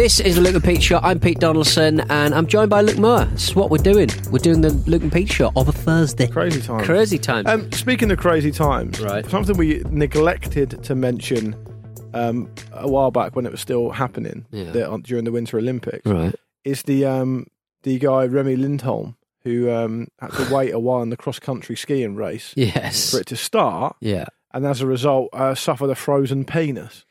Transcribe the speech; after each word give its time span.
This 0.00 0.18
is 0.18 0.36
the 0.36 0.40
Luke 0.40 0.54
and 0.54 0.64
Pete 0.64 0.82
Show. 0.82 0.98
I'm 1.02 1.20
Pete 1.20 1.40
Donaldson, 1.40 2.00
and 2.08 2.34
I'm 2.34 2.46
joined 2.46 2.70
by 2.70 2.80
Luke 2.80 2.96
Moore. 2.96 3.26
This 3.26 3.50
is 3.50 3.54
what 3.54 3.68
we're 3.70 3.76
doing. 3.76 4.08
We're 4.30 4.38
doing 4.38 4.62
the 4.62 4.70
Luke 4.86 5.02
and 5.02 5.12
Pete 5.12 5.30
Show 5.30 5.52
of 5.56 5.68
a 5.68 5.72
Thursday. 5.72 6.26
Crazy 6.26 6.62
time. 6.62 6.82
Crazy 6.82 7.18
time. 7.18 7.46
Um, 7.46 7.70
speaking 7.72 8.10
of 8.10 8.16
crazy 8.16 8.50
times, 8.50 8.98
Right. 8.98 9.26
something 9.26 9.58
we 9.58 9.82
neglected 9.90 10.82
to 10.84 10.94
mention 10.94 11.54
um, 12.14 12.50
a 12.72 12.88
while 12.88 13.10
back 13.10 13.36
when 13.36 13.44
it 13.44 13.52
was 13.52 13.60
still 13.60 13.90
happening 13.90 14.46
Yeah. 14.50 14.70
the, 14.70 14.88
on, 14.88 15.02
during 15.02 15.24
the 15.24 15.32
Winter 15.32 15.58
Olympics 15.58 16.06
right. 16.06 16.34
is 16.64 16.80
the 16.84 17.04
um, 17.04 17.46
the 17.82 17.98
guy 17.98 18.24
Remi 18.24 18.56
Lindholm 18.56 19.18
who 19.42 19.70
um, 19.70 20.08
had 20.18 20.32
to 20.32 20.54
wait 20.54 20.72
a 20.72 20.78
while 20.78 21.02
in 21.02 21.10
the 21.10 21.16
cross 21.18 21.38
country 21.38 21.76
skiing 21.76 22.14
race 22.16 22.54
Yes. 22.56 23.10
for 23.10 23.20
it 23.20 23.26
to 23.26 23.36
start, 23.36 23.96
Yeah. 24.00 24.24
and 24.54 24.64
as 24.64 24.80
a 24.80 24.86
result, 24.86 25.28
uh, 25.34 25.54
suffered 25.54 25.90
a 25.90 25.94
frozen 25.94 26.46
penis. 26.46 27.04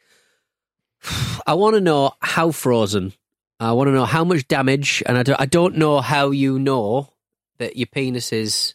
I 1.48 1.54
want 1.54 1.76
to 1.76 1.82
know 1.82 2.12
how 2.22 2.52
frozen. 2.52 3.14
I 3.60 3.72
want 3.74 3.88
to 3.88 3.92
know 3.92 4.06
how 4.06 4.24
much 4.24 4.48
damage, 4.48 5.04
and 5.06 5.18
I 5.18 5.24
don't, 5.24 5.40
I 5.42 5.46
don't 5.46 5.76
know 5.78 6.00
how 6.02 6.32
you 6.32 6.60
know 6.60 7.10
that 7.58 7.76
your 7.76 7.88
penis 7.88 8.32
is. 8.32 8.74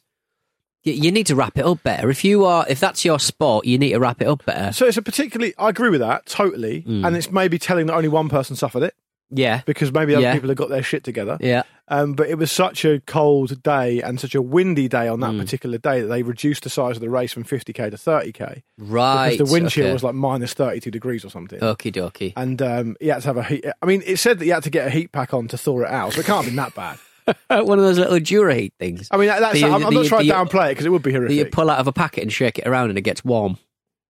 You, 0.83 0.93
you 0.93 1.11
need 1.13 1.27
to 1.29 1.35
wrap 1.35 1.57
it 1.57 1.65
up 1.65 1.83
better. 1.83 2.11
If 2.11 2.23
you 2.25 2.45
are, 2.45 2.67
if 2.69 2.81
that's 2.81 3.05
your 3.05 3.19
sport, 3.19 3.65
you 3.65 3.79
need 3.79 3.91
to 3.93 3.99
wrap 3.99 4.21
it 4.21 4.29
up 4.29 4.45
better. 4.45 4.73
So 4.75 4.87
it's 4.87 4.99
a 4.99 5.03
particularly, 5.03 5.55
I 5.57 5.71
agree 5.71 5.89
with 5.89 6.01
that 6.01 6.27
totally, 6.27 6.83
Mm. 6.83 7.07
and 7.07 7.17
it's 7.17 7.31
maybe 7.31 7.59
telling 7.59 7.87
that 7.87 7.95
only 7.95 8.09
one 8.09 8.29
person 8.29 8.57
suffered 8.57 8.83
it 8.83 8.95
Yeah. 9.35 9.63
because 9.67 9.93
maybe 9.93 10.15
other 10.15 10.23
Yeah. 10.23 10.33
people 10.35 10.49
have 10.49 10.57
got 10.57 10.69
their 10.71 10.83
shit 10.83 11.05
together. 11.05 11.37
Yeah. 11.41 11.63
Um, 11.89 12.15
but 12.15 12.29
it 12.31 12.39
was 12.39 12.51
such 12.51 12.85
a 12.87 13.01
cold 13.01 13.63
day 13.63 14.01
and 14.01 14.19
such 14.19 14.35
a 14.35 14.41
windy 14.41 14.89
day 14.89 15.07
on 15.07 15.21
that 15.21 15.33
Mm. 15.33 15.41
particular 15.41 15.77
day 15.77 16.01
that 16.01 16.07
they 16.07 16.23
reduced 16.23 16.63
the 16.65 16.71
size 16.71 16.97
of 16.97 17.01
the 17.03 17.11
race 17.11 17.33
from 17.33 17.45
50k 17.45 17.91
to 17.91 17.97
30k 17.99 18.63
Right. 18.79 19.33
because 19.33 19.49
the 19.49 19.53
wind 19.53 19.69
chill 19.71 19.93
was 19.93 20.03
like 20.03 20.15
minus 20.15 20.55
32 20.55 20.91
degrees 20.91 21.25
or 21.25 21.29
something. 21.31 21.61
Okie 21.61 21.93
dokie. 21.93 22.33
And 22.37 22.63
um, 22.63 22.97
he 23.01 23.09
had 23.09 23.21
to 23.23 23.29
have 23.29 23.37
a 23.37 23.43
heat. 23.45 23.67
I 23.83 23.87
mean, 23.87 24.03
it 24.07 24.19
said 24.19 24.39
that 24.39 24.45
he 24.47 24.51
had 24.51 24.63
to 24.63 24.71
get 24.71 24.87
a 24.87 24.91
heat 24.91 25.13
pack 25.13 25.35
on 25.35 25.49
to 25.49 25.59
thaw 25.59 25.81
it 25.83 25.91
out, 25.91 26.15
so 26.15 26.21
it 26.21 26.27
can't 26.27 26.45
have 26.45 26.47
been 26.47 26.57
that 26.57 26.75
bad. 26.75 26.99
One 27.67 27.79
of 27.79 27.85
those 27.85 27.99
little 27.99 28.19
Dura 28.21 28.55
heat 28.55 28.73
things. 28.79 29.09
I 29.11 29.17
mean, 29.19 29.29
that- 29.29 29.41
that's, 29.41 29.61
The- 29.61 29.67
I'm, 29.67 29.75
I'm 29.75 29.95
the- 29.95 30.01
not 30.03 30.07
trying 30.07 30.27
to 30.27 30.33
downplay 30.33 30.69
it 30.69 30.73
because 30.73 30.87
it 30.87 30.91
would 30.91 31.03
be 31.03 31.13
that 31.13 31.31
you 31.33 31.45
pull 31.47 31.69
out 31.71 31.79
of 31.81 31.87
a 31.87 31.93
packet 31.93 32.23
and 32.23 32.33
shake 32.33 32.59
it 32.59 32.67
around 32.67 32.89
and 32.91 32.97
it 32.99 33.03
gets 33.03 33.25
warm. 33.25 33.59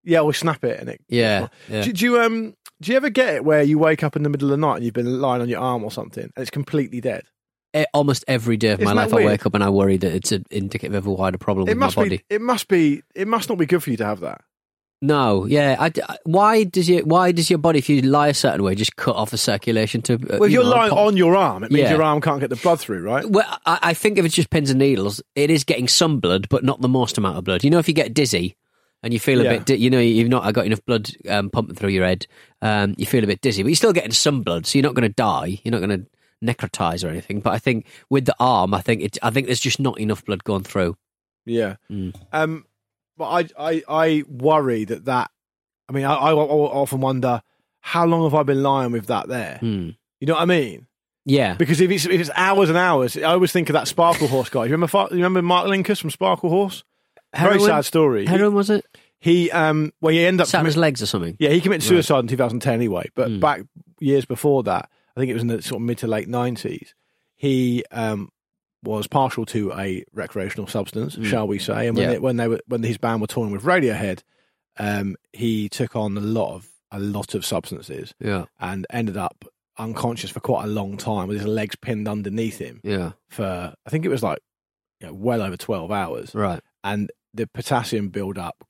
yeah, 0.04 0.20
or 0.20 0.32
snap 0.34 0.62
it 0.64 0.78
and 0.80 0.88
it. 0.90 1.00
Yeah, 1.08 1.48
yeah. 1.68 1.82
Do, 1.82 1.92
do 1.92 2.04
you 2.04 2.20
um 2.20 2.54
do 2.80 2.90
you 2.92 2.96
ever 2.96 3.10
get 3.10 3.34
it 3.34 3.44
where 3.44 3.62
you 3.62 3.78
wake 3.78 4.02
up 4.02 4.16
in 4.16 4.22
the 4.22 4.28
middle 4.28 4.48
of 4.48 4.50
the 4.50 4.56
night 4.66 4.76
and 4.76 4.84
you've 4.84 4.94
been 4.94 5.20
lying 5.20 5.40
on 5.42 5.48
your 5.48 5.60
arm 5.60 5.84
or 5.84 5.90
something 5.90 6.24
and 6.24 6.32
it's 6.36 6.50
completely 6.50 7.00
dead? 7.00 7.24
Almost 7.92 8.24
every 8.28 8.56
day 8.56 8.70
of 8.70 8.78
my 8.80 8.84
Isn't 8.84 8.96
that 8.96 9.02
life, 9.06 9.12
I 9.12 9.16
weird? 9.16 9.26
wake 9.30 9.46
up 9.46 9.54
and 9.54 9.64
I 9.64 9.68
worry 9.70 9.96
that 9.96 10.12
it's 10.14 10.30
an 10.30 10.44
indicative 10.50 10.94
of 10.94 11.06
a 11.06 11.12
wider 11.12 11.38
problem 11.38 11.66
It 11.66 11.72
with 11.72 11.78
my 11.78 11.86
must 11.86 11.96
body. 11.96 12.08
be. 12.18 12.22
It 12.30 12.40
must 12.40 12.68
be. 12.68 13.02
It 13.16 13.26
must 13.26 13.48
not 13.48 13.58
be 13.58 13.66
good 13.66 13.82
for 13.82 13.90
you 13.90 13.96
to 13.96 14.04
have 14.04 14.20
that. 14.20 14.42
No, 15.02 15.44
yeah. 15.44 15.76
I, 15.80 15.90
I- 16.08 16.16
why 16.24 16.62
does 16.64 16.88
your 16.88 17.04
Why 17.04 17.32
does 17.32 17.50
your 17.50 17.58
body, 17.58 17.80
if 17.80 17.88
you 17.88 18.00
lie 18.02 18.28
a 18.28 18.34
certain 18.34 18.62
way, 18.62 18.74
just 18.76 18.94
cut 18.94 19.16
off 19.16 19.30
the 19.30 19.38
circulation 19.38 20.02
to? 20.02 20.14
Uh, 20.14 20.18
Well, 20.38 20.44
if 20.44 20.52
you 20.52 20.60
you're 20.60 20.64
know, 20.64 20.70
lying 20.70 20.90
pop- 20.90 20.98
on 21.00 21.16
your 21.16 21.34
arm, 21.36 21.64
it 21.64 21.72
means 21.72 21.82
Yeah. 21.84 21.90
your 21.94 22.02
arm 22.04 22.20
can't 22.20 22.38
get 22.40 22.48
the 22.50 22.56
blood 22.56 22.78
through, 22.80 23.02
right? 23.02 23.28
Well, 23.28 23.44
I, 23.66 23.78
I 23.82 23.94
think 23.94 24.18
if 24.18 24.24
it's 24.24 24.34
just 24.36 24.50
pins 24.50 24.70
and 24.70 24.78
needles, 24.78 25.20
it 25.34 25.50
is 25.50 25.64
getting 25.64 25.88
some 25.88 26.20
blood, 26.20 26.48
but 26.48 26.62
not 26.62 26.80
the 26.80 26.88
most 26.88 27.18
amount 27.18 27.38
of 27.38 27.44
blood. 27.44 27.64
You 27.64 27.70
know, 27.70 27.78
if 27.80 27.88
you 27.88 27.94
get 27.94 28.14
dizzy 28.14 28.56
and 29.04 29.12
you 29.12 29.20
feel 29.20 29.40
a 29.40 29.44
Yeah. 29.44 29.50
bit, 29.58 29.66
di- 29.66 29.76
you 29.76 29.90
know, 29.90 30.00
you've 30.00 30.28
not 30.28 30.52
got 30.54 30.66
enough 30.66 30.84
blood 30.84 31.08
um, 31.28 31.50
pumping 31.50 31.76
through 31.76 31.90
your 31.90 32.04
head, 32.04 32.26
um, 32.62 32.94
you 32.98 33.06
feel 33.06 33.22
a 33.22 33.26
bit 33.28 33.40
dizzy, 33.40 33.62
but 33.62 33.68
you're 33.68 33.76
still 33.76 33.92
getting 33.92 34.10
some 34.12 34.42
blood, 34.42 34.66
so 34.66 34.78
you're 34.78 34.82
not 34.84 34.94
going 34.94 35.08
to 35.08 35.14
die. 35.14 35.60
You're 35.62 35.72
not 35.72 35.86
going 35.86 36.00
to 36.00 36.06
necrotize 36.42 37.04
or 37.04 37.08
anything. 37.08 37.40
But 37.40 37.52
I 37.52 37.58
think 37.58 37.86
with 38.10 38.24
the 38.24 38.34
arm, 38.40 38.74
I 38.74 38.80
think 38.80 39.02
it, 39.02 39.18
I 39.22 39.30
think 39.30 39.46
there's 39.46 39.60
just 39.60 39.78
not 39.78 40.00
enough 40.00 40.24
blood 40.24 40.42
going 40.42 40.62
through. 40.64 40.96
Yeah. 41.46 41.76
Mm. 41.90 42.14
Um, 42.32 42.64
but 43.16 43.26
I, 43.58 43.72
I, 43.72 43.82
I 43.88 44.24
worry 44.28 44.84
that 44.84 45.04
that. 45.04 45.30
I 45.88 45.92
mean, 45.92 46.04
I, 46.06 46.14
I 46.14 46.32
often 46.32 47.00
wonder 47.00 47.42
how 47.80 48.06
long 48.06 48.24
have 48.24 48.34
I 48.34 48.42
been 48.42 48.62
lying 48.62 48.90
with 48.92 49.06
that 49.08 49.28
there. 49.28 49.58
Hmm. 49.60 49.90
You 50.20 50.26
know 50.26 50.34
what 50.34 50.42
I 50.42 50.46
mean? 50.46 50.86
Yeah, 51.26 51.54
Because 51.54 51.80
if 51.80 51.90
it's 51.90 52.04
if 52.06 52.20
it's 52.20 52.30
hours 52.34 52.68
and 52.68 52.76
hours, 52.76 53.16
I 53.16 53.22
always 53.22 53.50
think 53.52 53.68
of 53.70 53.74
that 53.74 53.86
Sparklehorse 53.86 54.50
guy. 54.50 54.64
You 54.66 54.72
remember 54.72 55.06
you 55.10 55.16
remember 55.16 55.40
Mark 55.42 55.66
Linkous 55.68 55.98
from 56.00 56.10
Sparklehorse? 56.10 56.82
Very 57.36 57.60
sad 57.60 57.84
story. 57.84 58.26
Heroin 58.26 58.54
was 58.54 58.70
it? 58.70 58.84
He 59.18 59.50
um, 59.50 59.92
well, 60.00 60.12
he 60.12 60.24
ended 60.24 60.42
up 60.42 60.48
Sat 60.48 60.60
on 60.60 60.66
his 60.66 60.76
legs 60.76 61.02
or 61.02 61.06
something. 61.06 61.36
Yeah, 61.38 61.50
he 61.50 61.60
committed 61.60 61.82
suicide 61.82 62.20
in 62.20 62.28
2010 62.28 62.74
anyway. 62.74 63.08
But 63.14 63.28
Mm. 63.30 63.40
back 63.40 63.62
years 64.00 64.24
before 64.26 64.62
that, 64.64 64.90
I 65.16 65.20
think 65.20 65.30
it 65.30 65.34
was 65.34 65.42
in 65.42 65.48
the 65.48 65.62
sort 65.62 65.80
of 65.80 65.86
mid 65.86 65.98
to 65.98 66.06
late 66.06 66.28
90s. 66.28 66.92
He 67.36 67.84
um, 67.90 68.28
was 68.82 69.06
partial 69.06 69.46
to 69.46 69.72
a 69.72 70.04
recreational 70.12 70.66
substance, 70.66 71.16
shall 71.22 71.46
we 71.46 71.58
say? 71.58 71.88
And 71.88 71.96
when 71.96 72.06
Mm. 72.06 72.08
Yeah. 72.08 72.12
they, 72.14 72.18
when 72.18 72.36
they 72.36 72.48
were 72.48 72.60
when 72.66 72.82
his 72.82 72.98
band 72.98 73.20
were 73.22 73.26
touring 73.26 73.50
with 73.52 73.62
Radiohead, 73.64 74.22
um, 74.78 75.16
he 75.32 75.68
took 75.70 75.96
on 75.96 76.16
a 76.16 76.20
lot 76.20 76.54
of 76.54 76.68
a 76.90 77.00
lot 77.00 77.34
of 77.34 77.44
substances 77.46 78.14
Yeah, 78.20 78.44
and 78.60 78.86
ended 78.90 79.16
up 79.16 79.44
unconscious 79.78 80.30
for 80.30 80.38
quite 80.40 80.64
a 80.64 80.68
long 80.68 80.96
time 80.96 81.26
with 81.28 81.38
his 81.38 81.46
legs 81.46 81.74
pinned 81.74 82.06
underneath 82.06 82.58
him 82.58 82.80
yeah, 82.84 83.12
for 83.28 83.74
I 83.84 83.90
think 83.90 84.04
it 84.04 84.08
was 84.08 84.22
like 84.22 84.38
you 85.00 85.08
know, 85.08 85.14
well 85.14 85.42
over 85.42 85.56
12 85.56 85.90
hours 85.90 86.32
right. 86.36 86.60
and 86.84 87.10
the 87.34 87.46
potassium 87.46 88.08
build-up 88.08 88.64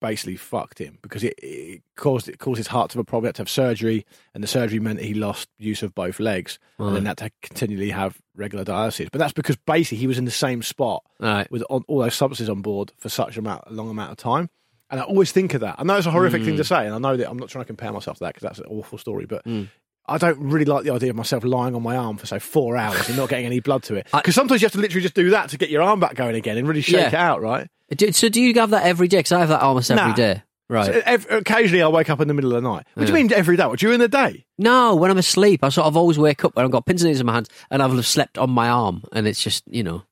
basically 0.00 0.36
fucked 0.36 0.78
him 0.78 0.98
because 1.02 1.24
it, 1.24 1.34
it 1.38 1.82
caused 1.96 2.28
it 2.28 2.38
caused 2.38 2.58
his 2.58 2.68
heart 2.68 2.90
to 2.90 2.98
have 2.98 3.02
a 3.02 3.04
problem. 3.04 3.24
He 3.24 3.28
had 3.28 3.34
to 3.36 3.42
have 3.42 3.50
surgery, 3.50 4.06
and 4.34 4.42
the 4.42 4.48
surgery 4.48 4.78
meant 4.78 5.00
he 5.00 5.14
lost 5.14 5.48
use 5.58 5.82
of 5.82 5.94
both 5.94 6.20
legs, 6.20 6.58
and 6.78 6.96
then 6.96 7.06
had 7.06 7.18
to 7.18 7.30
continually 7.42 7.90
have 7.90 8.18
regular 8.36 8.64
dialysis. 8.64 9.10
But 9.10 9.18
that's 9.18 9.32
because 9.32 9.56
basically 9.56 9.98
he 9.98 10.06
was 10.06 10.18
in 10.18 10.24
the 10.24 10.30
same 10.30 10.62
spot 10.62 11.04
Right. 11.20 11.50
with 11.50 11.62
all, 11.62 11.82
all 11.88 11.98
those 11.98 12.14
substances 12.14 12.48
on 12.48 12.62
board 12.62 12.92
for 12.96 13.08
such 13.08 13.36
amount, 13.36 13.64
a 13.66 13.72
long 13.72 13.90
amount 13.90 14.12
of 14.12 14.16
time. 14.18 14.48
And 14.90 15.00
I 15.00 15.04
always 15.04 15.32
think 15.32 15.52
of 15.52 15.60
that. 15.60 15.76
I 15.78 15.82
know 15.82 15.96
it's 15.96 16.06
a 16.06 16.10
horrific 16.10 16.42
thing 16.42 16.52
hmm. 16.52 16.58
to 16.58 16.64
say, 16.64 16.86
and 16.86 16.94
I 16.94 16.98
know 16.98 17.16
that 17.16 17.28
I'm 17.28 17.36
not 17.36 17.50
trying 17.50 17.64
to 17.64 17.66
compare 17.66 17.92
myself 17.92 18.18
to 18.18 18.24
that 18.24 18.34
because 18.34 18.46
that's 18.46 18.58
an 18.58 18.66
awful 18.70 18.96
story. 18.96 19.26
But 19.26 19.42
hmm. 19.44 19.64
I 20.08 20.18
don't 20.18 20.38
really 20.40 20.64
like 20.64 20.84
the 20.84 20.90
idea 20.90 21.10
of 21.10 21.16
myself 21.16 21.44
lying 21.44 21.74
on 21.74 21.82
my 21.82 21.96
arm 21.96 22.16
for 22.16 22.26
say 22.26 22.38
four 22.38 22.76
hours 22.76 23.08
and 23.08 23.16
not 23.16 23.28
getting 23.28 23.46
any 23.46 23.60
blood 23.60 23.82
to 23.84 23.94
it. 23.96 24.06
Because 24.12 24.34
sometimes 24.34 24.60
you 24.62 24.66
have 24.66 24.72
to 24.72 24.78
literally 24.78 25.02
just 25.02 25.14
do 25.14 25.30
that 25.30 25.50
to 25.50 25.58
get 25.58 25.70
your 25.70 25.82
arm 25.82 26.00
back 26.00 26.14
going 26.14 26.34
again 26.34 26.56
and 26.58 26.66
really 26.66 26.80
shake 26.80 26.96
Yeah. 27.00 27.08
it 27.08 27.14
out, 27.14 27.40
right? 27.42 27.68
Do- 27.96 28.12
So 28.12 28.28
do 28.28 28.40
you 28.40 28.52
have 28.54 28.70
that 28.70 28.84
every 28.84 29.08
day? 29.08 29.18
Because 29.18 29.32
I 29.32 29.40
have 29.40 29.48
that 29.50 29.60
almost 29.62 29.90
every 29.90 30.08
Nah. 30.08 30.14
day. 30.14 30.42
Right. 30.70 30.84
So 30.86 31.00
ev- 31.06 31.26
occasionally, 31.30 31.82
I'll 31.82 31.92
wake 31.92 32.10
up 32.10 32.20
in 32.20 32.28
the 32.28 32.34
middle 32.34 32.54
of 32.54 32.62
the 32.62 32.68
night. 32.68 32.84
What 32.94 33.06
do 33.06 33.12
you 33.12 33.18
mean 33.18 33.32
every 33.32 33.56
day? 33.56 33.64
What, 33.64 33.78
during 33.78 34.00
the 34.00 34.08
day? 34.08 34.44
No, 34.58 34.94
when 34.96 35.10
I'm 35.10 35.16
asleep, 35.16 35.64
I 35.64 35.70
sort 35.70 35.86
of 35.86 35.96
always 35.96 36.18
wake 36.18 36.44
up 36.44 36.54
when 36.56 36.64
I've 36.66 36.70
got 36.70 36.84
pins 36.84 37.02
and 37.02 37.08
needles 37.08 37.20
in 37.20 37.26
my 37.26 37.32
hands 37.32 37.48
and 37.70 37.82
I've 37.82 38.04
slept 38.06 38.36
on 38.36 38.50
my 38.50 38.68
arm, 38.68 39.02
and 39.12 39.26
it's 39.26 39.42
just 39.42 39.64
you 39.66 39.82
know 39.82 40.02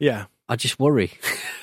Yeah. 0.00 0.24
I 0.48 0.56
just 0.56 0.80
worry. 0.80 1.12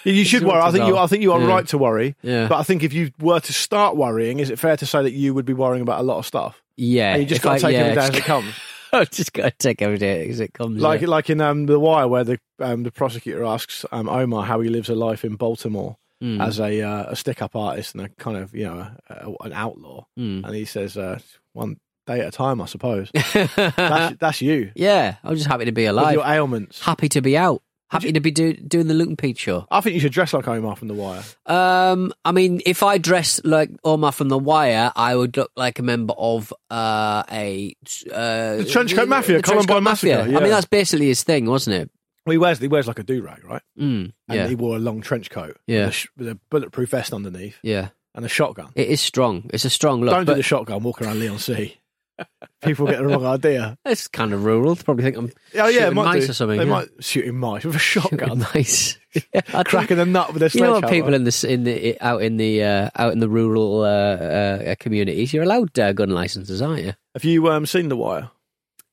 You- 0.06 0.14
You 0.20 0.24
should 0.24 0.44
worry. 0.46 0.62
I 0.62 0.72
think 0.72 0.88
you. 0.88 0.98
I 0.98 1.08
think 1.08 1.22
you 1.24 1.34
are 1.34 1.42
Yeah. 1.42 1.48
right 1.48 1.68
to 1.68 1.78
worry. 1.78 2.16
Yeah. 2.22 2.48
But 2.48 2.60
I 2.60 2.64
think 2.64 2.84
if 2.84 2.94
you 2.94 3.12
were 3.20 3.42
to 3.42 3.52
start 3.54 3.98
worrying, 3.98 4.40
is 4.40 4.50
it 4.50 4.58
fair 4.60 4.78
to 4.78 4.86
say 4.86 5.02
that 5.04 5.12
you 5.12 5.34
would 5.34 5.46
be 5.46 5.52
worrying 5.54 5.82
about 5.82 6.00
a 6.00 6.04
lot 6.04 6.18
of 6.20 6.26
stuff? 6.26 6.64
Yeah, 6.78 7.14
And 7.14 7.24
you 7.24 7.28
just 7.28 7.42
got 7.42 7.56
to 7.56 7.60
take 7.60 7.74
yeah, 7.74 7.80
every 7.80 7.96
day 7.96 8.08
as 8.08 8.16
it 8.16 8.24
comes. 8.24 8.54
I've 8.94 9.12
just 9.12 9.34
got 9.34 9.44
to 9.44 9.52
take 9.52 9.82
every 9.82 9.98
day 9.98 10.30
as 10.30 10.40
it 10.40 10.54
comes. 10.54 10.82
like 10.82 11.02
yeah. 11.02 11.08
like 11.10 11.30
in 11.30 11.42
um, 11.42 11.66
the 11.66 11.78
Wire, 11.80 12.08
where 12.08 12.24
the 12.24 12.40
um, 12.60 12.84
the 12.84 12.92
prosecutor 12.92 13.44
asks 13.44 13.86
um, 13.92 14.08
Omar 14.08 14.44
how 14.46 14.62
he 14.62 14.70
lives 14.70 14.90
a 14.90 14.96
life 14.96 15.26
in 15.26 15.36
Baltimore 15.36 15.98
Hmm. 16.20 16.42
as 16.42 16.60
a 16.60 16.82
uh, 16.82 17.12
a 17.12 17.16
stick 17.16 17.44
up 17.44 17.56
artist 17.56 17.94
and 17.94 18.04
a 18.06 18.10
kind 18.10 18.38
of 18.38 18.56
you 18.56 18.64
know 18.66 18.88
a, 19.10 19.14
a, 19.30 19.34
an 19.46 19.54
outlaw, 19.54 20.04
Hmm. 20.16 20.42
and 20.46 20.56
he 20.56 20.66
says 20.66 20.98
uh, 20.98 21.20
one 21.54 21.78
day 22.08 22.22
at 22.22 22.28
a 22.30 22.32
time, 22.32 22.60
I 22.60 22.66
suppose. 22.66 23.12
that's, 23.34 24.16
that's 24.18 24.42
you. 24.42 24.72
yeah, 24.76 25.18
I'm 25.24 25.36
just 25.36 25.48
happy 25.48 25.66
to 25.66 25.72
be 25.72 25.84
With 25.84 25.90
alive. 25.92 26.14
your 26.16 26.26
ailments. 26.26 26.82
Happy 26.82 27.08
to 27.10 27.22
be 27.22 27.38
out. 27.38 27.62
Happy 27.90 28.12
to 28.12 28.20
be 28.20 28.32
do, 28.32 28.54
doing 28.54 28.88
the 28.88 28.94
Luke 28.94 29.08
and 29.08 29.18
Pete 29.18 29.38
show. 29.38 29.66
I 29.72 29.80
think 29.80 29.94
you 29.94 30.02
should 30.02 30.12
dress 30.12 30.34
like 30.34 30.46
Omar 30.48 30.76
from 30.76 30.90
The 30.90 30.94
Wire. 30.94 31.24
Um, 31.46 32.14
I 32.26 32.34
mean, 32.34 32.62
if 32.66 32.84
I 32.84 32.98
dressed 32.98 33.46
like 33.46 33.70
Omar 33.84 34.12
from 34.12 34.28
The 34.28 34.38
Wire, 34.38 34.92
I 34.96 35.16
would 35.16 35.38
look 35.38 35.52
like 35.56 35.80
a 35.80 35.84
member 35.84 36.14
of 36.18 36.54
uh, 36.70 37.24
a 37.32 37.74
uh, 38.12 38.58
The 38.58 38.66
Trenchcoat 38.68 39.08
Mafia, 39.08 39.38
the 39.38 39.44
Columbine 39.44 39.84
Massacre, 39.84 40.22
I 40.22 40.26
yeah. 40.28 40.40
mean, 40.40 40.50
that's 40.50 40.66
basically 40.66 41.08
his 41.08 41.24
thing, 41.24 41.46
wasn't 41.46 41.76
it? 41.78 41.92
Well, 42.26 42.34
he 42.34 42.38
wears 42.38 42.60
he 42.60 42.68
wears 42.68 42.88
like 42.88 43.00
a 43.00 43.04
do 43.04 43.22
rag, 43.22 43.46
right? 43.46 43.62
Mm, 43.80 44.12
And 44.28 44.38
yeah, 44.38 44.48
he 44.50 44.56
wore 44.56 44.76
a 44.76 44.80
long 44.80 45.00
trench 45.00 45.30
coat. 45.30 45.56
Yeah. 45.66 45.86
With 45.86 45.96
a, 45.96 46.08
with 46.18 46.28
a 46.28 46.36
bulletproof 46.50 46.90
vest 46.90 47.14
underneath 47.14 47.58
yeah. 47.64 47.90
and 48.16 48.26
a 48.26 48.30
shotgun. 48.30 48.68
It 48.76 48.90
is 48.90 49.00
strong. 49.00 49.50
It's 49.54 49.64
a 49.64 49.70
strong 49.70 50.02
look. 50.02 50.14
Don't 50.14 50.26
do 50.26 50.36
the 50.36 50.44
shotgun 50.44 50.84
Walk 50.84 51.02
around 51.02 51.20
Leigh-on-Sea. 51.22 51.78
People 52.64 52.88
get 52.88 52.98
the 52.98 53.06
wrong 53.08 53.26
idea. 53.26 53.78
It's 53.86 54.08
kind 54.08 54.34
of 54.34 54.44
rural. 54.44 54.74
They 54.76 54.84
probably 54.84 55.04
think 55.04 55.18
I'm 55.18 55.32
Oh 55.56 55.68
yeah, 55.68 55.82
shooting 55.82 55.94
mice 55.96 56.26
do. 56.26 56.32
or 56.32 56.34
something. 56.34 56.58
They 56.58 56.64
yeah. 56.66 56.70
might 56.72 56.90
shoot 57.00 57.26
him 57.26 57.38
mice 57.38 57.64
with 57.66 57.76
a 57.76 57.80
shotgun, 57.80 58.40
mice. 58.54 58.98
Yeah, 59.14 59.22
I 59.34 59.42
think- 59.42 59.68
cracking 59.68 60.00
a 60.00 60.06
nut 60.06 60.34
with 60.34 60.44
a 60.44 60.52
You 60.54 60.62
know 60.62 60.82
people 60.82 61.14
in 61.14 61.24
this 61.24 61.44
in 61.44 61.64
the 61.64 62.00
out 62.02 62.22
in 62.22 62.38
the 62.38 62.64
uh, 62.64 62.90
out 62.96 63.14
in 63.14 63.20
the 63.20 63.30
rural 63.30 63.82
uh, 63.82 63.88
uh, 63.88 64.76
communities, 64.80 65.34
you're 65.34 65.44
allowed 65.44 65.78
uh, 65.80 65.94
gun 65.94 66.10
licenses, 66.10 66.62
aren't 66.62 66.84
you? 66.84 66.94
Have 67.16 67.24
you 67.24 67.50
um, 67.50 67.66
seen 67.66 67.90
The 67.90 67.98
Wire? 67.98 68.30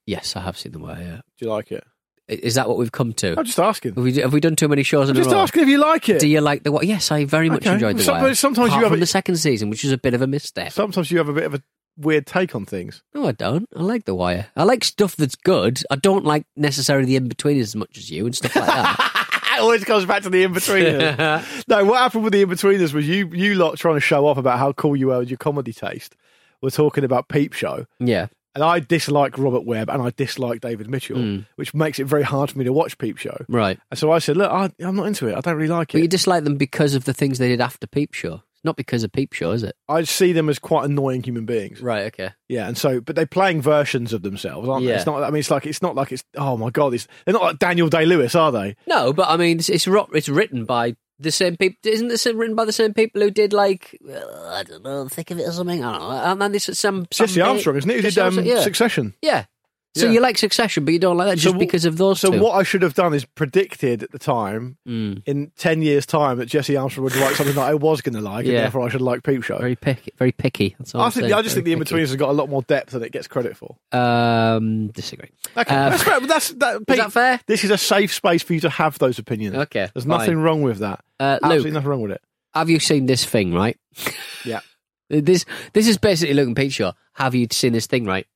Yes, 0.06 0.37
I 0.37 0.41
have 0.41 0.56
seen 0.59 0.73
the 0.73 0.79
Wire. 0.79 0.99
Yeah, 1.00 1.17
Do 1.38 1.47
you 1.47 1.50
like 1.50 1.73
it? 1.73 1.85
is 2.27 2.55
that 2.55 2.67
what 2.69 2.79
we've 2.79 2.93
come 2.93 3.12
to? 3.12 3.38
I'm 3.38 3.44
just 3.44 3.59
asking. 3.61 3.97
Have 3.97 4.05
we, 4.05 4.15
have 4.15 4.32
we 4.32 4.41
done 4.41 4.56
too 4.56 4.67
many 4.69 4.82
shows 4.82 5.11
in 5.11 5.17
I'm 5.17 5.20
just 5.23 5.31
a 5.31 5.35
row? 5.35 5.43
asking 5.43 5.65
if 5.65 5.69
you 5.69 5.77
like 5.77 6.09
it. 6.09 6.20
Do 6.20 6.29
you 6.29 6.41
like 6.41 6.62
the 6.62 6.73
Wire? 6.73 6.85
Yes, 6.85 7.11
I 7.11 7.27
very 7.27 7.50
much 7.50 7.62
Okay. 7.67 7.75
enjoyed 7.75 7.99
the 7.99 8.03
Some- 8.03 8.23
Wire. 8.23 8.35
sometimes 8.35 8.69
you 8.73 8.79
have 8.81 8.88
from 8.88 8.97
a- 8.97 9.00
the 9.00 9.06
second 9.06 9.37
season, 9.37 9.69
which 9.69 9.82
was 9.82 9.93
a 9.93 9.99
bit 9.99 10.15
of 10.15 10.23
a 10.23 10.27
misstep. 10.27 10.73
Sometimes 10.73 11.11
you 11.11 11.19
have 11.19 11.29
a 11.29 11.35
bit 11.35 11.44
of 11.44 11.53
a 11.55 11.62
weird 11.96 12.26
take 12.26 12.55
on 12.55 12.64
things. 12.67 13.02
No, 13.14 13.26
I 13.26 13.32
don't. 13.32 13.69
I 13.76 13.82
like 13.82 14.05
the 14.05 14.14
Wire. 14.14 14.46
I 14.56 14.64
like 14.64 14.85
stuff 14.85 15.17
that's 15.17 15.37
good. 15.37 15.81
I 15.91 15.96
don't 15.96 16.25
like 16.25 16.44
necessarily 16.56 17.06
the 17.06 17.17
in 17.17 17.29
between 17.29 17.61
as 17.61 17.75
much 17.76 17.96
as 17.99 18.11
you 18.11 18.26
and 18.26 18.35
stuff 18.35 18.55
like 18.56 18.67
that. 18.67 19.41
it 19.56 19.61
always 19.61 19.85
comes 19.85 20.05
back 20.05 20.23
to 20.25 20.31
the 20.31 20.44
Inbetweeners. 20.44 21.64
no, 21.69 21.85
what 21.85 21.99
happened 21.99 22.25
with 22.25 22.32
the 22.32 22.44
Inbetweeners 22.44 22.93
was 22.93 23.06
you, 23.08 23.29
you 23.29 23.55
lot 23.55 23.76
trying 23.76 23.94
to 23.96 24.00
show 24.00 24.26
off 24.26 24.38
about 24.38 24.58
how 24.58 24.73
cool 24.73 24.96
you 24.96 25.08
were 25.08 25.19
with 25.19 25.31
your 25.31 25.38
comedy 25.38 25.73
taste. 25.73 26.17
We're 26.62 26.70
talking 26.70 27.05
about 27.05 27.29
Peep 27.29 27.52
Show. 27.52 27.87
yeah, 27.99 28.29
And 28.55 28.64
I 28.64 28.81
dislike 28.81 29.37
Robert 29.37 29.64
Webb 29.67 29.91
and 29.91 30.00
I 30.00 30.11
dislike 30.17 30.61
David 30.62 30.88
Mitchell, 30.88 31.19
Hmm. 31.19 31.38
which 31.56 31.75
makes 31.75 31.99
it 31.99 32.05
very 32.06 32.23
hard 32.23 32.50
for 32.50 32.58
me 32.58 32.64
to 32.64 32.73
watch 32.73 32.96
Peep 32.99 33.19
Show. 33.19 33.37
right. 33.49 33.79
And 33.91 33.99
so 33.99 34.11
I 34.11 34.19
said, 34.19 34.37
look, 34.38 34.50
I, 34.50 34.70
I'm 34.81 34.96
not 34.96 35.06
into 35.06 35.29
it. 35.29 35.37
I 35.37 35.41
don't 35.41 35.56
really 35.56 35.69
like 35.69 35.91
it. 35.91 35.99
But 35.99 36.02
you 36.02 36.08
dislike 36.08 36.44
them 36.44 36.56
because 36.56 36.94
of 36.94 37.05
the 37.05 37.12
things 37.12 37.38
they 37.38 37.49
did 37.49 37.61
after 37.61 37.87
Peep 37.87 38.14
Show. 38.14 38.43
Not 38.65 38.77
because 38.77 39.05
of 39.05 39.13
Peep 39.13 39.35
Show, 39.35 39.53
is 39.53 39.63
it? 39.63 39.77
I 39.89 40.03
see 40.05 40.33
them 40.33 40.49
as 40.49 40.59
quite 40.59 40.87
annoying 40.87 41.23
human 41.23 41.45
beings. 41.45 41.83
Right. 41.83 42.07
Okay. 42.07 42.31
Yeah, 42.49 42.67
and 42.67 42.79
so, 42.79 43.01
but 43.01 43.15
they're 43.15 43.27
playing 43.27 43.61
versions 43.61 44.13
of 44.15 44.23
themselves, 44.23 44.69
aren't 44.69 44.87
they? 44.87 44.95
It's 44.95 45.07
not. 45.07 45.23
I 45.23 45.31
mean, 45.31 45.41
it's 45.41 45.51
like 45.51 45.67
it's 45.67 45.83
not 45.83 45.95
like 45.95 46.13
it's. 46.13 46.25
Oh 46.37 46.57
my 46.57 46.71
god, 46.71 46.95
it's, 46.95 47.07
they're 47.25 47.35
not 47.35 47.43
like 47.43 47.59
Daniel 47.59 47.89
Day 47.89 48.07
Lewis, 48.07 48.35
are 48.35 48.51
they? 48.51 48.75
No, 48.87 49.13
but 49.13 49.29
I 49.29 49.37
mean, 49.37 49.59
it's 49.59 49.69
it's, 49.69 49.87
ro- 49.87 50.09
it's 50.15 50.29
written 50.29 50.65
by 50.65 50.97
the 51.19 51.31
same 51.31 51.57
people. 51.57 51.77
Isn't 51.85 52.09
this 52.09 52.27
written 52.27 52.57
by 52.57 52.65
the 52.65 52.73
same 52.73 52.95
people 52.95 53.21
who 53.21 53.31
did 53.31 53.53
like 53.53 53.99
uh, 54.09 54.49
I 54.49 54.63
don't 54.63 54.83
know, 54.83 55.09
think 55.09 55.31
of 55.31 55.39
it 55.39 55.49
or 55.49 55.53
something? 55.53 55.85
I 55.85 55.93
don't 55.93 56.01
know. 56.01 56.11
And 56.11 56.43
then 56.43 56.53
this 56.53 56.69
is 56.69 56.79
some, 56.79 57.07
some 57.13 57.27
Jesse 57.27 57.41
Armstrong, 57.41 57.77
isn't 57.77 57.91
it? 57.91 57.97
Who 57.97 58.03
Jesse 58.03 58.15
did 58.15 58.21
um, 58.21 58.25
Armstrong, 58.27 58.47
yeah. 58.47 58.63
Succession? 58.63 59.15
yeah. 59.23 59.45
So 59.96 60.11
you 60.11 60.20
like 60.20 60.37
Succession, 60.38 60.85
but 60.85 60.93
you 60.93 60.99
don't 60.99 61.17
like 61.17 61.29
that 61.29 61.38
just 61.38 61.55
wh- 61.55 61.58
because 61.58 61.85
of 61.85 61.96
those 61.99 62.19
So 62.20 62.31
two. 62.32 62.41
what 62.41 62.52
I 62.56 62.64
should 62.64 62.82
have 62.82 62.94
done 62.94 63.14
is 63.14 63.25
predicted 63.25 64.02
at 64.02 64.11
the 64.11 64.19
time, 64.19 64.76
Mm. 64.88 65.23
in 65.25 65.52
ten 65.56 65.82
years' 65.82 66.05
time, 66.05 66.38
that 66.38 66.46
Jesse 66.46 66.76
Armstrong 66.76 67.05
would 67.05 67.14
write 67.17 67.37
something 67.37 67.55
that 67.55 67.62
I 67.69 67.75
was 67.75 68.00
going 68.00 68.14
to 68.17 68.20
like, 68.20 68.44
and 68.46 68.56
therefore 68.56 68.82
I 68.87 68.88
should 68.88 69.00
like 69.02 69.23
Peep 69.23 69.44
Show. 69.44 69.58
Very 69.58 69.76
picky. 69.76 70.12
Very 70.19 70.32
picky. 70.32 70.75
That's 70.79 70.94
all 70.96 71.02
I 71.02 71.05
I'm 71.06 71.11
think. 71.12 71.32
I 71.32 71.43
just 71.43 71.55
think 71.55 71.64
the 71.64 71.75
Very 71.75 71.85
Inbetweeners 71.87 72.08
has 72.08 72.17
got 72.17 72.31
a 72.31 72.32
lot 72.32 72.49
more 72.49 72.62
depth 72.62 72.91
than 72.91 73.05
it 73.05 73.12
gets 73.12 73.29
credit 73.29 73.56
for. 73.56 73.76
Um, 73.93 74.88
disagree. 74.88 75.31
Okay, 75.56 75.75
Uh, 75.75 75.91
that's 75.91 76.02
fair. 76.02 76.20
But 76.20 76.29
that's 76.29 76.49
that. 76.55 76.79
Pete, 76.88 76.96
that 76.96 77.12
fair? 77.12 77.41
This 77.46 77.62
is 77.64 77.70
a 77.70 77.79
safe 77.79 78.12
space 78.12 78.43
for 78.43 78.55
you 78.55 78.61
to 78.61 78.70
have 78.70 78.99
those 78.99 79.19
opinions. 79.19 79.55
Okay, 79.56 79.88
there's 79.94 80.05
fine. 80.06 80.19
nothing 80.19 80.38
wrong 80.38 80.62
with 80.62 80.79
that. 80.79 81.05
Uh, 81.20 81.38
Absolutely 81.43 81.64
Luke, 81.70 81.75
nothing 81.75 81.88
wrong 81.88 82.02
with 82.02 82.12
it. 82.12 82.20
have 82.55 82.69
you 82.69 82.81
seen 82.81 83.06
this 83.06 83.25
thing? 83.25 83.52
Right. 83.55 83.76
Yeah. 84.44 84.61
This 85.11 85.44
this 85.75 85.87
is 85.87 85.99
basically 85.99 86.35
Luke 86.35 86.46
and 86.46 86.56
Pete 86.56 86.73
show. 86.73 86.94
Have 87.12 87.35
you 87.35 87.46
seen 87.52 87.75
this 87.75 87.87
thing? 87.87 88.06
Right. 88.06 88.26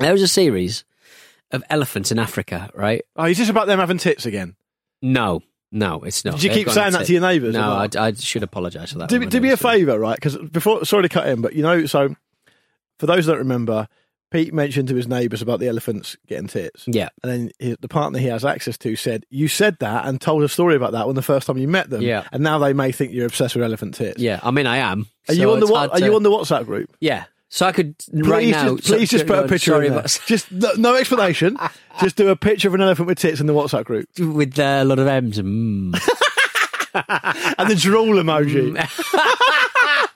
There 0.00 0.12
was 0.12 0.22
a 0.22 0.28
series 0.28 0.84
of 1.52 1.62
elephants 1.70 2.10
in 2.12 2.18
Africa. 2.18 2.70
Right. 2.74 3.02
Oh, 3.16 3.24
is 3.24 3.38
this 3.38 3.48
about 3.48 3.66
them 3.66 3.78
having 3.78 3.98
tits 3.98 4.26
again? 4.26 4.56
No, 5.02 5.42
no, 5.72 6.00
it's 6.02 6.24
not. 6.24 6.34
Did 6.34 6.42
you 6.44 6.48
They've 6.50 6.58
keep 6.66 6.70
saying 6.70 6.92
that 6.92 7.00
to- 7.00 7.04
to 7.06 7.12
your 7.12 7.22
neighbours? 7.22 7.54
No, 7.54 7.62
I. 7.72 7.88
I 7.98 8.12
should 8.12 8.42
apologise 8.42 8.92
for 8.92 8.98
that. 8.98 9.08
do, 9.08 9.24
do 9.24 9.40
me 9.40 9.50
a 9.50 9.56
favour, 9.56 9.98
right? 9.98 10.16
Because 10.16 10.36
before, 10.36 10.84
sorry 10.84 11.04
to 11.04 11.08
cut 11.08 11.26
in, 11.28 11.40
but 11.40 11.54
you 11.54 11.62
know, 11.62 11.86
so 11.86 12.14
for 12.98 13.06
those 13.06 13.26
that 13.26 13.38
remember, 13.38 13.88
Pete 14.30 14.52
mentioned 14.54 14.88
to 14.88 14.94
his 14.94 15.08
neighbours 15.08 15.42
about 15.42 15.58
the 15.58 15.66
elephants 15.68 16.16
getting 16.28 16.46
tits. 16.46 16.84
Yeah, 16.86 17.08
And 17.22 17.32
then 17.32 17.50
his, 17.58 17.76
the 17.80 17.88
partner 17.88 18.18
he 18.20 18.26
has 18.26 18.44
access 18.44 18.78
to 18.78 18.94
said, 18.94 19.24
You 19.30 19.48
said 19.48 19.78
that 19.80 20.06
and 20.06 20.20
told 20.20 20.42
a 20.44 20.48
story 20.48 20.76
about 20.76 20.92
that 20.92 21.06
when 21.06 21.16
the 21.16 21.22
first 21.22 21.46
time 21.48 21.58
you 21.58 21.66
met 21.66 21.90
them. 21.90 22.02
Yeah. 22.02 22.28
And 22.30 22.44
now 22.44 22.58
they 22.58 22.72
may 22.72 22.92
think 22.92 23.12
you're 23.12 23.26
obsessed 23.26 23.56
with 23.56 23.64
elephant 23.64 23.94
tits. 23.96 24.20
yeah. 24.20 24.38
I 24.42 24.50
mean, 24.52 24.66
I 24.66 24.76
am. 24.78 25.08
Are 25.28 25.34
So 25.34 25.40
you 25.40 25.50
on 25.50 25.58
the 25.60 25.66
Are 25.74 25.98
you 25.98 26.14
on 26.14 26.22
the 26.22 26.30
WhatsApp 26.30 26.66
group? 26.66 26.94
Yeah. 27.00 27.24
So 27.52 27.66
I 27.66 27.72
could 27.72 27.98
Please, 27.98 28.22
right 28.26 28.48
now. 28.48 28.76
just, 28.76 28.86
please 28.86 29.10
so- 29.10 29.16
just 29.18 29.26
put 29.26 29.38
a 29.44 29.48
picture 29.48 29.72
sorry, 29.72 29.88
in 29.88 29.94
but- 29.94 30.20
Just 30.26 30.52
no, 30.52 30.70
no 30.78 30.94
explanation. 30.94 31.56
just 32.00 32.14
do 32.16 32.28
a 32.28 32.36
picture 32.36 32.68
of 32.68 32.74
an 32.74 32.80
elephant 32.80 33.08
with 33.08 33.18
tits 33.18 33.40
in 33.40 33.46
the 33.46 33.52
WhatsApp 33.52 33.84
group. 33.84 34.08
with 34.18 34.56
uh, 34.58 34.78
a 34.82 34.84
lot 34.84 34.98
of 35.00 35.06
M's. 35.08 35.38
Mm. 35.38 35.94
And 36.92 37.70
the 37.70 37.76
drool 37.76 38.16
emoji. 38.16 38.74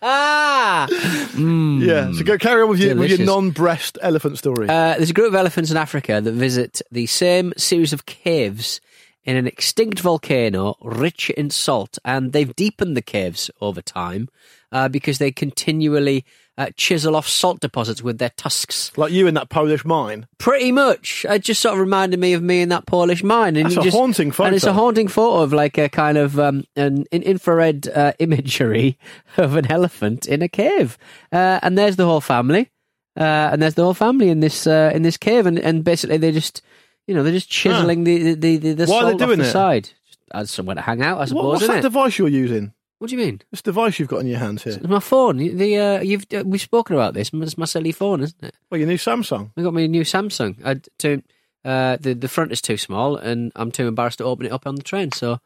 ah! 0.03 0.87
Mm. 1.35 1.85
Yeah. 1.85 2.13
So 2.13 2.23
go 2.25 2.39
carry 2.39 2.63
on 2.63 2.69
with 2.69 2.79
your, 2.79 2.95
with 2.95 3.11
your 3.11 3.27
non-breast 3.27 3.99
elephant 4.01 4.39
story. 4.39 4.69
Uh, 4.69 4.95
there's 4.97 5.11
a 5.11 5.15
group 5.15 5.29
of 5.29 5.35
elephants 5.35 5.71
in 5.73 5.77
Africa 5.77 6.21
that 6.21 6.33
visit 6.33 6.81
the 6.93 7.07
same 7.07 7.53
series 7.57 7.93
of 7.93 8.07
caves 8.07 8.81
in 9.25 9.37
an 9.37 9.47
extinct 9.49 9.99
volcano 9.99 10.77
rich 10.81 11.31
in 11.31 11.51
salt, 11.51 11.99
and 12.05 12.33
they've 12.33 12.55
deepened 12.55 12.97
the 12.97 13.03
caves 13.03 13.51
over 13.61 13.83
time 13.83 14.29
uh, 14.71 14.89
because 14.89 15.19
they 15.19 15.33
continually 15.33 16.25
uh, 16.57 16.71
chisel 16.77 17.17
off 17.17 17.27
salt 17.27 17.59
deposits 17.61 18.03
with 18.03 18.19
their 18.19 18.31
tusks. 18.37 18.93
like 18.97 19.11
you 19.13 19.27
in 19.27 19.35
that 19.35 19.49
Polish 19.49 19.85
mine. 19.85 20.27
Pretty 20.39 20.71
much, 20.71 21.27
it 21.29 21.43
just 21.43 21.61
sort 21.61 21.75
of 21.75 21.81
reminded 21.81 22.21
me 22.21 22.33
of 22.33 22.43
me 22.43 22.61
in 22.63 22.69
that 22.69 22.87
Polish 22.87 23.25
mine. 23.25 23.57
And 23.57 23.67
That's 23.67 23.77
a 23.79 23.83
just, 23.83 23.97
haunting 23.97 24.31
photo. 24.31 24.47
and 24.47 24.57
it's 24.57 24.65
a 24.65 24.73
haunting 24.73 25.09
photo 25.09 25.43
of 25.43 25.53
like 25.53 25.79
a 25.79 25.89
kind 25.89 26.17
of 26.17 26.39
um, 26.39 26.65
an, 26.77 27.07
an 27.11 27.23
infrared 27.23 27.89
uh, 27.89 28.13
imagery 28.19 28.99
of 29.37 29.57
an 29.57 29.71
elephant 29.71 30.27
in 30.29 30.43
a 30.43 30.49
cave, 30.49 30.97
uh, 31.33 31.59
and 31.63 31.77
there's 31.77 31.97
the 31.97 32.05
whole 32.07 32.21
family, 32.21 32.71
uh, 33.19 33.51
and 33.53 33.61
there's 33.63 33.75
the 33.75 33.83
whole 33.85 33.95
family 33.95 34.29
in 34.29 34.41
this 34.41 34.67
uh, 34.67 34.91
in 34.95 35.03
this 35.03 35.17
cave, 35.17 35.47
and, 35.47 35.59
and 35.59 35.83
basically 35.83 36.19
they 36.19 36.31
just, 36.31 36.63
you 37.09 37.15
know, 37.15 37.23
they're 37.25 37.33
just 37.33 37.51
chiseling 37.51 38.05
the 38.05 38.35
the 38.35 38.57
the, 38.59 38.73
the 38.75 38.87
Why 38.87 38.99
are 38.99 39.01
salt 39.11 39.19
they 39.19 39.25
off 39.25 39.37
the 39.39 39.43
it? 39.45 39.51
side. 39.51 39.85
Just 40.07 40.19
as 40.33 40.51
somewhere 40.53 40.77
to 40.77 40.83
hang 40.83 41.03
out, 41.03 41.17
I 41.17 41.21
What, 41.21 41.29
suppose, 41.29 41.45
what's 41.47 41.63
isn't 41.63 41.75
that 41.75 41.79
it? 41.81 41.83
device 41.83 42.19
you're 42.19 42.29
using? 42.29 42.73
What 43.05 43.11
do 43.11 43.17
you 43.17 43.23
mean? 43.27 43.43
This 43.51 43.61
device 43.61 43.99
you've 43.99 44.09
got 44.09 44.21
in 44.21 44.27
your 44.27 44.39
hands 44.39 44.63
here. 44.63 44.73
It's 44.73 44.83
my 44.89 44.99
phone. 44.99 45.37
The 45.37 45.77
uh, 45.77 46.01
you've 46.01 46.25
uh, 46.35 46.43
we've 46.47 46.59
spoken 46.63 46.97
about 46.97 47.13
this. 47.13 47.31
It's 47.35 47.59
my 47.59 47.67
silly 47.67 47.93
phone, 47.93 48.23
isn't 48.23 48.43
it? 48.43 48.55
Well, 48.71 48.79
your 48.79 48.89
new 48.89 48.97
Samsung. 48.97 49.51
I 49.59 49.61
got 49.63 49.75
me 49.75 49.85
a 49.85 49.89
new 49.89 50.05
Samsung. 50.05 50.57
I 50.65 50.81
to 51.01 51.23
uh, 51.67 51.99
the 52.01 52.15
the 52.15 52.29
front 52.29 52.51
is 52.53 52.63
too 52.63 52.79
small, 52.79 53.17
and 53.17 53.53
I'm 53.57 53.71
too 53.71 53.89
embarrassed 53.89 54.19
to 54.19 54.25
open 54.25 54.47
it 54.47 54.53
up 54.53 54.67
on 54.67 54.75
the 54.77 54.83
train. 54.83 55.13
So 55.13 55.39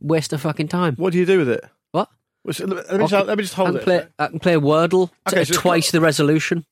waste 0.00 0.34
of 0.34 0.42
fucking 0.42 0.68
time. 0.68 0.96
What 0.96 1.14
do 1.14 1.18
you 1.18 1.24
do 1.24 1.38
with 1.38 1.48
it? 1.48 1.64
What? 1.92 2.10
Well, 2.44 2.52
so 2.52 2.66
Let 2.66 2.92
me, 3.00 3.06
just, 3.06 3.26
let 3.26 3.38
me 3.38 3.42
just 3.42 3.54
I 3.54 3.56
hold 3.56 3.68
can 3.70 3.76
it. 3.78 3.84
play. 3.84 4.06
I 4.18 4.26
can 4.26 4.38
play 4.38 4.54
Wordle 4.56 5.10
Okay, 5.26 5.44
so 5.44 5.52
it's 5.52 5.56
twice 5.56 5.90
the 5.90 6.02
resolution. 6.02 6.66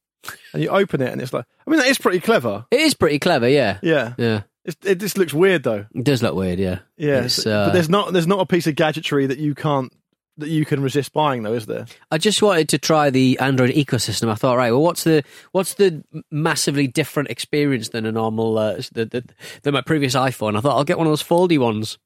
And 0.53 0.63
you 0.63 0.69
open 0.69 1.01
it, 1.01 1.13
and 1.13 1.23
it's 1.23 1.33
like, 1.33 1.47
I 1.67 1.71
mean, 1.71 1.79
that 1.81 1.89
is 1.89 1.97
pretty 1.99 2.21
clever. 2.21 2.67
It 2.71 2.81
is 2.81 2.93
pretty 2.95 3.19
clever. 3.19 3.49
Yeah. 3.49 3.79
Yeah. 3.83 4.15
Yeah. 4.19 4.43
It's, 4.65 4.77
it 4.85 4.97
just 4.97 5.17
looks 5.17 5.33
weird, 5.33 5.63
though. 5.63 5.87
It 5.95 6.03
does 6.03 6.23
look 6.23 6.35
weird. 6.35 6.59
Yeah. 6.59 6.81
Yeah. 6.97 7.23
It's, 7.25 7.35
so- 7.35 7.51
uh, 7.53 7.67
but 7.67 7.73
there's 7.73 7.89
not 7.89 8.13
there's 8.13 8.27
not 8.27 8.41
a 8.41 8.47
piece 8.47 8.67
of 8.67 8.75
gadgetry 8.75 9.27
that 9.27 9.39
you 9.39 9.55
can't 9.55 9.93
that 10.39 10.49
you 10.49 10.65
can 10.65 10.83
resist 10.83 11.13
buying, 11.13 11.43
though, 11.43 11.55
is 11.55 11.67
there? 11.67 11.87
I 12.11 12.19
just 12.19 12.43
wanted 12.43 12.69
to 12.71 12.79
try 12.79 13.11
the 13.11 13.39
Android 13.39 13.71
ecosystem. 13.71 14.29
I 14.29 14.35
thought, 14.35 14.57
right, 14.57 14.71
well, 14.71 14.83
what's 14.83 15.05
the 15.05 15.23
what's 15.53 15.75
the 15.75 16.03
massively 16.31 16.87
different 16.87 17.31
experience 17.31 17.89
than 17.91 18.05
a 18.07 18.13
normal 18.13 18.59
uh, 18.59 18.77
the, 18.93 19.07
the, 19.07 19.25
than 19.63 19.75
my 19.75 19.81
previous 19.81 20.15
iPhone? 20.15 20.57
I 20.57 20.61
thought 20.61 20.77
I'll 20.77 20.85
get 20.85 20.99
one 20.99 21.07
of 21.07 21.11
those 21.11 21.23
foldy 21.23 21.59
ones. 21.59 21.99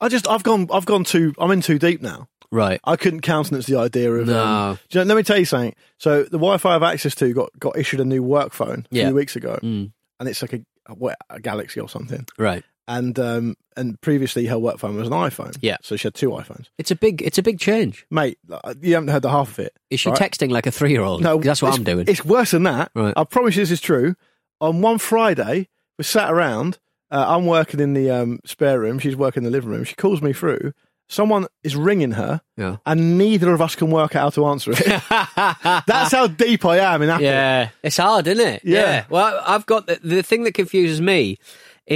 I 0.00 0.08
just 0.08 0.28
I've 0.28 0.42
gone 0.42 0.68
I've 0.72 0.84
gone 0.86 1.04
too 1.04 1.32
I'm 1.38 1.50
in 1.50 1.60
too 1.62 1.78
deep 1.78 2.02
now. 2.02 2.28
Right. 2.50 2.80
I 2.84 2.96
couldn't 2.96 3.22
countenance 3.22 3.64
the 3.66 3.76
idea 3.78 4.12
of. 4.12 4.26
No. 4.26 4.44
Um, 4.44 4.78
you 4.90 5.00
know, 5.00 5.04
let 5.06 5.16
me 5.16 5.22
tell 5.22 5.38
you 5.38 5.46
something. 5.46 5.74
So 5.96 6.24
the 6.24 6.30
Wi-Fi 6.38 6.68
I 6.68 6.72
have 6.74 6.82
access 6.82 7.14
to 7.14 7.32
got 7.32 7.50
got 7.58 7.78
issued 7.78 8.00
a 8.00 8.04
new 8.04 8.22
work 8.22 8.52
phone 8.52 8.86
a 8.92 8.94
Yeah. 8.94 9.06
few 9.06 9.14
weeks 9.14 9.36
ago, 9.36 9.58
Mm. 9.62 9.92
and 10.20 10.28
it's 10.28 10.42
like 10.42 10.52
a, 10.52 10.60
a, 10.86 11.14
a 11.30 11.40
Galaxy 11.40 11.80
or 11.80 11.88
something. 11.88 12.26
Right. 12.36 12.62
And 12.88 13.18
um 13.18 13.56
and 13.76 14.00
previously 14.00 14.46
her 14.46 14.58
work 14.58 14.78
phone 14.78 14.96
was 14.96 15.06
an 15.06 15.12
iPhone. 15.14 15.56
Yeah. 15.60 15.76
So 15.82 15.96
she 15.96 16.04
had 16.08 16.14
two 16.14 16.30
iPhones. 16.30 16.66
It's 16.78 16.90
a 16.90 16.96
big 16.96 17.22
it's 17.22 17.38
a 17.38 17.42
big 17.42 17.58
change. 17.60 18.06
Mate, 18.10 18.38
you 18.80 18.94
haven't 18.94 19.08
heard 19.08 19.22
the 19.22 19.30
half 19.30 19.50
of 19.52 19.58
it. 19.60 19.76
Is 19.90 20.00
she 20.00 20.10
right? 20.10 20.18
texting 20.18 20.50
like 20.50 20.66
a 20.66 20.72
three 20.72 20.90
year 20.90 21.02
old? 21.02 21.22
No, 21.22 21.38
that's 21.38 21.62
what 21.62 21.74
I'm 21.74 21.84
doing. 21.84 22.06
It's 22.08 22.24
worse 22.24 22.50
than 22.50 22.64
that. 22.64 22.90
Right. 22.94 23.14
I 23.16 23.24
promise 23.24 23.56
you 23.56 23.62
this 23.62 23.70
is 23.70 23.80
true. 23.80 24.16
On 24.60 24.80
one 24.82 24.98
Friday, 24.98 25.68
we 25.98 26.04
sat 26.04 26.30
around. 26.32 26.78
Uh, 27.10 27.24
I'm 27.28 27.44
working 27.46 27.78
in 27.78 27.92
the 27.94 28.10
um, 28.10 28.40
spare 28.44 28.80
room. 28.80 28.98
She's 28.98 29.14
working 29.14 29.42
in 29.42 29.44
the 29.44 29.50
living 29.50 29.68
room. 29.70 29.84
She 29.84 29.94
calls 29.94 30.22
me 30.22 30.32
through, 30.32 30.72
someone 31.10 31.46
is 31.62 31.76
ringing 31.76 32.12
her, 32.12 32.40
Yeah. 32.56 32.78
and 32.86 33.18
neither 33.18 33.52
of 33.52 33.60
us 33.60 33.74
can 33.76 33.90
work 33.90 34.16
out 34.16 34.22
how 34.22 34.30
to 34.30 34.46
answer 34.46 34.72
it. 34.72 34.78
That's 35.86 36.12
how 36.12 36.26
deep 36.26 36.64
I 36.64 36.78
am 36.78 37.02
in 37.02 37.10
Apple. 37.10 37.24
Yeah, 37.26 37.68
it's 37.82 37.98
hard, 37.98 38.26
isn't 38.28 38.46
it? 38.46 38.62
Yeah. 38.64 39.04
Well, 39.10 39.42
I've 39.46 39.66
got 39.66 39.86
the, 39.86 40.00
the 40.02 40.22
thing 40.22 40.44
that 40.44 40.54
confuses 40.54 41.02
me 41.02 41.38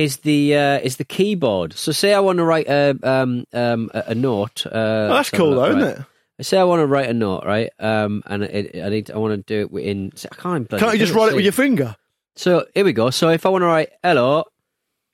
is 0.05 0.19
the 0.19 0.55
uh, 0.57 0.79
is 0.81 0.97
the 0.97 1.05
keyboard. 1.05 1.73
So, 1.75 1.93
say 1.93 2.13
I 2.15 2.21
want 2.21 2.39
to 2.39 2.45
write 2.45 2.69
a 2.69 2.97
um, 3.03 3.45
um, 3.53 3.91
a, 3.95 4.05
a 4.09 4.15
note. 4.15 4.67
Uh, 4.67 4.71
Well, 4.73 5.09
that's 5.17 5.31
cool 5.31 5.55
though, 5.55 5.63
right. 5.73 5.79
isn't 5.79 5.83
it? 6.01 6.07
I 6.39 6.43
say 6.43 6.59
I 6.59 6.65
want 6.65 6.81
to 6.81 6.87
write 6.87 7.09
a 7.09 7.15
note, 7.15 7.45
right? 7.47 7.71
Um, 7.79 8.23
and 8.27 8.43
it, 8.43 8.83
I 8.85 8.89
need 8.91 9.11
I 9.11 9.17
want 9.17 9.33
to 9.47 9.67
do 9.69 9.77
it 9.77 9.81
in. 9.83 10.13
I 10.31 10.35
can't. 10.35 10.69
Can't 10.69 10.93
you 10.93 10.99
just 10.99 11.15
write 11.15 11.33
it 11.33 11.35
with 11.35 11.45
your 11.45 11.53
finger? 11.53 11.97
So 12.37 12.67
here 12.75 12.85
we 12.85 12.93
go. 12.93 13.09
So 13.11 13.31
if 13.31 13.47
I 13.47 13.49
want 13.49 13.63
to 13.63 13.67
write 13.67 13.91
hello, 14.05 14.45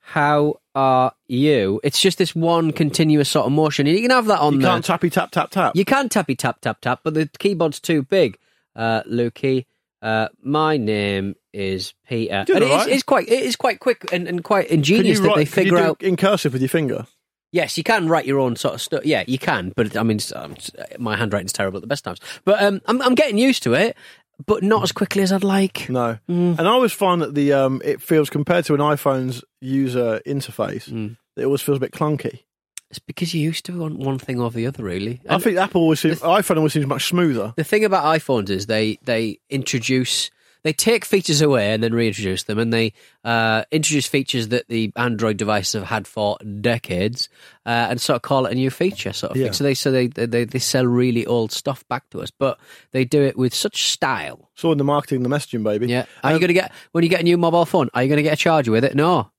how 0.00 0.56
are 0.74 1.12
you? 1.28 1.80
It's 1.84 2.00
just 2.00 2.18
this 2.18 2.34
one 2.34 2.72
continuous 2.72 3.28
sort 3.28 3.46
of 3.46 3.52
motion. 3.52 3.86
You 3.86 4.00
can 4.00 4.10
have 4.10 4.26
that 4.26 4.40
on 4.40 4.54
You 4.54 4.60
there. 4.62 4.70
can't 4.72 4.84
tappy 4.84 5.10
tap 5.10 5.30
tap 5.30 5.50
tap. 5.50 5.76
You 5.76 5.84
can 5.84 6.08
tappy 6.08 6.34
tap 6.34 6.60
tap 6.60 6.80
tap, 6.80 7.00
but 7.04 7.14
the 7.14 7.28
keyboard's 7.38 7.78
too 7.78 8.02
big. 8.02 8.36
Uh, 8.74 9.02
Lukey, 9.04 9.66
uh, 10.00 10.28
my 10.42 10.76
name 10.76 11.36
is 11.52 11.94
Peter. 12.08 12.44
And 12.48 12.48
it 12.50 12.62
is, 12.62 12.70
all 12.70 12.76
right. 12.78 12.88
it's 12.88 13.02
quite 13.02 13.28
it 13.28 13.42
is 13.42 13.56
quite 13.56 13.80
quick 13.80 14.12
and, 14.12 14.26
and 14.28 14.42
quite 14.42 14.68
ingenious 14.68 15.20
that 15.20 15.26
write, 15.28 15.36
they 15.36 15.44
can 15.44 15.50
you 15.50 15.70
figure 15.70 15.76
do 15.78 15.82
out. 15.84 16.02
in 16.02 16.16
cursive 16.16 16.52
with 16.52 16.62
your 16.62 16.68
finger. 16.68 17.06
Yes, 17.52 17.76
you 17.76 17.84
can 17.84 18.08
write 18.08 18.24
your 18.24 18.38
own 18.38 18.56
sort 18.56 18.74
of 18.74 18.80
stuff. 18.80 19.04
Yeah, 19.04 19.24
you 19.26 19.38
can, 19.38 19.72
but 19.76 19.94
I 19.96 20.02
mean, 20.02 20.18
um, 20.34 20.54
my 20.98 21.16
handwriting's 21.16 21.52
terrible 21.52 21.76
at 21.76 21.82
the 21.82 21.86
best 21.86 22.02
times. 22.04 22.18
But 22.44 22.62
um, 22.62 22.80
I'm 22.86 23.02
I'm 23.02 23.14
getting 23.14 23.36
used 23.36 23.62
to 23.64 23.74
it, 23.74 23.94
but 24.46 24.62
not 24.62 24.82
as 24.82 24.92
quickly 24.92 25.20
as 25.22 25.32
I'd 25.32 25.44
like. 25.44 25.88
No, 25.90 26.18
Mm. 26.30 26.58
and 26.58 26.60
I 26.60 26.70
always 26.70 26.92
find 26.92 27.20
that 27.20 27.34
the 27.34 27.52
um, 27.52 27.82
it 27.84 28.00
feels 28.00 28.30
compared 28.30 28.64
to 28.66 28.74
an 28.74 28.80
iPhone's 28.80 29.44
user 29.60 30.22
interface, 30.26 30.88
Mm. 30.88 31.18
it 31.36 31.44
always 31.44 31.60
feels 31.60 31.76
a 31.76 31.80
bit 31.80 31.92
clunky. 31.92 32.40
It's 32.88 32.98
because 32.98 33.32
you 33.34 33.40
used 33.42 33.64
to 33.66 33.78
want 33.78 33.98
one 33.98 34.18
thing 34.18 34.38
or 34.40 34.50
the 34.50 34.66
other, 34.66 34.82
really. 34.84 35.20
I 35.28 35.38
think 35.38 35.56
Apple 35.56 35.80
always 35.82 36.00
seems, 36.00 36.20
iPhone 36.20 36.58
always 36.58 36.74
seems 36.74 36.84
much 36.86 37.06
smoother. 37.06 37.54
The 37.56 37.64
thing 37.64 37.84
about 37.86 38.04
iPhones 38.04 38.48
is 38.50 38.66
they 38.66 38.98
they 39.04 39.40
introduce 39.50 40.30
they 40.64 40.72
take 40.72 41.04
features 41.04 41.40
away 41.40 41.72
and 41.72 41.82
then 41.82 41.92
reintroduce 41.92 42.44
them, 42.44 42.58
and 42.58 42.72
they 42.72 42.92
uh, 43.24 43.64
introduce 43.70 44.06
features 44.06 44.48
that 44.48 44.68
the 44.68 44.92
Android 44.96 45.36
devices 45.36 45.72
have 45.74 45.84
had 45.84 46.06
for 46.06 46.38
decades, 46.60 47.28
uh, 47.66 47.88
and 47.90 48.00
sort 48.00 48.16
of 48.16 48.22
call 48.22 48.46
it 48.46 48.52
a 48.52 48.54
new 48.54 48.70
feature, 48.70 49.12
sort 49.12 49.32
of 49.32 49.36
Yeah. 49.38 49.46
thing. 49.46 49.52
So 49.54 49.64
they 49.64 49.74
so 49.74 49.90
they, 49.90 50.06
they 50.06 50.44
they 50.44 50.58
sell 50.58 50.86
really 50.86 51.26
old 51.26 51.52
stuff 51.52 51.86
back 51.88 52.08
to 52.10 52.20
us, 52.22 52.30
but 52.30 52.58
they 52.92 53.04
do 53.04 53.22
it 53.22 53.36
with 53.36 53.54
such 53.54 53.84
style. 53.90 54.50
So 54.54 54.70
in 54.72 54.78
the 54.78 54.84
marketing, 54.84 55.22
the 55.22 55.28
messaging, 55.28 55.64
baby. 55.64 55.86
Yeah, 55.88 56.06
are 56.22 56.30
you 56.30 56.36
Um, 56.36 56.40
going 56.40 56.48
to 56.48 56.54
get 56.54 56.72
when 56.92 57.02
you 57.04 57.10
get 57.10 57.20
a 57.20 57.24
new 57.24 57.36
mobile 57.38 57.64
phone? 57.66 57.88
Are 57.94 58.02
you 58.02 58.08
going 58.08 58.18
to 58.18 58.22
get 58.22 58.34
a 58.34 58.36
charger 58.36 58.70
with 58.72 58.84
it? 58.84 58.94
No. 58.94 59.30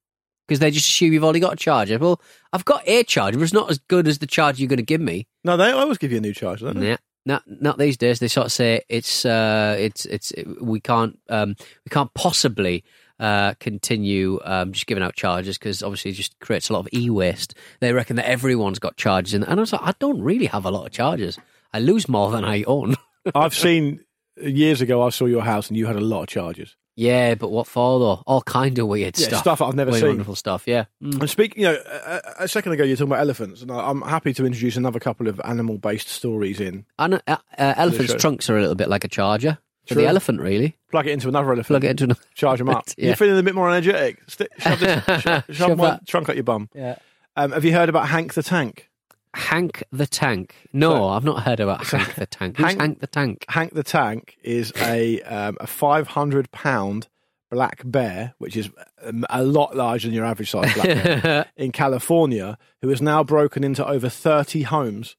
Because 0.46 0.60
they 0.60 0.72
just 0.72 0.88
assume 0.89 1.13
you've 1.13 1.24
already 1.24 1.39
got 1.39 1.53
a 1.53 1.56
charger. 1.56 1.98
Well, 1.98 2.22
I've 2.51 2.65
got 2.65 2.84
a 2.86 3.03
charger, 3.06 3.38
but 3.38 3.44
it's 3.46 3.53
not 3.53 3.72
as 3.72 3.77
good 3.80 4.10
as 4.10 4.18
the 4.20 4.27
charger 4.27 4.62
you're 4.62 4.68
going 4.68 4.75
to 4.75 4.84
give 4.84 5.00
me. 5.00 5.25
No, 5.46 5.56
they 5.56 5.72
always 5.72 5.98
give 5.98 6.12
you 6.12 6.18
a 6.18 6.22
new 6.22 6.34
charger, 6.34 6.65
don't 6.65 6.82
they? 6.82 6.89
Yeah, 6.89 6.98
not 7.25 7.44
not 7.48 7.77
these 7.77 7.98
days. 7.98 8.20
They 8.20 8.27
sort 8.27 8.46
of 8.46 8.51
say 8.51 8.82
it's 8.89 9.25
uh, 9.25 9.75
it's 9.80 10.06
it's 10.06 10.34
we 10.62 10.80
can't 10.80 11.20
um, 11.30 11.56
we 11.86 11.89
can't 11.89 12.13
possibly 12.13 12.84
uh, 13.20 13.53
continue 13.60 14.39
um, 14.44 14.72
just 14.72 14.88
giving 14.88 15.03
out 15.03 15.15
charges 15.15 15.58
because 15.58 15.82
obviously 15.84 16.12
it 16.12 16.15
just 16.15 16.39
creates 16.39 16.70
a 16.70 16.74
lot 16.74 16.80
of 16.80 16.89
e 16.94 17.10
waste. 17.10 17.56
They 17.80 17.94
reckon 17.94 18.15
that 18.18 18.30
everyone's 18.30 18.80
got 18.80 18.98
charges, 18.98 19.34
in, 19.34 19.44
and 19.44 19.60
I 19.60 19.62
was 19.62 19.74
like, 19.74 19.82
I 19.84 19.94
don't 20.00 20.22
really 20.22 20.48
have 20.48 20.65
a 20.65 20.72
lot 20.72 20.86
of 20.86 20.92
charges. 20.92 21.38
I 21.74 21.80
lose 21.80 22.08
more 22.08 22.32
than 22.32 22.46
I 22.46 22.63
own. 22.63 22.96
I've 23.36 23.56
seen 23.56 24.01
years 24.42 24.82
ago. 24.82 25.01
I 25.01 25.10
saw 25.10 25.25
your 25.25 25.44
house 25.44 25.70
and 25.70 25.77
you 25.77 25.86
had 25.88 25.96
a 25.96 26.01
lot 26.01 26.24
of 26.24 26.27
chargers. 26.27 26.75
Yeah, 26.95 27.35
but 27.35 27.50
what 27.51 27.67
for 27.67 28.00
though? 28.00 28.23
All 28.27 28.41
kind 28.41 28.77
of 28.79 28.88
weird 28.88 29.17
Yeah, 29.17 29.27
stuff. 29.27 29.39
stuff 29.41 29.62
I've 29.62 29.75
never 29.75 29.91
Weird, 29.91 30.01
seen. 30.01 30.09
Wonderful 30.09 30.35
stuff. 30.35 30.63
Yeah. 30.67 30.85
Mm. 31.03 31.19
And 31.21 31.29
speaking, 31.29 31.63
you 31.63 31.69
know, 31.69 31.77
a, 31.85 32.21
a 32.39 32.47
second 32.47 32.71
ago 32.73 32.83
you 32.83 32.91
were 32.91 32.95
talking 32.97 33.12
about 33.12 33.21
elephants, 33.21 33.62
and 33.62 33.71
I'm 33.71 34.01
happy 34.01 34.33
to 34.33 34.45
introduce 34.45 34.77
another 34.77 35.00
couple 35.00 35.27
of 35.27 35.41
animal-based 35.43 36.07
stories 36.07 36.59
in. 36.59 36.85
And 37.00 37.15
uh, 37.27 37.38
uh, 37.57 37.73
elephants' 37.77 38.13
trunks 38.15 38.50
are 38.50 38.57
a 38.57 38.62
little 38.62 38.75
bit 38.75 38.89
like 38.89 39.03
a 39.03 39.07
charger 39.07 39.57
for 39.88 39.95
True. 39.95 40.03
the 40.03 40.07
elephant, 40.07 40.39
really. 40.39 40.77
Plug 40.91 41.07
it 41.07 41.12
into 41.12 41.27
another 41.27 41.47
elephant. 41.47 41.67
Plug 41.67 41.83
it 41.83 41.89
into 41.91 42.03
an 42.05 42.15
charge 42.35 42.59
them 42.59 42.69
up. 42.69 42.85
Yeah. 42.97 43.07
You're 43.07 43.15
feeling 43.15 43.39
a 43.39 43.43
bit 43.43 43.55
more 43.55 43.69
energetic. 43.69 44.19
Shove 44.59 44.79
this, 44.79 45.03
sho- 45.03 45.17
shove, 45.19 45.43
Shove 45.50 45.77
my 45.77 45.89
that. 45.91 46.07
trunk 46.07 46.29
up 46.29 46.35
your 46.35 46.43
bum. 46.43 46.69
yeah. 46.75 46.95
Um, 47.35 47.51
have 47.51 47.65
you 47.65 47.73
heard 47.73 47.89
about 47.89 48.07
Hank 48.09 48.35
the 48.35 48.43
Tank? 48.43 48.89
Hank 49.35 49.83
the 49.91 50.05
Tank. 50.07 50.55
No, 50.73 50.91
So- 50.91 51.07
I've 51.09 51.23
not 51.23 51.43
heard 51.43 51.59
about 51.59 51.85
Hank 51.85 52.15
the 52.15 52.25
Tank. 52.25 52.57
Who's 52.57 52.65
Hank- 52.67 52.79
Hank, 52.81 52.99
the 52.99 53.07
Tank? 53.07 53.45
Hank 53.49 53.73
the 53.73 53.83
Tank 53.83 54.37
is 54.43 54.71
a 54.77 55.21
um, 55.23 55.57
a 55.59 55.67
500 55.67 56.51
pound 56.51 57.07
black 57.51 57.81
bear, 57.85 58.33
which 58.39 58.57
is 58.57 58.69
um, 59.03 59.25
a 59.29 59.43
lot 59.43 59.75
larger 59.75 60.07
than 60.07 60.15
your 60.15 60.25
average 60.25 60.49
size 60.49 60.73
black 60.73 60.87
bear, 61.23 61.45
in 61.57 61.71
California, 61.71 62.57
who 62.81 62.89
has 62.89 63.01
now 63.01 63.23
broken 63.23 63.63
into 63.63 63.85
over 63.87 64.09
30 64.09 64.63
homes 64.63 65.15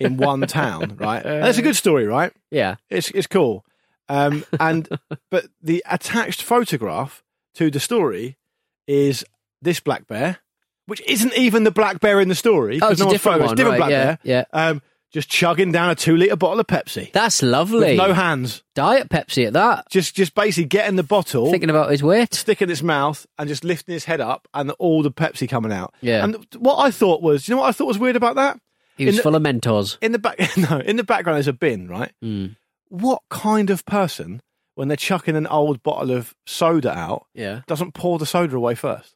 in 0.00 0.16
one 0.16 0.40
town. 0.42 0.96
Right, 1.00 1.24
and 1.24 1.42
that's 1.44 1.58
a 1.58 1.62
good 1.62 1.76
story, 1.76 2.06
right? 2.06 2.32
Yeah. 2.50 2.76
It's 2.90 3.10
it's 3.10 3.26
cool. 3.28 3.64
Um, 4.08 4.44
and 4.60 4.88
but 5.30 5.46
the 5.62 5.82
attached 5.90 6.42
photograph 6.42 7.22
to 7.54 7.70
the 7.70 7.80
story 7.80 8.36
is 8.86 9.24
this 9.62 9.80
black 9.80 10.06
bear, 10.06 10.38
which 10.86 11.00
isn't 11.06 11.34
even 11.36 11.64
the 11.64 11.70
black 11.70 12.00
bear 12.00 12.20
in 12.20 12.28
the 12.28 12.34
story. 12.34 12.78
Oh, 12.82 12.88
it's 12.88 13.00
no 13.00 13.06
one's 13.06 13.14
different 13.14 13.40
one. 13.40 13.50
It's 13.50 13.56
different 13.56 13.80
right, 13.80 13.88
black 13.88 13.90
yeah, 13.90 14.04
bear. 14.04 14.18
yeah. 14.52 14.68
Um, 14.68 14.82
just 15.12 15.28
chugging 15.30 15.72
down 15.72 15.88
a 15.88 15.94
two 15.94 16.16
liter 16.16 16.36
bottle 16.36 16.60
of 16.60 16.66
Pepsi 16.66 17.10
That's 17.12 17.42
lovely. 17.42 17.78
with 17.90 17.96
no 17.96 18.12
hands. 18.12 18.62
Diet 18.74 19.08
Pepsi 19.08 19.46
at 19.46 19.52
that. 19.54 19.88
Just 19.88 20.14
just 20.16 20.34
basically 20.34 20.64
getting 20.66 20.96
the 20.96 21.02
bottle, 21.02 21.50
Thinking 21.50 21.70
about 21.70 21.90
his 21.90 22.02
weight. 22.02 22.34
sticking 22.34 22.68
its 22.70 22.82
mouth, 22.82 23.26
and 23.38 23.48
just 23.48 23.64
lifting 23.64 23.92
his 23.94 24.04
head 24.04 24.20
up, 24.20 24.46
and 24.52 24.70
all 24.72 25.02
the 25.02 25.10
Pepsi 25.12 25.48
coming 25.48 25.72
out. 25.72 25.94
Yeah. 26.02 26.24
And 26.24 26.46
what 26.58 26.76
I 26.78 26.90
thought 26.90 27.22
was, 27.22 27.48
you 27.48 27.54
know 27.54 27.60
what 27.62 27.68
I 27.68 27.72
thought 27.72 27.86
was 27.86 27.98
weird 27.98 28.16
about 28.16 28.34
that? 28.34 28.58
He 28.98 29.06
was 29.06 29.16
the- 29.16 29.22
full 29.22 29.34
of 29.36 29.42
Mentos. 29.42 29.96
In 30.02 30.12
the 30.12 30.18
back, 30.18 30.38
no, 30.56 30.78
in 30.80 30.96
the 30.96 31.04
background 31.04 31.36
there's 31.36 31.48
a 31.48 31.52
bin, 31.52 31.88
right? 31.88 32.12
Mm. 32.22 32.56
What 32.88 33.22
kind 33.30 33.70
of 33.70 33.84
person, 33.86 34.40
when 34.74 34.88
they're 34.88 34.96
chucking 34.96 35.36
an 35.36 35.46
old 35.46 35.82
bottle 35.82 36.10
of 36.12 36.34
soda 36.46 36.92
out, 36.96 37.26
Yeah. 37.34 37.62
doesn't 37.66 37.94
pour 37.94 38.18
the 38.18 38.26
soda 38.26 38.56
away 38.56 38.74
first? 38.74 39.15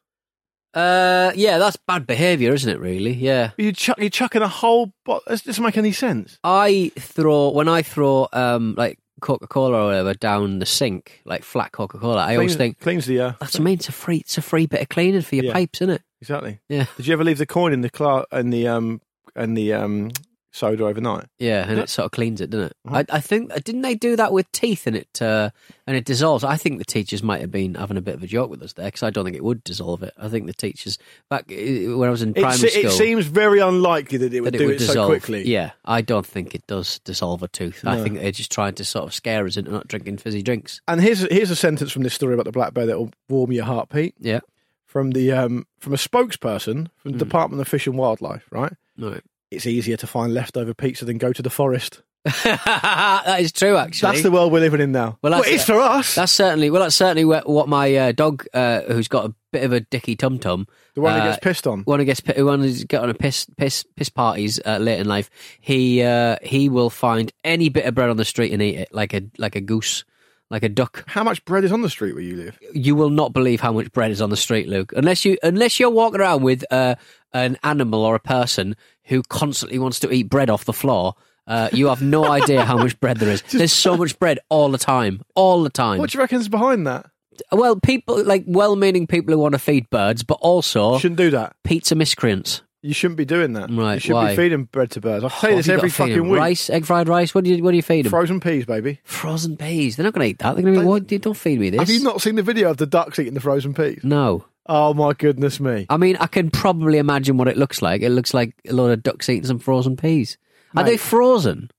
Uh, 0.73 1.31
yeah, 1.35 1.57
that's 1.57 1.75
bad 1.87 2.07
behaviour, 2.07 2.53
isn't 2.53 2.69
it? 2.69 2.79
Really? 2.79 3.11
Yeah. 3.13 3.51
You 3.57 3.73
chuck, 3.73 3.97
you're 3.99 4.09
chucking 4.09 4.41
a 4.41 4.47
whole 4.47 4.93
bottle. 5.05 5.23
This 5.27 5.41
doesn't 5.41 5.63
make 5.63 5.77
any 5.77 5.91
sense. 5.91 6.39
I 6.43 6.91
throw 6.97 7.49
when 7.51 7.67
I 7.67 7.81
throw 7.81 8.27
um 8.31 8.75
like 8.77 8.97
Coca 9.21 9.47
Cola 9.47 9.83
or 9.83 9.85
whatever 9.87 10.13
down 10.13 10.59
the 10.59 10.65
sink, 10.65 11.21
like 11.25 11.43
flat 11.43 11.71
Coca 11.71 11.97
Cola. 11.99 12.23
I 12.25 12.35
always 12.35 12.55
think 12.55 12.79
cleans 12.79 13.05
the. 13.05 13.19
Uh, 13.19 13.33
that's 13.39 13.53
what 13.55 13.61
I 13.61 13.63
mean. 13.65 13.73
It's 13.75 13.89
a 13.89 13.91
free, 13.91 14.17
it's 14.17 14.37
a 14.37 14.41
free 14.41 14.65
bit 14.65 14.81
of 14.81 14.89
cleaning 14.89 15.21
for 15.21 15.35
your 15.35 15.45
Yeah. 15.45 15.53
pipes, 15.53 15.81
isn't 15.81 15.95
it? 15.95 16.01
exactly. 16.21 16.59
Yeah. 16.69 16.85
Did 16.97 17.07
you 17.07 17.13
ever 17.13 17.23
leave 17.23 17.37
the 17.37 17.45
coin 17.45 17.73
in 17.73 17.81
the 17.81 17.89
cla- 17.89 18.25
in 18.31 18.49
the 18.51 18.67
um 18.67 19.01
in 19.35 19.53
the 19.55 19.73
um 19.73 20.11
soda 20.51 20.85
overnight? 20.85 21.25
Yeah, 21.39 21.65
and 21.67 21.79
it 21.79 21.89
sort 21.89 22.05
of 22.05 22.11
cleans 22.11 22.41
it, 22.41 22.49
doesn't 22.49 22.67
it? 22.67 22.77
Uh-huh. 22.85 23.03
I, 23.09 23.17
I 23.17 23.19
think 23.21 23.51
didn't 23.63 23.81
they 23.81 23.95
do 23.95 24.15
that 24.17 24.33
with 24.33 24.51
teeth 24.51 24.85
and 24.87 24.95
it 24.95 25.21
uh, 25.21 25.49
and 25.87 25.95
it 25.97 26.05
dissolves. 26.05 26.43
I 26.43 26.57
think 26.57 26.77
the 26.77 26.85
teachers 26.85 27.23
might 27.23 27.41
have 27.41 27.51
been 27.51 27.75
having 27.75 27.97
a 27.97 28.01
bit 28.01 28.15
of 28.15 28.23
a 28.23 28.27
joke 28.27 28.49
with 28.49 28.61
us 28.61 28.73
there 28.73 28.85
because 28.85 29.03
I 29.03 29.09
don't 29.09 29.23
think 29.25 29.35
it 29.37 29.43
would 29.43 29.63
dissolve 29.63 30.03
it. 30.03 30.13
I 30.17 30.27
think 30.29 30.47
the 30.47 30.53
teachers 30.53 30.97
back 31.29 31.45
uh, 31.51 31.97
when 31.97 32.07
I 32.07 32.11
was 32.11 32.21
in 32.21 32.29
It, 32.31 32.41
primary 32.41 32.57
se- 32.57 32.69
school 32.69 32.91
it 32.91 32.97
seems 32.97 33.25
very 33.25 33.59
unlikely 33.59 34.17
that 34.19 34.33
it 34.33 34.41
would 34.41 34.53
that 34.53 34.57
do 34.57 34.63
it 34.63 34.67
would 34.67 34.75
it 34.75 34.79
dissolve 34.79 34.95
so 34.95 35.07
quickly. 35.07 35.47
Yeah, 35.47 35.71
I 35.85 36.01
don't 36.01 36.25
think 36.25 36.53
it 36.53 36.67
does 36.67 36.99
dissolve 36.99 37.41
a 37.43 37.47
tooth. 37.47 37.83
I 37.85 38.01
think 38.03 38.19
they're 38.19 38.31
just 38.31 38.51
trying 38.51 38.73
to 38.75 38.85
sort 38.85 39.05
of 39.05 39.13
scare 39.13 39.45
us 39.45 39.57
into 39.57 39.71
not 39.71 39.87
drinking 39.87 40.17
fizzy 40.17 40.41
drinks. 40.43 40.81
And 40.87 41.01
here's 41.01 41.21
here's 41.31 41.49
a 41.51 41.55
sentence 41.55 41.91
from 41.91 42.03
this 42.03 42.13
story 42.13 42.33
about 42.33 42.45
the 42.45 42.51
black 42.51 42.73
bear 42.73 42.85
that 42.85 42.97
will 42.99 43.11
warm 43.29 43.51
your 43.51 43.65
heart, 43.65 43.89
Pete. 43.89 44.15
Yeah, 44.19 44.41
From 44.85 45.11
the 45.11 45.31
um 45.31 45.65
from 45.79 45.93
a 45.93 45.97
spokesperson 45.97 46.89
from 46.97 47.13
the 47.13 47.17
Department 47.17 47.61
of 47.61 47.67
Fish 47.67 47.87
and 47.87 47.97
Wildlife. 47.97 48.45
Right, 48.51 48.73
right. 48.97 49.21
It's 49.51 49.67
easier 49.67 49.97
to 49.97 50.07
find 50.07 50.33
leftover 50.33 50.73
pizza 50.73 51.05
than 51.05 51.17
go 51.17 51.31
to 51.33 51.41
the 51.41 51.49
forest. 51.49 52.01
that 52.43 53.37
is 53.39 53.51
true. 53.51 53.75
Actually, 53.77 54.11
That's 54.11 54.23
the 54.23 54.31
world 54.31 54.51
we're 54.51 54.59
living 54.59 54.79
in 54.81 54.91
now. 54.91 55.17
Well, 55.21 55.31
Well, 55.31 55.41
that's- 55.41 55.55
it's 55.55 55.65
for 55.65 55.79
us. 55.79 56.15
That's 56.15 56.31
certainly 56.31 56.69
well. 56.69 56.83
That's 56.83 56.95
certainly 56.95 57.25
what, 57.25 57.67
my 57.67 57.95
uh, 57.95 58.11
dog, 58.11 58.45
uh, 58.53 58.81
who's 58.81 59.07
got 59.07 59.25
a 59.25 59.33
bit 59.51 59.63
of 59.63 59.73
a 59.73 59.79
dicky 59.79 60.15
tum 60.15 60.37
tum, 60.39 60.67
the 60.93 61.01
one 61.01 61.13
that 61.15 61.23
uh, 61.23 61.31
gets 61.31 61.43
pissed 61.43 61.65
on. 61.67 61.81
one 61.83 61.99
who 61.99 62.05
gets 62.05 62.21
one 62.37 62.61
who's 62.61 62.83
got 62.83 63.03
on 63.03 63.09
a 63.09 63.13
piss 63.15 63.47
piss 63.57 63.83
piss 63.95 64.09
parties 64.09 64.59
uh, 64.65 64.77
late 64.77 64.99
in 64.99 65.07
life. 65.07 65.29
He 65.59 66.03
uh, 66.03 66.37
he 66.43 66.69
will 66.69 66.91
find 66.91 67.31
any 67.43 67.69
bit 67.69 67.85
of 67.85 67.95
bread 67.95 68.09
on 68.09 68.17
the 68.17 68.25
street 68.25 68.53
and 68.53 68.61
eat 68.61 68.75
it 68.77 68.89
like 68.93 69.13
a 69.15 69.23
like 69.39 69.55
a 69.55 69.61
goose, 69.61 70.03
like 70.51 70.61
a 70.61 70.69
duck. 70.69 71.03
How 71.07 71.23
much 71.23 71.43
bread 71.45 71.63
is 71.63 71.71
on 71.71 71.81
the 71.81 71.89
street 71.89 72.13
where 72.13 72.23
you 72.23 72.35
live? 72.35 72.59
You 72.73 72.95
will 72.95 73.09
not 73.09 73.33
believe 73.33 73.61
how 73.61 73.71
much 73.71 73.91
bread 73.91 74.11
is 74.11 74.21
on 74.21 74.29
the 74.29 74.37
street, 74.37 74.67
Luke. 74.67 74.93
Unless 74.95 75.25
you 75.25 75.37
unless 75.41 75.79
you're 75.79 75.89
walking 75.89 76.21
around 76.21 76.43
with 76.43 76.63
uh, 76.71 76.95
an 77.33 77.57
animal 77.63 78.03
or 78.05 78.13
a 78.15 78.19
person 78.19 78.75
who 79.05 79.23
constantly 79.23 79.79
wants 79.79 79.99
to 80.01 80.11
eat 80.11 80.29
bread 80.29 80.49
off 80.49 80.65
the 80.65 80.73
floor. 80.73 81.15
Uh, 81.47 81.69
you 81.73 81.87
have 81.87 82.01
no 82.01 82.25
idea 82.25 82.63
how 82.63 82.77
much 82.77 82.99
bread 82.99 83.17
there 83.17 83.29
is. 83.29 83.41
There's 83.51 83.73
so 83.73 83.97
much 83.97 84.17
bread 84.19 84.39
all 84.49 84.69
the 84.69 84.77
time, 84.77 85.21
all 85.35 85.63
the 85.63 85.69
time. 85.69 85.99
What 85.99 86.11
do 86.11 86.17
you 86.17 86.21
reckon's 86.21 86.47
behind 86.47 86.85
that? 86.87 87.07
Well, 87.51 87.79
people 87.79 88.23
like 88.23 88.43
well-meaning 88.45 89.07
people 89.07 89.33
who 89.33 89.39
want 89.39 89.53
to 89.53 89.59
feed 89.59 89.89
birds, 89.89 90.21
but 90.23 90.35
also 90.41 90.97
shouldn't 90.99 91.17
do 91.17 91.31
that. 91.31 91.55
pizza 91.63 91.95
miscreants. 91.95 92.61
You 92.83 92.93
shouldn't 92.95 93.17
be 93.17 93.25
doing 93.25 93.53
that. 93.53 93.69
Right, 93.71 93.95
You 93.95 93.99
should 93.99 94.13
why? 94.13 94.31
be 94.31 94.35
feeding 94.35 94.63
bread 94.65 94.89
to 94.91 95.01
birds. 95.01 95.23
I 95.23 95.27
say 95.29 95.49
What 95.53 95.57
this 95.57 95.69
every 95.69 95.89
fucking 95.89 96.29
week. 96.29 96.39
Rice, 96.39 96.69
egg 96.69 96.85
fried 96.85 97.07
rice. 97.07 97.33
What 97.35 97.43
do 97.43 97.51
you 97.53 97.63
what 97.63 97.71
do 97.71 97.77
you 97.77 97.83
feed 97.83 98.05
them? 98.05 98.09
Frozen 98.09 98.39
peas, 98.39 98.65
baby. 98.65 98.99
Frozen 99.03 99.57
peas. 99.57 99.95
They're 99.95 100.03
not 100.03 100.13
going 100.13 100.25
to 100.25 100.29
eat 100.31 100.39
that. 100.39 100.55
They're 100.55 100.63
going 100.63 100.75
to 100.75 100.81
be. 100.81 100.85
What? 100.85 101.07
Don't 101.07 101.35
feed 101.35 101.59
me 101.59 101.69
this. 101.69 101.79
Have 101.79 101.89
you 101.89 102.01
not 102.03 102.21
seen 102.21 102.35
the 102.35 102.43
video 102.43 102.69
of 102.71 102.77
the 102.77 102.87
ducks 102.87 103.19
eating 103.19 103.33
the 103.35 103.39
frozen 103.39 103.73
peas? 103.73 103.99
No. 104.03 104.45
Oh 104.67 104.93
my 104.93 105.13
goodness 105.13 105.59
me! 105.59 105.85
I 105.89 105.97
mean, 105.97 106.17
I 106.17 106.27
can 106.27 106.51
probably 106.51 106.97
imagine 106.99 107.37
what 107.37 107.47
it 107.47 107.57
looks 107.57 107.81
like. 107.81 108.01
It 108.01 108.09
looks 108.11 108.33
like 108.33 108.53
a 108.67 108.73
lot 108.73 108.91
of 108.91 109.01
ducks 109.03 109.27
eating 109.29 109.45
some 109.45 109.59
frozen 109.59 109.97
peas. 109.97 110.37
Are 110.75 110.83
they 110.83 110.97
frozen? 110.97 111.71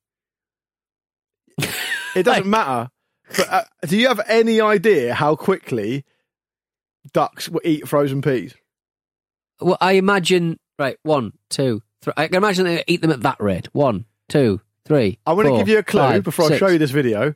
It 2.14 2.24
doesn't 2.24 2.46
matter. 2.48 2.90
But 3.36 3.48
uh, 3.50 3.64
do 3.86 3.96
you 3.96 4.08
have 4.08 4.20
any 4.28 4.60
idea 4.60 5.14
how 5.14 5.36
quickly 5.36 6.04
ducks 7.12 7.48
will 7.48 7.62
eat 7.64 7.88
frozen 7.88 8.20
peas? 8.20 8.54
Well, 9.60 9.78
I 9.80 9.92
imagine. 9.92 10.58
Right, 10.78 10.98
one, 11.02 11.32
two, 11.48 11.82
three. 12.02 12.12
I 12.16 12.26
can 12.26 12.36
imagine 12.36 12.64
they 12.66 12.84
eat 12.86 13.00
them 13.00 13.12
at 13.12 13.22
that 13.22 13.40
rate. 13.40 13.68
One, 13.72 14.04
two, 14.28 14.60
three. 14.84 15.18
I 15.24 15.32
want 15.32 15.46
to 15.46 15.50
four, 15.50 15.58
give 15.58 15.68
you 15.68 15.78
a 15.78 15.82
clue 15.82 16.00
five, 16.00 16.24
before 16.24 16.46
I 16.46 16.48
six. 16.48 16.58
show 16.58 16.68
you 16.68 16.78
this 16.78 16.90
video. 16.90 17.34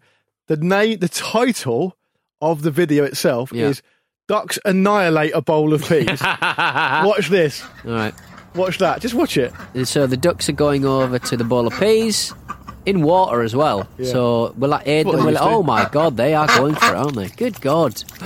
The 0.48 0.56
name, 0.56 0.98
the 0.98 1.08
title 1.08 1.96
of 2.40 2.62
the 2.62 2.70
video 2.70 3.04
itself 3.04 3.52
Yeah. 3.52 3.68
is 3.68 3.82
"Ducks 4.28 4.58
Annihilate 4.64 5.32
a 5.34 5.40
Bowl 5.42 5.72
of 5.72 5.86
Peas." 5.88 6.20
watch 6.22 7.28
this. 7.28 7.62
All 7.84 7.92
right. 7.92 8.14
Watch 8.54 8.78
that. 8.78 9.00
Just 9.00 9.14
watch 9.14 9.36
it. 9.36 9.52
So 9.84 10.06
the 10.06 10.16
ducks 10.16 10.48
are 10.48 10.52
going 10.52 10.84
over 10.84 11.18
to 11.18 11.36
the 11.36 11.44
bowl 11.44 11.66
of 11.66 11.78
peas 11.78 12.32
in 12.86 13.02
water 13.02 13.42
as 13.42 13.54
well. 13.54 13.86
Yeah. 13.98 14.10
So 14.12 14.54
will 14.56 14.70
that 14.70 14.86
aid 14.88 15.04
What 15.06 15.12
them? 15.16 15.20
they 15.20 15.26
Will 15.26 15.36
it, 15.36 15.40
used 15.40 15.42
to. 15.42 15.48
oh 15.50 15.62
my 15.62 15.88
god, 15.90 16.16
they 16.16 16.34
are 16.34 16.46
going 16.46 16.74
for 16.74 16.86
it, 16.86 16.96
aren't 16.96 17.16
they? 17.16 17.28
Good 17.28 17.60
god. 17.60 18.02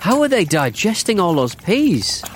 How 0.00 0.22
are 0.22 0.28
they 0.28 0.44
digesting 0.44 1.20
all 1.20 1.34
those 1.34 1.54
peas? 1.54 2.20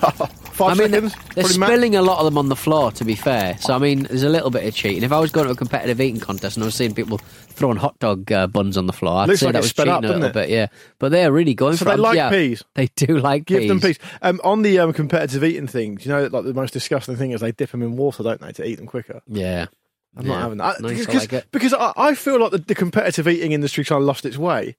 Five 0.54 0.78
I 0.78 0.82
mean, 0.84 0.90
seconds. 0.92 1.14
they're 1.34 1.42
Probably 1.44 1.58
ma- 1.58 1.66
spilling 1.66 1.96
a 1.96 2.02
lot 2.02 2.18
of 2.20 2.24
them 2.26 2.38
on 2.38 2.48
the 2.48 2.54
floor. 2.56 2.92
To 2.92 3.04
be 3.04 3.14
fair, 3.16 3.56
so 3.58 3.74
I 3.74 3.78
mean, 3.78 4.04
there's 4.04 4.22
a 4.22 4.28
little 4.28 4.50
bit 4.50 4.64
of 4.64 4.72
cheating. 4.74 5.02
If 5.02 5.10
I 5.10 5.18
was 5.18 5.32
going 5.32 5.46
to 5.46 5.52
a 5.52 5.56
competitive 5.56 6.00
eating 6.00 6.20
contest 6.20 6.56
and 6.56 6.62
I 6.62 6.66
was 6.66 6.76
seeing 6.76 6.94
people 6.94 7.20
throwing 7.54 7.76
hot 7.76 7.98
dog 7.98 8.30
uh, 8.30 8.46
buns 8.46 8.76
on 8.76 8.86
the 8.86 8.92
floor, 8.92 9.20
I'd 9.22 9.28
Looks 9.28 9.40
say 9.40 9.46
like 9.46 9.52
that 9.54 9.62
was 9.62 9.72
cheating 9.72 9.92
up, 9.92 10.04
a 10.04 10.06
little 10.08 10.24
it? 10.24 10.32
bit. 10.32 10.48
Yeah, 10.50 10.66
but 10.98 11.10
they're 11.12 11.32
really 11.32 11.54
going 11.54 11.76
So 11.76 11.84
for 11.84 11.90
they 11.90 11.94
it. 11.94 11.98
like 11.98 12.16
yeah, 12.16 12.30
peas? 12.30 12.62
They 12.74 12.88
do 12.96 13.18
like 13.18 13.44
Give 13.46 13.60
peas. 13.60 13.68
them 13.68 13.80
peas. 13.80 13.98
Um, 14.22 14.40
on 14.44 14.62
the 14.62 14.78
um, 14.80 14.92
competitive 14.92 15.42
eating 15.44 15.66
thing, 15.66 15.96
do 15.96 16.04
you 16.04 16.14
know 16.14 16.26
like 16.26 16.44
the 16.44 16.54
most 16.54 16.72
disgusting 16.72 17.16
thing 17.16 17.30
is 17.32 17.40
they 17.40 17.52
dip 17.52 17.70
them 17.70 17.82
in 17.82 17.96
water, 17.96 18.22
don't 18.22 18.40
they, 18.40 18.52
to 18.52 18.66
eat 18.66 18.76
them 18.76 18.86
quicker? 18.86 19.20
Yeah, 19.26 19.66
I'm 20.16 20.26
Yeah. 20.26 20.32
not 20.34 20.42
having 20.42 20.58
that 20.58 20.80
Nice, 20.80 20.92
I 20.92 20.94
because, 20.98 21.14
like 21.14 21.32
it. 21.32 21.46
because 21.52 21.72
I, 21.74 21.92
I 21.96 22.14
feel 22.14 22.38
like 22.40 22.50
the, 22.52 22.58
the 22.58 22.74
competitive 22.74 23.26
eating 23.28 23.52
industry 23.52 23.84
kind 23.84 24.00
of 24.02 24.06
lost 24.06 24.24
its 24.26 24.36
way. 24.38 24.76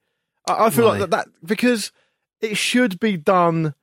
I, 0.48 0.65
I 0.65 0.70
feel 0.70 0.86
Why? 0.86 0.91
like 1.00 1.10
that, 1.10 1.12
that 1.12 1.27
because 1.44 1.91
it 2.41 2.55
should 2.58 3.00
be 3.00 3.17
done 3.17 3.74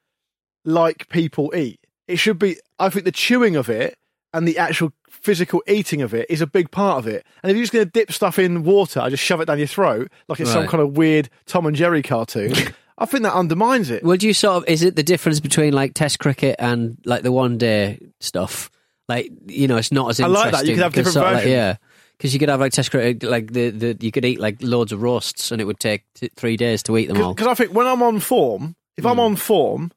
like 0.65 1.09
people 1.09 1.53
eat. 1.57 1.81
It 2.07 2.17
should 2.17 2.39
be. 2.39 2.57
I 2.79 2.89
think 2.91 3.05
the 3.05 3.13
chewing 3.13 3.57
of 3.57 3.69
it 3.69 3.97
and 4.35 4.47
the 4.49 4.59
actual 4.59 4.93
physical 5.11 5.63
eating 5.69 6.03
of 6.03 6.15
it 6.15 6.27
is 6.31 6.41
a 6.41 6.47
big 6.47 6.71
part 6.71 6.99
of 6.99 7.07
it. 7.07 7.25
And 7.43 7.51
if 7.51 7.57
you're 7.57 7.63
just 7.65 7.73
going 7.73 7.85
to 7.85 7.91
dip 7.91 8.11
stuff 8.13 8.39
in 8.39 8.65
water, 8.65 9.01
and 9.01 9.11
just 9.11 9.23
shove 9.23 9.41
it 9.41 9.45
down 9.47 9.59
your 9.59 9.67
throat 9.67 10.11
like 10.29 10.41
it's 10.41 10.51
some 10.53 10.67
kind 10.67 10.83
of 10.83 10.97
weird 10.97 11.29
Tom 11.47 11.67
and 11.67 11.77
Jerry 11.77 12.03
cartoon, 12.03 12.53
I 12.99 13.07
think 13.07 13.23
that 13.25 13.35
undermines 13.35 13.91
it. 13.91 14.03
Well, 14.05 14.17
do 14.17 14.27
you 14.27 14.35
sort 14.35 14.57
of 14.63 14.69
is 14.69 14.83
it 14.83 14.97
the 14.97 15.03
difference 15.03 15.41
between 15.41 15.73
like 15.73 15.95
Test 15.95 16.19
cricket 16.19 16.57
and 16.59 16.97
like 17.05 17.23
the 17.23 17.33
one 17.33 17.59
day 17.59 17.99
stuff? 18.21 18.71
Like 19.09 19.31
you 19.47 19.67
know, 19.69 19.77
it's 19.77 19.93
not 19.93 20.11
as 20.11 20.21
I 20.21 20.27
interesting. 20.27 20.53
like 20.53 20.61
that. 20.61 20.67
You 20.69 20.75
could 20.75 20.83
have 20.85 20.93
different 20.95 21.17
of 21.17 21.23
like- 21.25 21.35
versions. 21.37 21.51
yeah, 21.53 21.77
because 22.17 22.33
you 22.33 22.39
could 22.41 22.49
have 22.49 22.61
like 22.61 22.73
Test 22.73 22.91
cricket, 22.91 23.29
like 23.29 23.53
the, 23.53 23.71
the 23.71 23.97
you 24.01 24.13
could 24.13 24.25
eat 24.25 24.39
like 24.41 24.59
loads 24.63 24.93
of 24.93 25.03
roasts, 25.03 25.51
and 25.51 25.61
it 25.61 25.65
would 25.65 25.81
take 25.81 26.05
t- 26.15 26.31
three 26.37 26.57
days 26.57 26.83
to 26.85 26.97
eat 26.97 27.07
them 27.09 27.21
all. 27.21 27.35
Because 27.35 27.49
I 27.49 27.55
think 27.55 27.73
when 27.75 27.87
I'm 27.87 28.03
on 28.03 28.21
form, 28.21 28.77
if 28.97 29.05
Hmm. 29.05 29.11
I'm 29.11 29.21
on 29.21 29.37
form, 29.37 29.91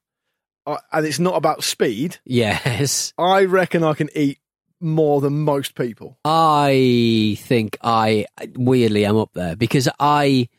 I, 0.65 0.77
and 0.91 1.05
it's 1.05 1.19
not 1.19 1.35
about 1.35 1.63
speed, 1.63 2.19
Yes, 2.25 3.13
I 3.17 3.45
reckon 3.45 3.83
I 3.83 3.93
can 3.93 4.09
eat 4.15 4.39
more 4.81 5.21
than 5.21 5.41
most 5.41 5.75
people. 5.75 6.17
I 6.25 7.37
think 7.41 7.77
I 7.81 8.25
weirdly 8.55 9.05
am 9.05 9.17
up 9.17 9.31
there 9.33 9.55
because 9.55 9.87
I 9.99 10.49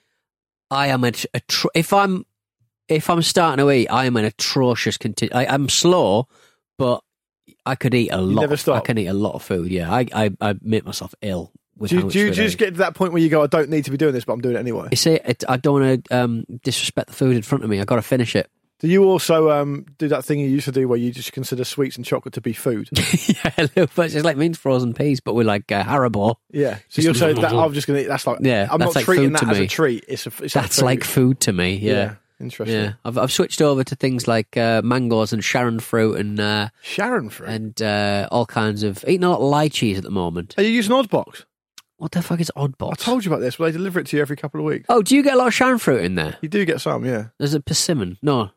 I 0.70 0.88
am 0.88 1.04
a, 1.04 1.12
a 1.34 1.40
tr- 1.40 1.68
if 1.75 1.92
I'm 1.92 2.25
if 2.88 3.10
I'm 3.10 3.22
starting 3.22 3.64
to 3.64 3.70
eat, 3.70 3.88
I 3.88 4.06
am 4.06 4.16
an 4.16 4.25
atrocious. 4.25 4.96
Conti- 4.96 5.32
I, 5.32 5.46
I'm 5.46 5.68
slow, 5.68 6.28
but 6.78 7.02
I 7.64 7.75
could 7.75 7.94
eat 7.94 8.10
a 8.10 8.20
lot. 8.20 8.42
never 8.42 8.54
of, 8.54 8.68
I 8.68 8.80
can 8.80 8.98
eat 8.98 9.06
a 9.06 9.14
lot 9.14 9.34
of 9.34 9.42
food. 9.42 9.70
Yeah, 9.70 9.92
I 9.92 10.06
I, 10.12 10.30
I 10.40 10.54
make 10.62 10.84
myself 10.84 11.14
ill. 11.22 11.52
With 11.78 11.90
Do 11.90 11.96
you, 11.96 12.10
do 12.10 12.18
you 12.20 12.30
just 12.32 12.56
get 12.56 12.70
to 12.70 12.78
that 12.78 12.94
point 12.94 13.12
where 13.12 13.20
you 13.20 13.28
go, 13.28 13.42
I 13.42 13.48
don't 13.48 13.68
need 13.68 13.84
to 13.84 13.90
be 13.90 13.98
doing 13.98 14.14
this, 14.14 14.25
but 14.25 14.32
I'm 14.32 14.40
doing 14.40 14.56
it 14.56 14.60
anyway? 14.60 14.88
You 14.90 14.96
see, 14.96 15.20
it, 15.22 15.44
I 15.46 15.58
don't 15.58 15.82
want 15.82 16.04
to 16.06 16.16
um, 16.16 16.44
disrespect 16.62 17.08
the 17.08 17.12
food 17.12 17.36
in 17.36 17.42
front 17.42 17.64
of 17.64 17.70
me. 17.70 17.80
I 17.80 17.84
got 17.84 17.96
to 17.96 18.02
finish 18.02 18.34
it. 18.34 18.50
Do 18.78 18.88
you 18.88 19.04
also 19.04 19.50
um, 19.50 19.87
do 19.97 20.09
that 20.09 20.25
thing 20.25 20.38
you 20.38 20.49
used 20.49 20.66
to 20.66 20.73
do 20.73 20.87
where 20.87 20.99
you 20.99 21.11
just 21.11 21.33
consider 21.33 21.65
sweets 21.65 21.97
and 21.97 22.04
chocolate 22.04 22.34
to 22.34 22.43
be 22.43 22.52
food? 22.52 22.91
yeah, 23.26 23.52
a 23.56 23.62
little 23.62 23.86
bit. 23.86 24.15
It's 24.15 24.25
like 24.25 24.36
means 24.36 24.58
frozen 24.58 24.93
peas, 24.93 25.21
but 25.21 25.34
with 25.34 25.47
like 25.47 25.73
uh, 25.73 25.82
Haribo. 25.82 26.36
Yeah. 26.50 26.78
So 26.89 27.00
you'll 27.00 27.15
say 27.15 27.32
that 27.32 27.52
I'm 27.52 27.73
just 27.73 27.86
going 27.86 27.99
to 27.99 28.04
eat. 28.04 28.08
That's 28.08 28.26
like, 28.26 28.39
Yeah, 28.43 28.69
I'm 28.71 28.78
not 28.78 28.95
like 28.95 29.04
treating 29.06 29.32
that 29.32 29.49
as 29.49 29.58
a 29.58 29.67
treat. 29.67 30.04
It's 30.08 30.26
a, 30.26 30.32
it's 30.43 30.54
That's 30.54 30.82
like 30.82 31.04
food 31.04 31.41
to 31.41 31.52
me. 31.52 31.76
Yeah. 31.76 32.17
Interesting. 32.39 32.76
Yeah, 32.76 32.93
I've 33.02 33.17
I've 33.17 33.32
switched 33.32 33.62
over 33.62 33.82
to 33.82 33.97
things 33.97 34.28
like 34.28 34.58
uh, 34.58 34.82
mangoes 34.84 35.32
and 35.32 35.43
Sharon 35.43 35.80
fruit 35.80 36.21
and 36.21 36.39
uh, 36.39 36.69
Sharon 36.82 37.30
fruit. 37.30 37.49
and 37.49 37.80
uh, 37.82 38.28
all 38.30 38.45
kinds 38.45 38.82
of 38.82 39.02
eating 39.08 39.25
a 39.25 39.30
lot 39.30 39.41
of 39.41 39.50
lychees 39.50 39.97
at 39.97 40.02
the 40.02 40.10
moment. 40.10 40.54
Are 40.58 40.62
you 40.62 40.69
using 40.69 40.93
Oddbox? 40.93 41.45
What 41.97 42.12
the 42.12 42.21
fuck 42.21 42.41
is 42.41 42.52
Oddbox? 42.54 42.93
I 42.93 42.95
told 42.97 43.25
you 43.25 43.30
about 43.32 43.41
this, 43.41 43.56
but 43.56 43.65
they 43.65 43.73
deliver 43.73 44.00
it 44.00 44.06
to 44.08 44.17
you 44.17 44.21
every 44.23 44.36
couple 44.36 44.60
of 44.60 44.67
weeks. 44.67 44.84
Oh, 44.91 45.00
do 45.00 45.17
you 45.17 45.23
get 45.23 45.32
a 45.32 45.39
lot 45.39 45.47
of 45.47 45.54
Sharon 45.54 45.78
fruit 45.78 46.04
in 46.04 46.15
there? 46.15 46.36
You 46.43 46.50
do 46.50 46.62
get 46.67 46.82
some, 46.82 47.06
yeah. 47.06 47.28
There's 47.39 47.54
a 47.54 47.60
persimmon. 47.60 48.19
No, 48.21 48.50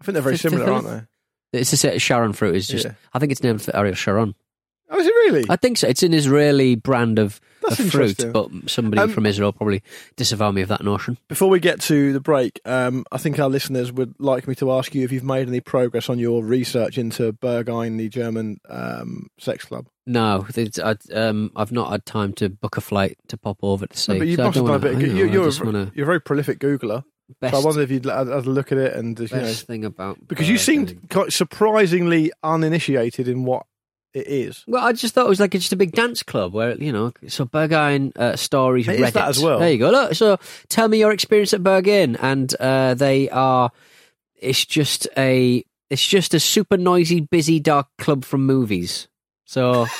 I 0.00 0.04
think 0.04 0.14
they're 0.14 0.22
very 0.22 0.38
similar, 0.38 0.70
aren't 0.70 0.86
they? 1.52 1.58
it's 1.60 1.70
just 1.70 1.84
uh, 1.84 1.98
Sharon 1.98 2.32
fruit 2.32 2.54
is 2.56 2.66
just. 2.68 2.84
Yeah. 2.86 2.92
I 3.12 3.18
think 3.18 3.32
it's 3.32 3.42
named 3.42 3.62
for 3.62 3.74
Ariel 3.76 3.94
Sharon. 3.94 4.34
Oh, 4.92 4.98
is 4.98 5.06
it 5.06 5.10
really? 5.10 5.44
I 5.48 5.54
think 5.54 5.78
so. 5.78 5.86
It's 5.86 6.02
an 6.02 6.12
Israeli 6.12 6.74
brand 6.74 7.20
of, 7.20 7.40
That's 7.62 7.78
of 7.78 7.90
fruit, 7.92 8.18
interesting. 8.20 8.32
but 8.32 8.50
somebody 8.68 9.00
Um, 9.00 9.10
from 9.10 9.24
Israel 9.24 9.52
probably 9.52 9.84
disavow 10.16 10.50
me 10.50 10.62
of 10.62 10.68
that 10.68 10.82
notion. 10.82 11.16
Before 11.28 11.48
we 11.48 11.60
get 11.60 11.80
to 11.82 12.12
the 12.12 12.18
break, 12.18 12.58
um, 12.64 13.04
I 13.12 13.18
think 13.18 13.38
our 13.38 13.48
listeners 13.48 13.92
would 13.92 14.16
like 14.18 14.48
me 14.48 14.56
to 14.56 14.72
ask 14.72 14.92
you 14.92 15.04
if 15.04 15.12
you've 15.12 15.22
made 15.22 15.46
any 15.46 15.60
progress 15.60 16.08
on 16.08 16.18
your 16.18 16.42
research 16.42 16.98
into 16.98 17.32
Berghain, 17.34 17.98
the 17.98 18.08
German 18.08 18.58
um, 18.68 19.28
sex 19.38 19.64
club. 19.64 19.86
No, 20.08 20.44
it's, 20.56 20.80
I, 20.80 20.96
um, 21.14 21.52
I've 21.54 21.70
not 21.70 21.92
had 21.92 22.04
time 22.04 22.32
to 22.34 22.48
book 22.48 22.76
a 22.76 22.80
flight 22.80 23.16
to 23.28 23.36
pop 23.36 23.58
over 23.62 23.86
to 23.86 23.96
see. 23.96 24.12
No, 24.14 24.18
but 24.18 24.26
you 24.26 24.34
so 24.36 24.42
I 24.42 24.46
must 24.46 24.56
have 24.56 24.66
don't 24.66 24.80
done 24.80 24.90
a 24.90 24.92
wanna- 24.92 24.98
bit. 24.98 25.12
I 25.12 25.14
You, 25.14 25.24
know, 25.26 25.30
I 25.30 25.34
you're, 25.34 25.44
just 25.44 25.60
a, 25.60 25.64
wanna- 25.64 25.92
you're 25.94 26.04
a 26.04 26.06
very 26.06 26.20
prolific 26.20 26.58
Googler. 26.58 27.04
Best, 27.40 27.54
so 27.54 27.60
I 27.60 27.64
wonder 27.64 27.82
if 27.82 27.90
you'd 27.90 28.04
had 28.04 28.28
a 28.28 28.40
look 28.40 28.72
at 28.72 28.78
it 28.78 28.94
and 28.94 29.18
you 29.18 29.28
know, 29.30 29.42
best 29.42 29.66
thing 29.66 29.84
about 29.84 30.18
because 30.26 30.48
you 30.48 30.58
seemed 30.58 31.08
quite 31.10 31.32
surprisingly 31.32 32.32
uninitiated 32.42 33.28
in 33.28 33.44
what 33.44 33.66
it 34.12 34.26
is. 34.26 34.64
Well, 34.66 34.84
I 34.84 34.92
just 34.92 35.14
thought 35.14 35.26
it 35.26 35.28
was 35.28 35.40
like 35.40 35.52
just 35.52 35.72
a 35.72 35.76
big 35.76 35.92
dance 35.92 36.22
club 36.22 36.52
where 36.52 36.76
you 36.76 36.92
know. 36.92 37.12
So 37.28 37.44
Berghain 37.44 38.16
uh, 38.16 38.36
stories. 38.36 38.88
It 38.88 39.00
is 39.00 39.08
Reddit. 39.08 39.12
that 39.12 39.28
as 39.28 39.42
well. 39.42 39.58
There 39.58 39.70
you 39.70 39.78
go. 39.78 39.90
Look, 39.90 40.14
so 40.14 40.38
tell 40.68 40.88
me 40.88 40.98
your 40.98 41.12
experience 41.12 41.54
at 41.54 41.62
Berghain, 41.62 42.16
and 42.20 42.54
uh, 42.58 42.94
they 42.94 43.28
are. 43.30 43.70
It's 44.36 44.64
just 44.64 45.08
a. 45.16 45.64
It's 45.90 46.06
just 46.06 46.34
a 46.34 46.40
super 46.40 46.76
noisy, 46.76 47.20
busy, 47.20 47.58
dark 47.60 47.88
club 47.98 48.24
from 48.24 48.46
movies. 48.46 49.08
So. 49.44 49.86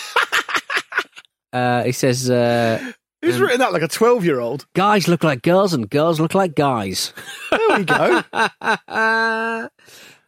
Uh, 1.53 1.83
he 1.83 1.93
says, 1.93 2.31
uh, 2.31 2.93
Who's 3.23 3.37
Um, 3.37 3.43
written 3.43 3.59
that 3.59 3.73
like 3.73 3.83
a 3.83 3.89
twelve-year-old? 3.89 4.67
"Guys 4.75 5.07
look 5.09 5.23
like 5.23 5.43
girls, 5.43 5.75
and 5.75 5.89
girls 5.91 6.19
look 6.21 6.35
like 6.35 6.55
guys." 6.55 7.13
There 7.51 7.79
we 7.79 7.85
go. 7.85 8.23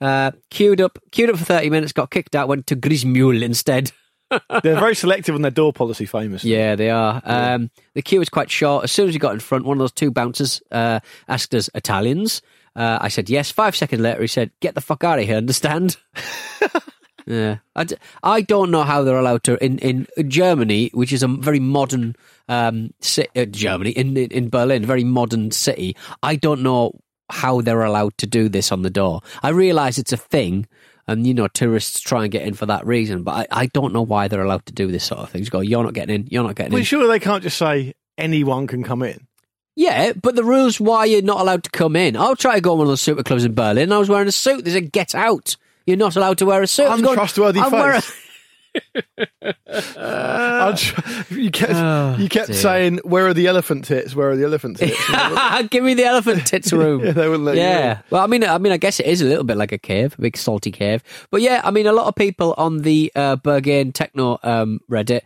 uh, 0.01 0.33
queued 0.51 0.81
up, 0.81 0.99
queued 1.11 1.31
up 1.31 1.37
for 1.39 1.45
thirty 1.45 1.71
minutes, 1.71 1.93
got 1.93 2.11
kicked 2.11 2.35
out, 2.35 2.49
went 2.49 2.67
to 2.69 2.77
Griessmühle 2.77 3.43
instead. 3.43 3.93
They're 4.63 4.79
very 4.81 4.95
selective 4.95 5.35
on 5.35 5.43
their 5.43 5.51
door 5.51 5.73
policy. 5.73 6.07
Famous. 6.07 6.43
Yeah, 6.45 6.75
they 6.75 6.91
are. 6.91 7.21
Um, 7.25 7.71
the 7.95 8.03
queue 8.03 8.19
was 8.19 8.29
quite 8.31 8.51
short. 8.51 8.85
As 8.85 8.93
soon 8.93 9.09
as 9.09 9.15
we 9.15 9.19
got 9.19 9.35
in 9.35 9.41
front, 9.41 9.65
one 9.65 9.77
of 9.77 9.81
those 9.81 9.93
two 9.93 10.11
bouncers 10.11 10.63
uh, 10.71 11.01
asked 11.29 11.55
us 11.55 11.69
Italians. 11.75 12.41
Uh, 12.75 12.99
I 13.01 13.09
said 13.09 13.29
yes. 13.29 13.51
Five 13.51 13.77
seconds 13.77 14.01
later, 14.01 14.23
he 14.23 14.27
said, 14.27 14.51
"Get 14.61 14.75
the 14.75 14.81
fuck 14.81 15.05
out 15.05 15.19
of 15.19 15.27
here." 15.27 15.37
Understand? 15.37 15.97
yeah, 17.27 17.59
I, 17.77 17.85
d- 17.85 17.97
I 18.23 18.41
don't 18.41 18.71
know 18.71 18.83
how 18.83 19.03
they're 19.03 19.19
allowed 19.19 19.43
to 19.45 19.63
in 19.65 19.79
in 19.79 20.07
Germany, 20.29 20.91
which 20.95 21.13
is 21.13 21.23
a 21.23 21.29
very 21.29 21.61
modern 21.61 22.17
um, 22.49 22.91
ci- 23.01 23.29
uh, 23.37 23.45
Germany 23.47 23.91
in 23.91 24.17
in 24.17 24.31
in 24.31 24.49
Berlin, 24.51 24.85
very 24.85 25.05
modern 25.05 25.51
city. 25.51 25.97
I 26.23 26.37
don't 26.37 26.63
know 26.63 26.93
how 27.31 27.61
they're 27.61 27.83
allowed 27.83 28.17
to 28.19 28.27
do 28.27 28.49
this 28.49 28.73
on 28.73 28.83
the 28.83 28.91
door. 28.91 29.21
I 29.43 29.51
realise 29.51 29.99
it's 29.99 30.13
a 30.13 30.17
thing. 30.19 30.67
And 31.09 31.27
you 31.27 31.35
know, 31.35 31.49
tourists 31.49 32.01
try 32.01 32.23
and 32.23 32.31
get 32.31 32.47
in 32.47 32.55
for 32.55 32.67
that 32.67 32.87
reason, 32.87 33.25
but 33.25 33.51
I, 33.51 33.63
I 33.63 33.67
don't 33.67 33.93
know 33.93 34.03
why 34.03 34.29
they're 34.29 34.45
allowed 34.45 34.65
to 34.67 34.73
do 34.73 34.87
this 34.87 35.03
sort 35.03 35.21
of 35.21 35.31
thing. 35.31 35.43
Just 35.43 35.51
go, 35.51 35.59
you're 35.59 35.83
not 35.83 35.95
getting 35.95 36.15
in, 36.15 36.29
you're 36.31 36.45
not 36.45 36.55
getting 36.55 36.69
in. 36.71 36.75
Well, 36.75 36.79
in. 36.79 36.85
surely 36.85 37.09
they 37.09 37.19
can't 37.19 37.43
just 37.43 37.59
say 37.59 37.95
anyone 38.17 38.69
can 38.69 38.85
come 38.85 39.03
in. 39.03 39.27
Yeah, 39.75 40.13
but 40.13 40.37
the 40.37 40.45
rules 40.45 40.79
why 40.79 41.07
you're 41.07 41.23
not 41.23 41.41
allowed 41.41 41.65
to 41.65 41.71
come 41.71 41.97
in. 41.97 42.17
I'll 42.17 42.37
try 42.37 42.55
to 42.55 42.61
go 42.61 42.73
on 42.73 42.79
one 42.79 42.87
of 42.87 42.91
those 42.91 43.03
super 43.03 43.23
clubs 43.25 43.45
in 43.45 43.55
Berlin. 43.55 43.91
I 43.91 43.99
was 43.99 44.09
wearing 44.09 44.29
a 44.29 44.33
suit. 44.33 44.65
There's 44.65 44.77
a 44.77 44.81
"Get 44.81 45.15
out! 45.15 45.57
You're 45.87 45.97
not 45.97 46.17
allowed 46.17 46.39
to 46.39 46.47
wear 46.47 46.63
a 46.63 46.67
suit." 46.67 46.87
I 46.87 46.91
was 46.93 47.01
going, 47.03 47.13
Untrustworthy 47.15 47.61
I'm 47.61 47.73
wearing- 47.73 48.01
face. 48.01 48.19
I'm 49.97 50.77
tr- 50.77 51.35
you 51.35 51.51
kept, 51.51 51.73
Oh, 51.75 52.17
you 52.19 52.29
kept 52.29 52.49
dear. 52.49 52.57
saying, 52.57 53.01
"Where 53.05 53.27
are 53.27 53.35
the 53.35 53.47
elephant 53.47 53.85
tits? 53.85 54.15
Where 54.15 54.31
are 54.31 54.37
the 54.37 54.45
elephant 54.45 54.79
tits?" 54.79 54.97
Give 55.71 55.85
me 55.85 55.95
the 55.95 56.05
elephant 56.05 56.47
tits 56.47 56.73
room. 56.73 57.05
Yeah, 57.05 57.13
they 57.13 57.29
wouldn't 57.29 57.45
let 57.45 57.57
you 57.57 57.61
Yeah. 57.63 58.01
Well, 58.11 58.23
I 58.23 58.27
mean, 58.27 58.45
I 58.45 58.59
mean, 58.59 58.73
I 58.73 58.77
guess 58.79 59.01
it 59.01 59.07
is 59.07 59.21
a 59.21 59.27
little 59.27 59.45
bit 59.45 59.57
like 59.57 59.73
a 59.73 59.79
cave, 59.79 60.15
a 60.19 60.23
big 60.23 60.37
salty 60.37 60.71
cave. 60.71 61.03
But 61.31 61.43
yeah, 61.43 61.61
I 61.65 61.71
mean, 61.71 61.87
a 61.87 61.93
lot 61.93 62.07
of 62.07 62.15
people 62.15 62.55
on 62.57 62.79
the 62.79 63.13
uh, 63.15 63.37
Berghain 63.37 63.93
Techno 63.93 64.39
um, 64.43 64.81
Reddit. 64.91 65.21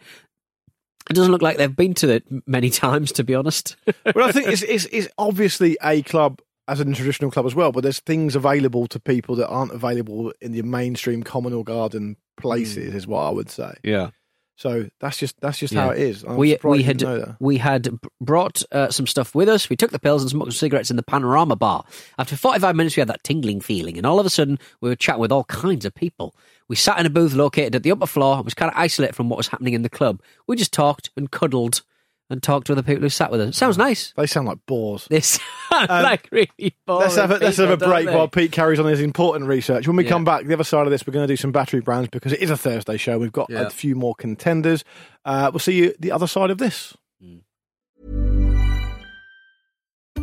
It 1.08 1.14
doesn't 1.14 1.30
look 1.30 1.42
like 1.42 1.56
they've 1.56 1.74
been 1.76 1.94
to 1.94 2.08
it 2.08 2.24
many 2.48 2.68
times, 2.68 3.12
to 3.12 3.22
be 3.22 3.32
honest. 3.36 3.76
but 4.04 4.16
I 4.16 4.32
think 4.32 4.48
it's, 4.48 4.62
it's, 4.62 4.86
it's 4.86 5.06
obviously 5.16 5.76
a 5.80 6.02
club 6.02 6.40
as 6.68 6.80
a 6.80 6.84
traditional 6.84 7.30
club 7.30 7.46
as 7.46 7.54
well, 7.54 7.72
but 7.72 7.82
there's 7.82 8.00
things 8.00 8.34
available 8.34 8.86
to 8.88 8.98
people 9.00 9.36
that 9.36 9.48
aren't 9.48 9.72
available 9.72 10.32
in 10.40 10.52
the 10.52 10.62
mainstream 10.62 11.22
common 11.22 11.52
or 11.52 11.62
garden 11.64 12.16
places, 12.36 12.94
is 12.94 13.06
what 13.06 13.20
I 13.22 13.30
would 13.30 13.50
say. 13.50 13.74
Yeah. 13.82 14.10
So 14.58 14.88
that's 15.00 15.18
just 15.18 15.38
that's 15.42 15.58
just 15.58 15.74
Yeah. 15.74 15.82
how 15.82 15.90
it 15.90 15.98
is. 15.98 16.24
We 16.24 16.56
we 16.64 16.82
had 16.82 17.02
know 17.02 17.18
that. 17.18 17.36
we 17.40 17.58
had 17.58 17.90
brought 18.22 18.62
uh, 18.72 18.88
some 18.90 19.06
stuff 19.06 19.34
with 19.34 19.50
us. 19.50 19.68
We 19.68 19.76
took 19.76 19.90
the 19.90 19.98
pills 19.98 20.22
and 20.22 20.30
smoked 20.30 20.52
some 20.52 20.56
cigarettes 20.58 20.90
in 20.90 20.96
the 20.96 21.02
Panorama 21.02 21.56
bar. 21.56 21.84
After 22.18 22.36
45 22.36 22.74
minutes, 22.74 22.96
we 22.96 23.02
had 23.02 23.08
that 23.08 23.22
tingling 23.22 23.60
feeling, 23.60 23.98
and 23.98 24.06
all 24.06 24.18
of 24.18 24.24
a 24.24 24.30
sudden, 24.30 24.58
we 24.80 24.88
were 24.88 24.96
chatting 24.96 25.20
with 25.20 25.30
all 25.30 25.44
kinds 25.44 25.84
of 25.84 25.94
people. 25.94 26.34
We 26.68 26.76
sat 26.76 26.98
in 26.98 27.04
a 27.04 27.10
booth 27.10 27.34
located 27.34 27.74
at 27.74 27.82
the 27.82 27.92
upper 27.92 28.06
floor. 28.06 28.38
It 28.38 28.46
was 28.46 28.54
kind 28.54 28.70
of 28.72 28.78
isolated 28.78 29.14
from 29.14 29.28
what 29.28 29.36
was 29.36 29.48
happening 29.48 29.74
in 29.74 29.82
the 29.82 29.90
club. 29.90 30.22
We 30.46 30.56
just 30.56 30.72
talked 30.72 31.10
and 31.18 31.30
cuddled 31.30 31.82
and 32.28 32.42
talk 32.42 32.64
to 32.64 32.72
other 32.72 32.82
people 32.82 33.02
who 33.02 33.08
sat 33.08 33.30
with 33.30 33.40
us. 33.40 33.56
Sounds 33.56 33.78
nice. 33.78 34.12
They 34.16 34.26
sound 34.26 34.48
like 34.48 34.58
bores. 34.66 35.06
This 35.08 35.38
like 35.70 36.28
really 36.32 36.50
boring. 36.86 37.02
Let's 37.02 37.16
have 37.16 37.30
a, 37.30 37.36
let's 37.38 37.56
have 37.58 37.70
a 37.70 37.76
break 37.76 38.08
while 38.08 38.28
Pete 38.28 38.50
carries 38.52 38.80
on 38.80 38.86
his 38.86 39.00
important 39.00 39.46
research. 39.48 39.86
When 39.86 39.96
we 39.96 40.04
Yeah. 40.04 40.10
come 40.10 40.24
back, 40.24 40.44
the 40.44 40.54
other 40.54 40.64
side 40.64 40.86
of 40.86 40.90
this, 40.90 41.06
we're 41.06 41.12
going 41.12 41.26
to 41.26 41.32
do 41.32 41.36
some 41.36 41.52
battery 41.52 41.80
brands 41.80 42.08
because 42.10 42.32
it 42.32 42.40
is 42.40 42.50
a 42.50 42.56
Thursday 42.56 42.96
show. 42.96 43.18
We've 43.18 43.32
got 43.32 43.48
Yeah. 43.50 43.62
a 43.62 43.70
few 43.70 43.94
more 43.94 44.14
contenders. 44.14 44.84
Uh, 45.24 45.50
we'll 45.52 45.60
see 45.60 45.74
you 45.74 45.94
the 46.00 46.12
other 46.12 46.26
side 46.26 46.50
of 46.50 46.58
this. 46.58 46.96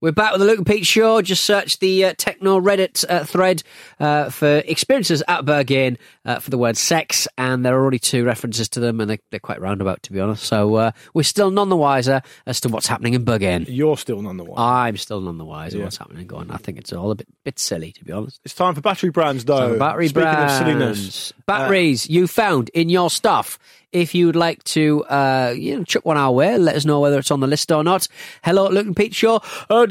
We're 0.00 0.12
back 0.12 0.30
with 0.30 0.40
the 0.40 0.46
Luke 0.46 0.58
and 0.58 0.66
Pete 0.66 0.86
Show. 0.86 1.20
Just 1.22 1.44
search 1.44 1.80
the 1.80 2.04
uh, 2.04 2.14
Techno 2.16 2.60
Reddit 2.60 3.04
uh, 3.08 3.24
thread 3.24 3.64
uh, 3.98 4.30
for 4.30 4.58
experiences 4.58 5.24
at 5.26 5.44
Berghain 5.44 5.96
uh, 6.24 6.38
for 6.38 6.50
the 6.50 6.58
word 6.58 6.76
sex, 6.76 7.26
and 7.36 7.64
there 7.66 7.74
are 7.76 7.82
already 7.82 7.98
two 7.98 8.24
references 8.24 8.68
to 8.68 8.80
them, 8.80 9.00
and 9.00 9.10
they, 9.10 9.18
they're 9.32 9.40
quite 9.40 9.60
roundabout, 9.60 10.04
to 10.04 10.12
be 10.12 10.20
honest. 10.20 10.44
So 10.44 10.76
uh, 10.76 10.90
we're 11.14 11.24
still 11.24 11.50
none 11.50 11.68
the 11.68 11.76
wiser 11.76 12.22
as 12.46 12.60
to 12.60 12.68
what's 12.68 12.86
happening 12.86 13.14
in 13.14 13.24
Berghain. 13.24 13.64
You're 13.68 13.96
still 13.96 14.22
none 14.22 14.36
the 14.36 14.44
wiser. 14.44 14.60
I'm 14.62 14.96
still 14.98 15.20
none 15.20 15.36
the 15.36 15.44
wiser 15.44 15.78
Yeah. 15.78 15.84
what's 15.84 15.96
happening 15.96 16.28
going. 16.28 16.52
I 16.52 16.58
think 16.58 16.78
it's 16.78 16.92
all 16.92 17.10
a 17.10 17.16
bit 17.16 17.26
bit 17.42 17.58
silly, 17.58 17.90
to 17.90 18.04
be 18.04 18.12
honest. 18.12 18.40
It's 18.44 18.54
time 18.54 18.76
for 18.76 18.80
battery 18.80 19.10
brands, 19.10 19.44
though. 19.46 19.76
Battery 19.80 20.06
Speaking 20.06 20.22
brands, 20.22 20.52
of 20.52 20.58
silliness, 20.58 21.32
uh, 21.32 21.42
batteries 21.44 22.08
you 22.08 22.28
found 22.28 22.68
in 22.68 22.88
your 22.88 23.10
stuff. 23.10 23.58
If 23.90 24.14
you 24.14 24.26
would 24.26 24.36
like 24.36 24.62
to, 24.64 25.02
uh, 25.04 25.54
you 25.56 25.78
know, 25.78 25.84
chuck 25.84 26.04
one 26.04 26.18
our 26.18 26.30
way, 26.30 26.58
let 26.58 26.76
us 26.76 26.84
know 26.84 27.00
whether 27.00 27.18
it's 27.18 27.30
on 27.30 27.40
the 27.40 27.46
list 27.46 27.72
or 27.72 27.82
not. 27.82 28.06
Hello 28.44 28.66
at 28.66 28.72
Luke 28.72 28.86
and 28.86 28.94
Pete 28.94 29.14
Show 29.14 29.40
uh, 29.70 29.86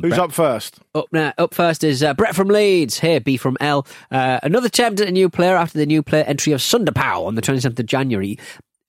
who's 0.00 0.18
up 0.18 0.32
first? 0.32 0.78
Up 0.94 1.08
now, 1.12 1.34
up 1.36 1.52
first 1.52 1.84
is 1.84 2.02
uh, 2.02 2.14
Brett 2.14 2.34
from 2.34 2.48
Leeds. 2.48 3.00
Here, 3.00 3.20
B 3.20 3.36
from 3.36 3.58
L. 3.60 3.86
Uh, 4.10 4.40
another 4.42 4.68
attempt 4.68 5.02
at 5.02 5.08
a 5.08 5.12
new 5.12 5.28
player 5.28 5.54
after 5.56 5.76
the 5.76 5.84
new 5.84 6.02
player 6.02 6.24
entry 6.24 6.54
of 6.54 6.60
Sunderpow 6.60 7.26
on 7.26 7.34
the 7.34 7.42
27th 7.42 7.78
of 7.78 7.84
January. 7.84 8.38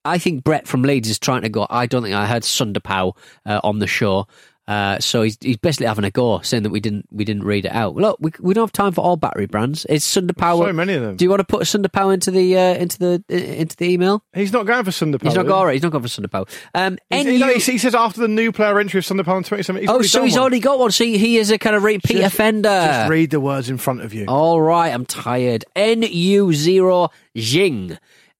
I 0.05 0.17
think 0.17 0.45
Brett 0.45 0.65
from 0.65 0.83
Leeds 0.83 1.09
is 1.09 1.19
trying 1.19 1.41
to 1.41 1.49
go. 1.49 1.67
I 1.69 1.85
don't 1.85 2.03
think 2.03 2.15
I 2.15 2.27
heard 2.27 2.43
Sunderpow 2.43 3.17
uh, 3.45 3.59
on 3.63 3.79
the 3.79 3.87
show. 3.87 4.27
Uh, 4.65 4.97
so 4.99 5.23
he's, 5.23 5.37
he's 5.41 5.57
basically 5.57 5.87
having 5.87 6.05
a 6.05 6.11
go, 6.11 6.39
saying 6.39 6.63
that 6.63 6.69
we 6.69 6.79
didn't 6.79 7.05
we 7.11 7.25
didn't 7.25 7.43
read 7.43 7.65
it 7.65 7.73
out. 7.73 7.95
Look, 7.95 8.17
we, 8.21 8.31
we 8.39 8.53
don't 8.53 8.63
have 8.63 8.71
time 8.71 8.93
for 8.93 9.01
all 9.01 9.17
battery 9.17 9.45
brands. 9.45 9.85
Is 9.85 10.05
Sunderpower? 10.05 10.67
So 10.67 10.73
many 10.73 10.93
of 10.93 11.01
them. 11.01 11.17
Do 11.17 11.25
you 11.25 11.29
want 11.29 11.41
to 11.41 11.45
put 11.45 11.63
Sunderpow 11.63 12.13
into 12.13 12.31
the 12.31 12.57
uh, 12.57 12.75
into 12.75 12.97
the 12.97 13.23
into 13.27 13.75
the 13.75 13.91
email? 13.91 14.23
He's 14.33 14.53
not 14.53 14.65
going 14.65 14.85
for 14.85 14.91
Sunderpower. 14.91 15.23
He's 15.23 15.35
not 15.35 15.47
going. 15.47 15.73
He's 15.73 15.83
not 15.83 15.91
going 15.91 16.03
for 16.03 16.07
Sunderpow. 16.07 16.49
Um, 16.73 16.97
He's- 17.09 17.25
NU 17.25 17.53
he, 17.59 17.77
says 17.77 17.93
after 17.93 18.21
the 18.21 18.29
new 18.29 18.53
player 18.53 18.79
entry 18.79 18.99
of 18.99 19.05
Sunderpower 19.05 19.35
on 19.35 19.43
27. 19.43 19.81
He's 19.81 19.89
oh, 19.89 20.01
so 20.01 20.23
he's 20.23 20.33
one. 20.33 20.41
already 20.41 20.59
got 20.61 20.79
one. 20.79 20.91
So 20.91 21.03
he 21.03 21.37
is 21.37 21.51
a 21.51 21.57
kind 21.57 21.75
of 21.75 21.83
repeat 21.83 22.17
Just- 22.19 22.33
offender. 22.33 22.69
Just 22.69 23.09
read 23.09 23.31
the 23.31 23.41
words 23.41 23.69
in 23.69 23.77
front 23.77 24.01
of 24.01 24.13
you. 24.13 24.25
All 24.27 24.61
right, 24.61 24.93
I'm 24.93 25.05
tired. 25.05 25.65
NU0 25.75 27.09
Jing. 27.35 27.97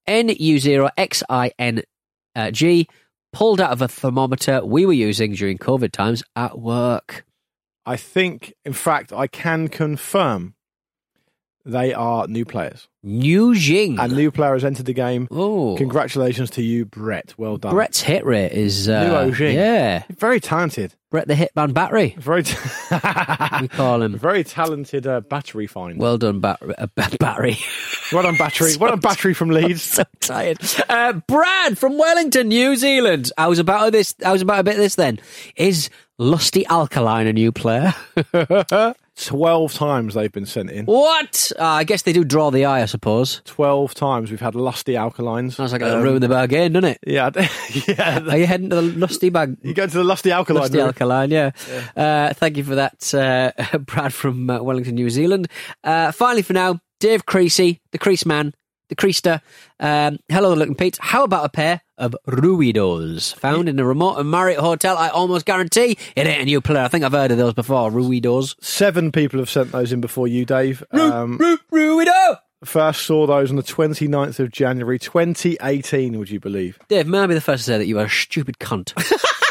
NU0 0.07 0.89
XIN 0.97 1.83
uh, 2.36 2.51
G 2.51 2.88
pulled 3.33 3.59
out 3.59 3.71
of 3.71 3.81
a 3.81 3.87
thermometer 3.87 4.63
we 4.63 4.85
were 4.85 4.93
using 4.93 5.33
during 5.33 5.57
COVID 5.57 5.91
times 5.91 6.23
at 6.35 6.57
work. 6.57 7.25
I 7.85 7.97
think, 7.97 8.53
in 8.63 8.71
fact, 8.71 9.11
I 9.11 9.27
can 9.27 9.67
confirm 9.67 10.53
they 11.65 11.93
are 11.93 12.28
new 12.28 12.45
players. 12.45 12.88
New 13.06 13.54
Jing. 13.56 13.99
A 13.99 14.08
new 14.08 14.32
player 14.32 14.54
has 14.54 14.63
entered 14.63 14.86
the 14.86 14.93
game. 14.93 15.28
oh, 15.32 15.76
Congratulations 15.78 16.49
to 16.52 16.62
you, 16.63 16.86
Brett. 16.86 17.34
Well 17.38 17.58
done. 17.58 17.73
Brett's 17.73 18.02
hit 18.02 18.26
rate 18.26 18.52
is 18.54 18.88
uh, 18.88 19.26
New 19.26 19.34
Jing. 19.34 19.56
yeah. 19.56 20.04
Very 20.10 20.39
talented. 20.39 20.95
Brett 21.12 21.28
the 21.28 21.34
Hitman 21.36 21.73
Battery. 21.73 22.15
Very, 22.17 22.41
We 23.62 23.67
call 23.67 24.02
him. 24.02 24.17
very 24.17 24.43
talented 24.43 25.06
uh, 25.06 25.19
battery 25.21 25.67
find. 25.67 25.99
Well 25.99 26.17
done, 26.17 26.39
bat- 26.39 26.60
uh, 26.78 26.88
ba- 26.95 27.10
Battery. 27.19 27.58
well 28.12 28.23
done, 28.23 28.36
battery. 28.38 28.76
well 28.80 28.89
done, 28.91 28.99
battery 28.99 29.34
from 29.34 29.49
Leeds. 29.49 29.84
so 29.84 30.04
tired. 30.21 30.58
Uh, 30.89 31.13
Brad 31.28 31.78
from 31.78 31.97
Wellington, 31.97 32.47
New 32.47 32.76
Zealand. 32.78 33.32
I 33.38 33.47
was 33.47 33.60
about 33.60 33.91
this. 33.91 34.15
I 34.26 34.32
was 34.32 34.41
about 34.41 34.60
a 34.60 34.63
bit 34.63 34.76
of 34.76 34.80
this. 34.80 34.95
Then 34.95 35.19
is 35.56 35.89
Lusty 36.17 36.65
Alkaline 36.67 37.28
a 37.28 37.34
new 37.34 37.52
player? 37.52 37.93
Twelve 39.15 39.73
times 39.73 40.15
they've 40.15 40.32
been 40.32 40.45
sent 40.47 40.71
in. 40.71 40.86
what? 40.86 41.52
Uh, 41.60 41.63
I 41.63 41.84
guess 41.84 42.02
they 42.02 42.13
do 42.13 42.23
draw 42.23 42.49
the 42.49 42.65
eye. 42.65 42.82
I 42.82 42.86
suppose. 42.86 43.41
Twelve 43.45 43.93
times 43.93 44.32
we've 44.32 44.39
had 44.41 44.56
lusty 44.56 44.93
alkalines. 44.93 45.56
That's 45.58 45.71
like 45.71 45.84
a 45.84 45.97
Um, 45.97 46.02
ruin 46.04 46.19
the 46.21 46.30
bag 46.30 46.45
again, 46.52 46.73
doesn't 46.73 46.89
it? 46.91 46.99
Yeah, 47.06 47.30
yeah. 47.88 48.19
Are 48.28 48.38
you 48.38 48.47
heading 48.47 48.69
to 48.71 48.76
the 48.78 48.82
Lusty 48.82 49.30
bag? 49.30 49.58
You 49.62 49.73
go 49.76 49.86
to 49.86 49.97
the 49.97 50.04
lusty 50.04 50.32
alkaline. 50.32 50.62
Lusty 50.63 50.78
room. 50.78 50.88
Alkaline, 50.88 51.30
yeah. 51.32 51.52
Uh, 51.95 52.34
thank 52.34 52.58
you 52.58 52.63
for 52.63 52.76
that, 52.76 53.13
uh, 53.13 53.78
Brad 53.80 54.13
from 54.13 54.49
uh, 54.49 54.62
Wellington, 54.63 54.95
New 54.95 55.10
Zealand. 55.12 55.47
Uh, 55.84 56.12
finally, 56.12 56.41
for 56.41 56.54
now, 56.54 56.80
Dave 56.99 57.26
Creasy, 57.28 57.82
the 57.91 57.99
Crease 57.99 58.26
Man, 58.26 58.54
the 58.89 58.95
Creaster. 58.95 59.41
Um, 59.80 60.17
hello, 60.30 60.54
looking 60.56 60.76
Pete. 60.76 60.97
How 60.99 61.23
about 61.23 61.45
a 61.45 61.49
pair 61.49 61.82
of 61.97 62.15
Ruidos 62.27 63.36
found 63.36 63.69
in 63.69 63.79
a 63.79 63.86
remote 63.86 64.17
and 64.17 64.29
Marriott 64.29 64.60
hotel? 64.60 64.97
I 64.97 65.10
almost 65.10 65.45
guarantee 65.45 65.97
it 66.15 66.27
ain't 66.27 66.41
a 66.41 66.45
new 66.45 66.62
player. 66.62 66.84
I 66.84 66.88
think 66.88 67.03
I've 67.03 67.12
heard 67.12 67.32
of 67.32 67.38
those 67.38 67.53
before. 67.53 67.89
Ruidos. 67.91 68.56
Seven 68.63 69.12
people 69.12 69.39
have 69.39 69.49
sent 69.49 69.71
those 69.71 69.91
in 69.93 70.01
before 70.01 70.27
you, 70.27 70.45
Dave. 70.45 70.84
Um, 70.91 71.38
Ru- 71.38 71.58
Ruido! 71.71 72.38
first 72.65 73.01
saw 73.01 73.27
those 73.27 73.49
on 73.49 73.58
the 73.58 73.63
29th 73.63 74.39
of 74.39 74.51
January 74.51 74.97
2018, 74.97 76.17
would 76.17 76.29
you 76.29 76.39
believe? 76.39 76.79
Dave, 76.88 77.08
may 77.08 77.19
I 77.19 77.27
be 77.27 77.34
the 77.34 77.41
first 77.41 77.65
to 77.65 77.71
say 77.71 77.77
that 77.77 77.88
you 77.88 77.99
are 77.99 78.06
a 78.06 78.10
stupid 78.10 78.58
cunt? 78.60 78.93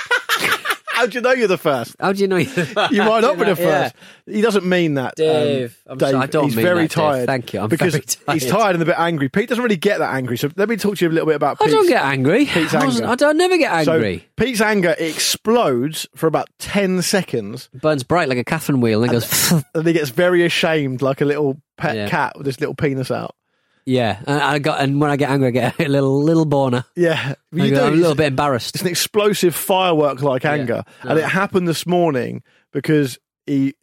How 0.92 1.07
do 1.07 1.14
you 1.16 1.20
know 1.22 1.33
you're 1.33 1.48
the 1.48 1.59
first? 1.59 1.96
How 1.98 2.12
do 2.12 2.20
you 2.20 2.28
know 2.28 2.37
you're 2.37 2.55
You 2.90 3.02
might 3.02 3.20
not 3.20 3.38
be 3.38 3.44
the 3.44 3.57
first. 3.57 3.94
He 4.26 4.40
doesn't 4.40 4.64
mean 4.64 4.94
that, 4.94 5.18
um, 5.18 5.26
Dave. 5.26 5.78
I'm 5.87 5.98
Dave. 5.98 6.11
sorry, 6.11 6.22
I 6.22 6.26
don't 6.26 6.44
he's 6.44 6.57
mean 6.57 6.64
very 6.64 6.83
that, 6.83 6.90
Dave. 6.90 6.94
tired. 6.94 7.26
Thank 7.26 7.52
you, 7.55 7.61
I'm 7.61 7.68
because 7.68 7.94
very 7.94 8.38
he's 8.38 8.44
tired. 8.46 8.61
tired 8.61 8.74
and 8.76 8.83
a 8.83 8.87
bit 8.87 8.94
angry. 8.98 9.28
Pete 9.28 9.48
doesn't 9.48 9.62
really 9.62 9.76
get 9.76 9.98
that 9.98 10.14
angry. 10.14 10.37
So 10.38 10.50
let 10.57 10.68
me 10.68 10.76
talk 10.76 10.96
to 10.98 11.05
you 11.05 11.11
a 11.11 11.12
little 11.12 11.26
bit 11.26 11.37
about. 11.37 11.57
I 11.61 11.64
Pete's, 11.64 11.74
don't 11.74 11.88
get 11.88 12.05
angry. 12.05 12.46
Pete's 12.46 12.74
I, 12.74 12.85
anger. 12.85 13.07
I 13.07 13.14
don't 13.14 13.37
never 13.37 13.57
get 13.59 13.72
angry. 13.72 14.18
So 14.18 14.24
Pete's 14.37 14.61
anger 14.61 14.94
explodes 14.98 16.07
for 16.14 16.26
about 16.26 16.48
ten 16.59 17.02
seconds, 17.02 17.68
Burns 17.74 18.02
bright 18.02 18.28
like 18.28 18.38
a 18.38 18.44
Catherine 18.44 18.81
wheel 18.81 19.02
and 19.02 19.11
then 19.11 19.20
goes, 19.20 19.52
and 19.74 19.87
he 19.87 19.92
gets 19.92 20.11
very 20.11 20.44
ashamed, 20.44 21.02
like 21.02 21.20
a 21.20 21.24
little 21.24 21.61
pet 21.78 21.96
Yeah. 21.96 22.09
cat 22.09 22.37
with 22.37 22.46
his 22.46 22.61
little 22.61 22.74
penis 22.74 23.11
out. 23.11 23.35
Yeah. 23.84 24.20
And 24.26 24.40
I 24.40 24.58
got, 24.58 24.80
and 24.80 25.00
when 25.00 25.10
I 25.10 25.16
get 25.16 25.30
angry, 25.30 25.48
I 25.48 25.50
get 25.50 25.80
a 25.80 25.88
little 25.88 26.22
little 26.22 26.44
boner. 26.44 26.84
Yeah, 26.96 27.34
I 27.54 27.56
you 27.56 27.70
go, 27.70 27.76
do. 27.76 27.84
I'm 27.86 27.92
a 27.94 27.96
little 27.96 28.14
bit 28.14 28.26
embarrassed. 28.26 28.74
It's 28.74 28.82
an 28.82 28.88
explosive 28.88 29.54
firework 29.54 30.22
like 30.22 30.44
anger, 30.44 30.84
and 31.02 31.18
it 31.18 31.24
happened 31.24 31.66
this 31.68 31.86
morning 31.86 32.42
because 32.72 33.18
he. 33.46 33.74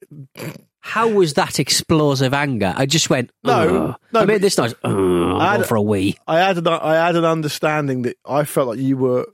How 0.82 1.10
was 1.10 1.34
that 1.34 1.60
explosive 1.60 2.34
anger? 2.34 2.74
I 2.76 2.86
just 2.86 3.10
went, 3.10 3.32
No, 3.44 3.96
no, 4.14 4.20
I 4.22 4.26
made 4.26 4.42
this 4.42 4.58
noise. 4.58 4.74
"Ugh, 4.84 4.92
I 5.40 5.58
had- 5.58 5.66
for 5.66 5.76
a 5.76 5.82
wee. 5.82 6.18
I 6.26 6.40
had 6.40 6.58
an 6.58 6.68
I 6.68 6.96
had 6.96 7.16
an 7.18 7.26
understanding 7.26 8.04
that 8.04 8.18
I 8.26 8.46
felt 8.46 8.70
like 8.70 8.80
you 8.80 8.96
were 8.98 9.26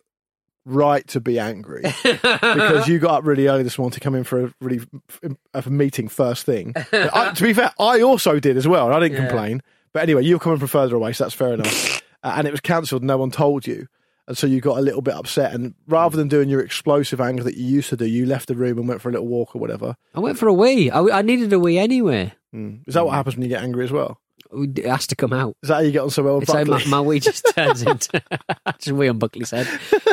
right 0.65 1.08
to 1.10 1.19
be 1.19 1.38
angry 1.38 1.84
because 2.01 2.88
you 2.88 2.97
got 2.97 3.19
up 3.19 3.25
really 3.28 3.47
early 3.47 3.62
this 3.62 3.78
morning 3.78 3.91
to 3.93 3.99
come 3.99 4.15
in 4.15 4.23
for 4.23 4.45
a 4.45 4.54
really 4.60 4.82
a 5.54 5.69
meeting 5.69 6.08
first 6.08 6.43
thing. 6.45 6.73
I, 6.91 7.32
to 7.36 7.43
be 7.43 7.54
fair, 7.54 7.71
I 7.80 8.01
also 8.01 8.39
did 8.39 8.58
as 8.58 8.67
well, 8.67 8.88
and 8.88 8.95
I 8.95 8.99
didn't 8.99 9.17
complain. 9.28 9.62
But 9.96 10.04
anyway, 10.04 10.26
you're 10.26 10.40
coming 10.40 10.60
from 10.60 10.68
further 10.68 10.98
away, 10.98 11.14
so 11.14 11.24
that's 11.24 11.34
fair 11.34 11.54
enough. 11.54 12.02
Uh, 12.24 12.34
and 12.38 12.48
it 12.48 12.52
was 12.52 12.60
cancelled, 12.60 13.04
no 13.04 13.18
one 13.18 13.30
told 13.30 13.68
you. 13.68 13.86
And 14.28 14.36
so 14.36 14.48
you 14.48 14.60
got 14.60 14.80
a 14.80 14.82
little 14.82 15.04
bit 15.04 15.14
upset, 15.14 15.54
and 15.54 15.76
rather 15.88 16.18
than 16.18 16.28
doing 16.28 16.50
your 16.50 16.60
explosive 16.60 17.22
anger 17.22 17.44
that 17.44 17.54
you 17.56 17.68
used 17.68 17.90
to 17.90 17.96
do, 17.96 18.08
you 18.08 18.26
left 18.26 18.48
the 18.48 18.56
room 18.56 18.80
and 18.80 18.88
went 18.88 19.00
for 19.00 19.10
a 19.10 19.12
little 19.12 19.28
walk 19.28 19.56
or 19.56 19.60
whatever. 19.60 19.96
I 20.16 20.22
went 20.22 20.40
for 20.40 20.48
a 20.48 20.54
wee. 20.54 20.90
I, 20.90 21.02
I 21.20 21.22
needed 21.22 21.54
a 21.54 21.60
wee 21.60 21.78
anyway. 21.78 22.34
Mm. 22.52 22.82
Is 22.88 22.96
that 22.96 23.06
what 23.06 23.14
happens 23.14 23.36
when 23.36 23.44
you 23.44 23.50
get 23.50 23.62
angry 23.62 23.86
as 23.86 23.92
well? 23.92 24.20
It 24.52 24.86
has 24.88 25.06
to 25.06 25.16
come 25.16 25.34
out. 25.34 25.56
Is 25.62 25.70
that 25.70 25.76
how 25.76 25.82
you 25.82 25.92
get 25.92 26.02
on 26.02 26.10
so 26.10 26.24
well 26.24 26.40
with 26.40 26.44
It's 26.50 26.54
like 26.56 26.66
my, 26.66 26.78
Buckley? 26.78 26.90
my 26.90 27.02
wee 27.02 27.20
just 27.20 27.46
turns 27.56 27.84
into 27.84 28.24
just 28.80 28.92
wee 28.92 29.08
on 29.08 29.20
Buckley's 29.20 29.52
head. 29.52 29.68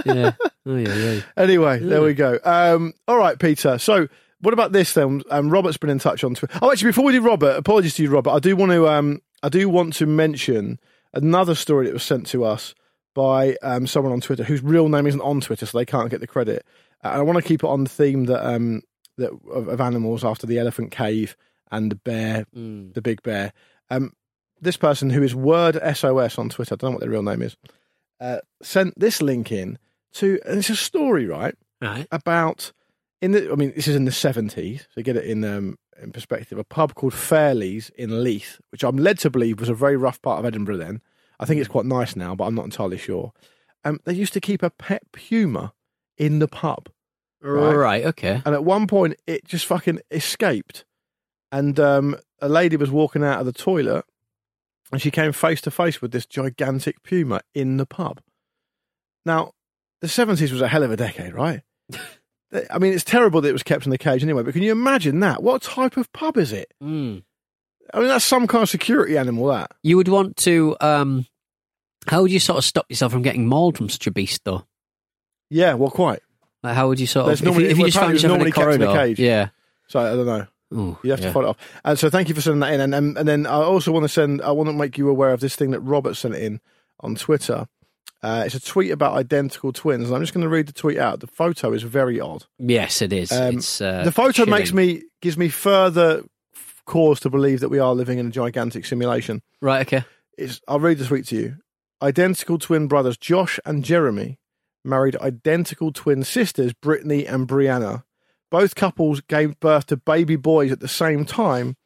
Yeah. 0.04 0.32
Oh, 0.66 0.76
yeah, 0.76 0.94
yeah. 0.94 1.20
Anyway, 1.38 1.78
there 1.78 2.02
we 2.02 2.12
go. 2.12 2.38
Um, 2.44 2.92
all 3.08 3.16
right, 3.16 3.38
Peter. 3.38 3.78
So, 3.78 4.06
what 4.40 4.52
about 4.52 4.72
this 4.72 4.92
then? 4.92 5.22
Um, 5.30 5.48
Robert's 5.48 5.78
been 5.78 5.88
in 5.88 5.98
touch 5.98 6.24
on 6.24 6.34
Twitter. 6.34 6.58
Oh, 6.60 6.70
actually, 6.70 6.90
before 6.90 7.04
we 7.06 7.12
do 7.12 7.22
Robert, 7.22 7.56
apologies 7.56 7.94
to 7.94 8.02
you, 8.02 8.10
Robert. 8.10 8.32
I 8.32 8.38
do 8.38 8.54
want 8.54 8.72
to. 8.72 8.86
Um, 8.86 9.22
I 9.42 9.48
do 9.48 9.68
want 9.68 9.94
to 9.94 10.06
mention 10.06 10.78
another 11.12 11.54
story 11.54 11.86
that 11.86 11.92
was 11.92 12.02
sent 12.02 12.26
to 12.28 12.44
us 12.44 12.74
by 13.14 13.56
um, 13.62 13.86
someone 13.86 14.12
on 14.12 14.20
Twitter 14.20 14.44
whose 14.44 14.62
real 14.62 14.88
name 14.88 15.06
isn't 15.06 15.20
on 15.20 15.40
Twitter, 15.40 15.66
so 15.66 15.76
they 15.76 15.84
can't 15.84 16.10
get 16.10 16.20
the 16.20 16.26
credit. 16.26 16.64
Uh, 17.04 17.08
and 17.08 17.18
I 17.18 17.22
want 17.22 17.36
to 17.38 17.44
keep 17.44 17.62
it 17.62 17.68
on 17.68 17.84
the 17.84 17.90
theme 17.90 18.24
that 18.26 18.46
um, 18.46 18.82
that 19.18 19.30
of, 19.52 19.68
of 19.68 19.80
animals 19.80 20.24
after 20.24 20.46
the 20.46 20.58
elephant 20.58 20.90
cave 20.92 21.36
and 21.70 21.90
the 21.90 21.96
bear, 21.96 22.46
Mm. 22.56 22.94
the 22.94 23.02
big 23.02 23.22
bear. 23.22 23.52
Um, 23.90 24.12
this 24.60 24.76
person 24.76 25.10
who 25.10 25.22
is 25.22 25.34
Word 25.34 25.74
SOS 25.94 26.38
on 26.38 26.48
Twitter, 26.48 26.74
I 26.74 26.76
don't 26.76 26.90
know 26.90 26.94
what 26.96 27.00
their 27.00 27.10
real 27.10 27.22
name 27.22 27.42
is, 27.42 27.56
uh, 28.20 28.38
sent 28.62 28.98
this 28.98 29.20
link 29.20 29.50
in 29.50 29.78
to, 30.14 30.38
and 30.46 30.58
it's 30.58 30.70
a 30.70 30.76
story, 30.76 31.26
right? 31.26 31.54
Right. 31.80 32.06
about 32.12 32.72
in 33.20 33.32
the 33.32 33.50
I 33.50 33.56
mean 33.56 33.72
this 33.74 33.88
is 33.88 33.96
in 33.96 34.04
the 34.04 34.12
seventies, 34.12 34.86
so 34.94 35.02
get 35.02 35.16
it 35.16 35.24
in 35.24 35.42
um 35.44 35.76
in 36.00 36.12
perspective, 36.12 36.58
a 36.58 36.64
pub 36.64 36.94
called 36.94 37.14
Fairley's 37.14 37.90
in 37.90 38.22
Leith, 38.22 38.60
which 38.70 38.84
I'm 38.84 38.96
led 38.96 39.18
to 39.20 39.30
believe 39.30 39.60
was 39.60 39.68
a 39.68 39.74
very 39.74 39.96
rough 39.96 40.20
part 40.22 40.38
of 40.38 40.44
Edinburgh 40.44 40.78
then. 40.78 41.00
I 41.40 41.44
think 41.44 41.60
it's 41.60 41.68
quite 41.68 41.86
nice 41.86 42.14
now, 42.14 42.34
but 42.34 42.44
I'm 42.44 42.54
not 42.54 42.64
entirely 42.64 42.98
sure. 42.98 43.32
Um 43.84 44.00
they 44.04 44.14
used 44.14 44.32
to 44.34 44.40
keep 44.40 44.62
a 44.62 44.70
pet 44.70 45.02
puma 45.12 45.72
in 46.16 46.38
the 46.38 46.48
pub. 46.48 46.88
Right. 47.40 47.74
Right. 47.74 48.04
okay. 48.06 48.40
And 48.44 48.54
at 48.54 48.64
one 48.64 48.86
point 48.86 49.16
it 49.26 49.44
just 49.44 49.66
fucking 49.66 50.00
escaped. 50.10 50.84
And 51.50 51.78
um 51.80 52.16
a 52.40 52.48
lady 52.48 52.76
was 52.76 52.90
walking 52.90 53.24
out 53.24 53.40
of 53.40 53.46
the 53.46 53.52
toilet 53.52 54.04
and 54.92 55.00
she 55.00 55.10
came 55.10 55.32
face 55.32 55.60
to 55.62 55.70
face 55.70 56.02
with 56.02 56.12
this 56.12 56.26
gigantic 56.26 57.02
puma 57.02 57.40
in 57.54 57.78
the 57.78 57.86
pub. 57.86 58.20
Now, 59.24 59.52
the 60.00 60.06
70s 60.06 60.52
was 60.52 60.60
a 60.60 60.68
hell 60.68 60.82
of 60.82 60.90
a 60.90 60.96
decade, 60.96 61.32
right? 61.32 61.62
I 62.70 62.78
mean, 62.78 62.92
it's 62.92 63.04
terrible 63.04 63.40
that 63.40 63.48
it 63.48 63.52
was 63.52 63.62
kept 63.62 63.84
in 63.86 63.90
the 63.90 63.98
cage 63.98 64.22
anyway, 64.22 64.42
but 64.42 64.52
can 64.52 64.62
you 64.62 64.72
imagine 64.72 65.20
that? 65.20 65.42
What 65.42 65.62
type 65.62 65.96
of 65.96 66.12
pub 66.12 66.36
is 66.36 66.52
it? 66.52 66.72
Mm. 66.82 67.22
I 67.94 67.98
mean, 67.98 68.08
that's 68.08 68.24
some 68.24 68.46
kind 68.46 68.62
of 68.62 68.68
security 68.68 69.16
animal, 69.18 69.46
that. 69.48 69.70
You 69.82 69.96
would 69.96 70.08
want 70.08 70.36
to. 70.38 70.76
Um, 70.80 71.26
how 72.08 72.22
would 72.22 72.30
you 72.32 72.40
sort 72.40 72.58
of 72.58 72.64
stop 72.64 72.86
yourself 72.88 73.12
from 73.12 73.22
getting 73.22 73.46
mauled 73.46 73.76
from 73.76 73.88
such 73.88 74.06
a 74.06 74.10
beast, 74.10 74.42
though? 74.44 74.66
Yeah, 75.50 75.74
well, 75.74 75.90
quite. 75.90 76.20
Like, 76.62 76.74
how 76.74 76.88
would 76.88 77.00
you 77.00 77.06
sort 77.06 77.26
There's 77.26 77.40
of? 77.40 77.46
If 77.48 77.52
normally- 77.52 77.64
you, 77.64 77.70
if 77.70 77.78
you 77.78 77.84
just 77.86 77.98
found 77.98 78.12
yourself 78.12 78.40
in 78.40 78.46
a 78.46 78.52
kept 78.52 78.74
in 78.74 78.82
a 78.82 78.92
cage. 78.94 79.18
yeah. 79.18 79.48
So 79.88 80.00
I 80.00 80.14
don't 80.14 80.26
know. 80.26 80.46
Ooh, 80.74 80.98
You 81.02 81.10
have 81.10 81.20
to 81.20 81.26
yeah. 81.26 81.32
follow 81.32 81.46
it 81.46 81.48
off. 81.50 81.56
And 81.84 81.98
so 81.98 82.08
thank 82.08 82.30
you 82.30 82.34
for 82.34 82.40
sending 82.40 82.60
that 82.60 82.72
in. 82.72 82.80
And, 82.80 82.94
and, 82.94 83.18
and 83.18 83.28
then 83.28 83.44
I 83.46 83.56
also 83.56 83.92
want 83.92 84.04
to 84.04 84.08
send, 84.08 84.40
I 84.40 84.52
want 84.52 84.68
to 84.70 84.72
make 84.72 84.96
you 84.96 85.10
aware 85.10 85.32
of 85.32 85.40
this 85.40 85.54
thing 85.54 85.70
that 85.72 85.80
Robert 85.80 86.14
sent 86.16 86.34
in 86.34 86.60
on 87.00 87.14
Twitter. 87.14 87.66
Uh, 88.22 88.44
it's 88.46 88.54
a 88.54 88.60
tweet 88.60 88.90
about 88.92 89.14
identical 89.14 89.72
twins. 89.72 90.06
And 90.06 90.14
I'm 90.14 90.22
just 90.22 90.32
going 90.32 90.44
to 90.44 90.48
read 90.48 90.66
the 90.66 90.72
tweet 90.72 90.98
out. 90.98 91.20
The 91.20 91.26
photo 91.26 91.72
is 91.72 91.82
very 91.82 92.20
odd. 92.20 92.46
Yes, 92.58 93.02
it 93.02 93.12
is. 93.12 93.32
Um, 93.32 93.56
it's 93.56 93.80
uh, 93.80 94.04
the 94.04 94.12
photo 94.12 94.32
chilling. 94.32 94.50
makes 94.50 94.72
me, 94.72 95.02
gives 95.20 95.36
me 95.36 95.48
further 95.48 96.22
cause 96.86 97.20
to 97.20 97.30
believe 97.30 97.60
that 97.60 97.68
we 97.68 97.78
are 97.78 97.94
living 97.94 98.18
in 98.18 98.28
a 98.28 98.30
gigantic 98.30 98.86
simulation. 98.86 99.42
right. 99.60 99.86
Okay. 99.86 100.04
It's, 100.38 100.60
I'll 100.66 100.80
read 100.80 100.98
the 100.98 101.04
tweet 101.04 101.26
to 101.26 101.36
you. 101.36 101.56
Identical 102.00 102.58
twin 102.58 102.88
brothers 102.88 103.16
Josh 103.16 103.60
and 103.64 103.84
Jeremy 103.84 104.38
married 104.84 105.16
identical 105.16 105.92
twin 105.92 106.24
sisters 106.24 106.72
Brittany 106.72 107.26
and 107.26 107.46
Brianna. 107.46 108.04
Both 108.50 108.74
couples 108.74 109.20
gave 109.20 109.60
birth 109.60 109.86
to 109.86 109.96
baby 109.96 110.36
boys 110.36 110.72
at 110.72 110.80
the 110.80 110.88
same 110.88 111.24
time, 111.24 111.76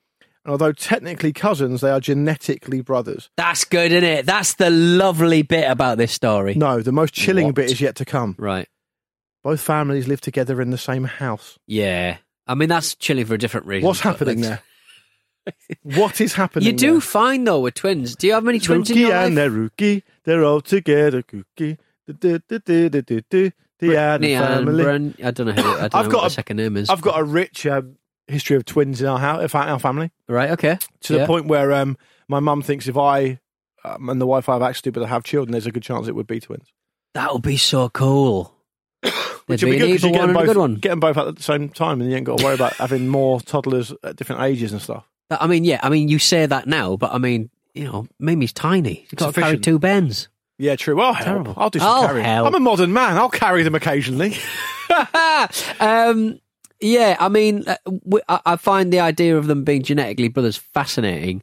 and 0.46 0.52
although 0.52 0.70
technically 0.72 1.32
cousins, 1.32 1.80
they 1.80 1.90
are 1.90 1.98
genetically 1.98 2.80
brothers. 2.80 3.30
That's 3.36 3.64
good, 3.64 3.90
isn't 3.90 4.04
it? 4.08 4.26
That's 4.26 4.54
the 4.54 4.70
lovely 4.70 5.42
bit 5.42 5.68
about 5.68 5.98
this 5.98 6.12
story. 6.12 6.54
No, 6.54 6.80
the 6.82 6.92
most 6.92 7.12
chilling 7.12 7.46
What? 7.46 7.56
bit 7.56 7.72
is 7.72 7.80
yet 7.80 7.96
to 7.96 8.04
come. 8.04 8.36
Right. 8.38 8.68
Both 9.42 9.60
families 9.60 10.06
live 10.06 10.20
together 10.20 10.62
in 10.62 10.70
the 10.70 10.78
same 10.78 11.02
house. 11.04 11.58
Yeah. 11.66 12.18
I 12.46 12.54
mean, 12.54 12.68
that's 12.68 12.94
chilling 12.94 13.26
for 13.26 13.34
a 13.34 13.38
different 13.38 13.66
reason. 13.66 13.86
What's 13.88 14.00
but 14.02 14.10
happening 14.12 14.40
that's- 14.42 14.60
there? 14.60 14.62
What 15.82 16.20
is 16.20 16.34
happening? 16.34 16.66
You 16.66 16.72
do 16.72 16.92
there? 16.92 17.00
find 17.00 17.46
though 17.46 17.60
with 17.60 17.74
twins. 17.74 18.16
Do 18.16 18.26
you 18.26 18.32
have 18.34 18.42
many 18.44 18.58
twins 18.58 18.90
in 18.90 18.94
Rookie 18.96 19.00
your 19.00 19.10
life? 19.16 19.26
and 19.28 19.36
their 19.36 19.50
rookie, 19.50 20.02
they're 20.24 20.44
all 20.44 20.60
together. 20.60 21.22
Cookie. 21.22 21.78
Du- 22.06 22.12
du- 22.14 22.38
du- 22.48 22.58
du- 22.58 22.88
du- 22.88 23.02
du- 23.02 23.20
du. 23.30 23.50
The 23.78 23.96
Adam 23.96 24.20
Brittany 24.22 24.34
and 24.34 24.46
family. 24.66 24.84
Bren- 24.84 25.24
I 25.24 25.30
don't 25.32 25.46
know 25.48 25.52
who. 25.52 25.68
I 25.70 25.80
don't 25.82 25.94
I've 25.94 26.06
know 26.06 26.10
got 26.10 26.16
what 26.18 26.24
a- 26.24 26.28
the 26.28 26.34
second 26.34 26.56
name 26.56 26.76
is. 26.76 26.88
I've 26.90 27.00
got 27.02 27.20
a 27.20 27.24
rich 27.24 27.66
um, 27.66 27.96
history 28.28 28.56
of 28.56 28.64
twins 28.64 29.00
in 29.00 29.06
our 29.06 29.18
house, 29.18 29.54
our 29.54 29.78
family, 29.78 30.10
right. 30.28 30.50
Okay. 30.50 30.78
to 31.02 31.14
Yeah. 31.14 31.20
the 31.20 31.26
point 31.26 31.46
where 31.46 31.72
um, 31.72 31.96
my 32.28 32.40
mum 32.40 32.62
thinks 32.62 32.88
if 32.88 32.96
I 32.96 33.38
um, 33.84 34.08
and 34.08 34.20
the 34.20 34.26
wife 34.26 34.48
I 34.48 34.54
have 34.54 34.62
actually 34.62 34.90
but 34.92 35.02
I 35.04 35.06
have 35.06 35.22
children, 35.24 35.52
there's 35.52 35.66
a 35.66 35.72
good 35.72 35.82
chance 35.82 36.08
it 36.08 36.14
would 36.14 36.26
be 36.26 36.40
twins. 36.40 36.72
That 37.14 37.32
would 37.32 37.42
be 37.42 37.56
so 37.56 37.88
cool. 37.88 38.52
Which 39.46 39.60
There'd 39.60 39.70
would 39.70 39.70
be 39.70 39.78
good 39.78 39.86
because 39.92 40.02
you 40.04 40.10
get 40.10 40.10
evil 40.10 40.10
them, 40.10 40.20
one 40.20 40.28
and 40.28 40.30
a 40.30 40.40
both, 40.40 40.46
good 40.46 40.56
one. 40.60 40.74
get 40.74 40.88
them 40.90 41.00
both 41.00 41.16
at 41.16 41.36
the 41.36 41.42
same 41.42 41.68
time, 41.68 42.00
and 42.00 42.10
you 42.10 42.16
ain't 42.16 42.26
got 42.26 42.38
to 42.38 42.44
worry 42.44 42.54
about 42.54 42.74
having 42.74 43.06
more 43.06 43.40
toddlers 43.40 43.92
at 44.02 44.16
different 44.16 44.42
ages 44.42 44.72
and 44.72 44.82
stuff. 44.82 45.04
That- 45.30 45.40
I 45.42 45.46
mean, 45.46 45.64
yeah. 45.64 45.78
I 45.82 45.88
mean, 45.88 46.08
you 46.08 46.18
say 46.18 46.46
that 46.46 46.66
now, 46.66 46.96
but 46.96 47.12
I 47.14 47.18
mean, 47.18 47.50
you 47.74 47.84
know, 47.84 48.08
Mimi's 48.18 48.52
tiny. 48.52 49.02
You've 49.10 49.16
got 49.20 49.34
to 49.34 49.40
carry 49.40 49.58
two 49.58 49.78
bens. 49.78 50.28
Yeah, 50.58 50.74
true. 50.76 51.00
I'll 51.00 51.12
help. 51.12 51.26
Terrible. 51.26 51.54
I'll 51.56 51.70
do 51.70 51.78
some 51.78 51.88
I'll 51.88 52.06
carrying. 52.06 52.24
help. 52.24 52.46
I'm 52.48 52.54
a 52.54 52.60
modern 52.60 52.92
man. 52.92 53.16
I'll 53.18 53.28
carry 53.28 53.62
them 53.62 53.74
occasionally. 53.74 54.34
um, 55.80 56.40
yeah, 56.80 57.16
I 57.18 57.28
mean, 57.28 57.64
uh, 57.66 58.38
I 58.44 58.56
find 58.56 58.92
the 58.92 59.00
idea 59.00 59.36
of 59.36 59.46
them 59.46 59.64
being 59.64 59.82
genetically 59.82 60.28
brothers 60.28 60.56
fascinating, 60.56 61.42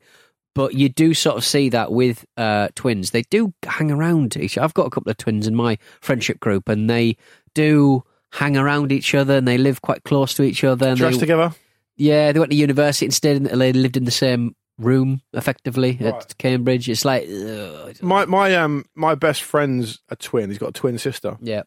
but 0.55 0.73
you 0.75 0.89
do 0.89 1.13
sort 1.13 1.37
of 1.37 1.43
see 1.43 1.69
that 1.69 1.91
with 1.91 2.25
uh, 2.37 2.69
twins. 2.75 3.11
They 3.11 3.23
do 3.23 3.53
hang 3.63 3.91
around 3.91 4.37
each. 4.37 4.57
Other. 4.57 4.65
I've 4.65 4.73
got 4.73 4.87
a 4.87 4.89
couple 4.91 5.09
of 5.09 5.17
twins 5.17 5.47
in 5.47 5.55
my 5.55 5.77
friendship 6.01 6.39
group, 6.39 6.69
and 6.69 6.89
they 6.89 7.17
do 7.55 8.03
hang 8.33 8.57
around 8.57 8.91
each 8.91 9.13
other, 9.15 9.37
and 9.37 9.47
they 9.47 9.57
live 9.57 9.81
quite 9.81 10.03
close 10.03 10.33
to 10.35 10.43
each 10.43 10.63
other. 10.63 10.87
And 10.89 10.97
Dressed 10.97 11.15
they, 11.15 11.19
together. 11.21 11.53
Yeah, 11.95 12.31
they 12.31 12.39
went 12.39 12.51
to 12.51 12.57
university 12.57 13.05
and 13.05 13.13
stayed. 13.13 13.37
In, 13.37 13.43
they 13.59 13.73
lived 13.73 13.97
in 13.97 14.05
the 14.05 14.11
same 14.11 14.55
room, 14.79 15.21
effectively 15.33 15.97
Right. 16.01 16.13
at 16.15 16.37
Cambridge. 16.39 16.89
It's 16.89 17.05
like, 17.05 17.27
ugh. 17.29 17.95
My 18.01 18.25
my 18.25 18.55
um 18.55 18.85
my 18.95 19.13
best 19.15 19.43
friend's 19.43 19.99
a 20.09 20.15
twin. 20.15 20.49
He's 20.49 20.57
got 20.57 20.69
a 20.69 20.73
twin 20.73 20.97
sister. 20.97 21.37
yeah, 21.41 21.63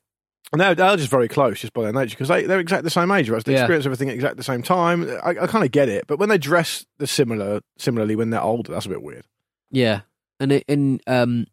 And 0.52 0.60
they're, 0.60 0.74
just 0.96 1.10
very 1.10 1.26
close, 1.28 1.60
just 1.60 1.72
by 1.72 1.82
their 1.82 1.92
nature, 1.92 2.10
because 2.14 2.28
they, 2.28 2.44
they're 2.44 2.60
exactly 2.60 2.84
the 2.86 2.90
same 2.90 3.10
age, 3.10 3.28
right? 3.28 3.38
So 3.44 3.50
they 3.50 3.54
Yeah. 3.56 3.62
experience 3.62 3.84
everything 3.84 4.08
at 4.10 4.14
exactly 4.14 4.36
the 4.36 4.44
same 4.44 4.62
time. 4.62 5.08
I, 5.24 5.30
I 5.30 5.46
kind 5.48 5.64
of 5.64 5.72
get 5.72 5.88
it, 5.88 6.06
but 6.06 6.18
when 6.18 6.28
they 6.28 6.38
dress 6.38 6.86
the 6.98 7.06
similar, 7.06 7.60
similarly 7.78 8.14
when 8.14 8.30
they're 8.30 8.40
older, 8.40 8.72
that's 8.72 8.86
a 8.86 8.90
bit 8.90 9.02
weird. 9.02 9.24
yeah, 9.70 10.02
and 10.38 10.52
it, 10.52 10.64
and 10.68 11.00
um, 11.08 11.46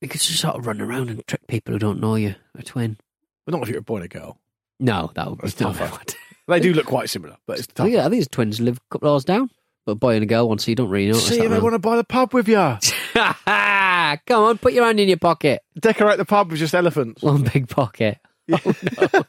you 0.00 0.08
could 0.08 0.20
just 0.20 0.40
sort 0.40 0.54
of 0.56 0.66
run 0.66 0.80
around 0.80 1.10
and 1.10 1.26
trick 1.26 1.46
people 1.48 1.72
who 1.72 1.78
don't 1.78 2.00
know 2.00 2.14
you. 2.14 2.34
A 2.56 2.62
twin. 2.62 2.96
But 3.44 3.54
not 3.54 3.62
if 3.64 3.68
you're 3.70 3.78
a 3.78 3.82
boy 3.82 3.96
and 3.96 4.04
a 4.04 4.08
girl. 4.08 4.38
No, 4.78 5.10
that 5.14 5.28
would 5.28 5.38
be 5.40 5.48
That's 5.48 5.78
tough. 5.78 6.14
They 6.48 6.58
do 6.60 6.72
look 6.74 6.86
quite 6.86 7.08
similar, 7.08 7.36
but 7.46 7.58
it's 7.58 7.68
tough. 7.68 7.86
think 7.88 8.12
his 8.12 8.26
twins 8.28 8.60
live 8.60 8.76
a 8.76 8.80
couple 8.92 9.08
of 9.08 9.14
hours 9.14 9.24
down, 9.24 9.48
but 9.86 9.92
a 9.92 9.94
boy 9.94 10.14
and 10.14 10.24
a 10.24 10.26
girl 10.26 10.48
one, 10.48 10.58
so 10.58 10.70
you 10.70 10.74
don't 10.74 10.90
really 10.90 11.06
notice 11.06 11.28
See 11.28 11.40
if 11.40 11.50
they 11.50 11.60
want 11.60 11.74
to 11.74 11.78
buy 11.78 11.96
the 11.96 12.04
pub 12.04 12.34
with 12.34 12.48
you. 12.48 12.56
Come 14.26 14.44
on, 14.44 14.58
put 14.58 14.72
your 14.72 14.84
hand 14.84 15.00
in 15.00 15.08
your 15.08 15.16
pocket. 15.18 15.62
Decorate 15.78 16.18
the 16.18 16.24
pub 16.24 16.50
with 16.50 16.58
just 16.58 16.74
elephants. 16.74 17.22
One 17.22 17.42
big 17.42 17.68
pocket. 17.68 18.18
the 18.48 19.24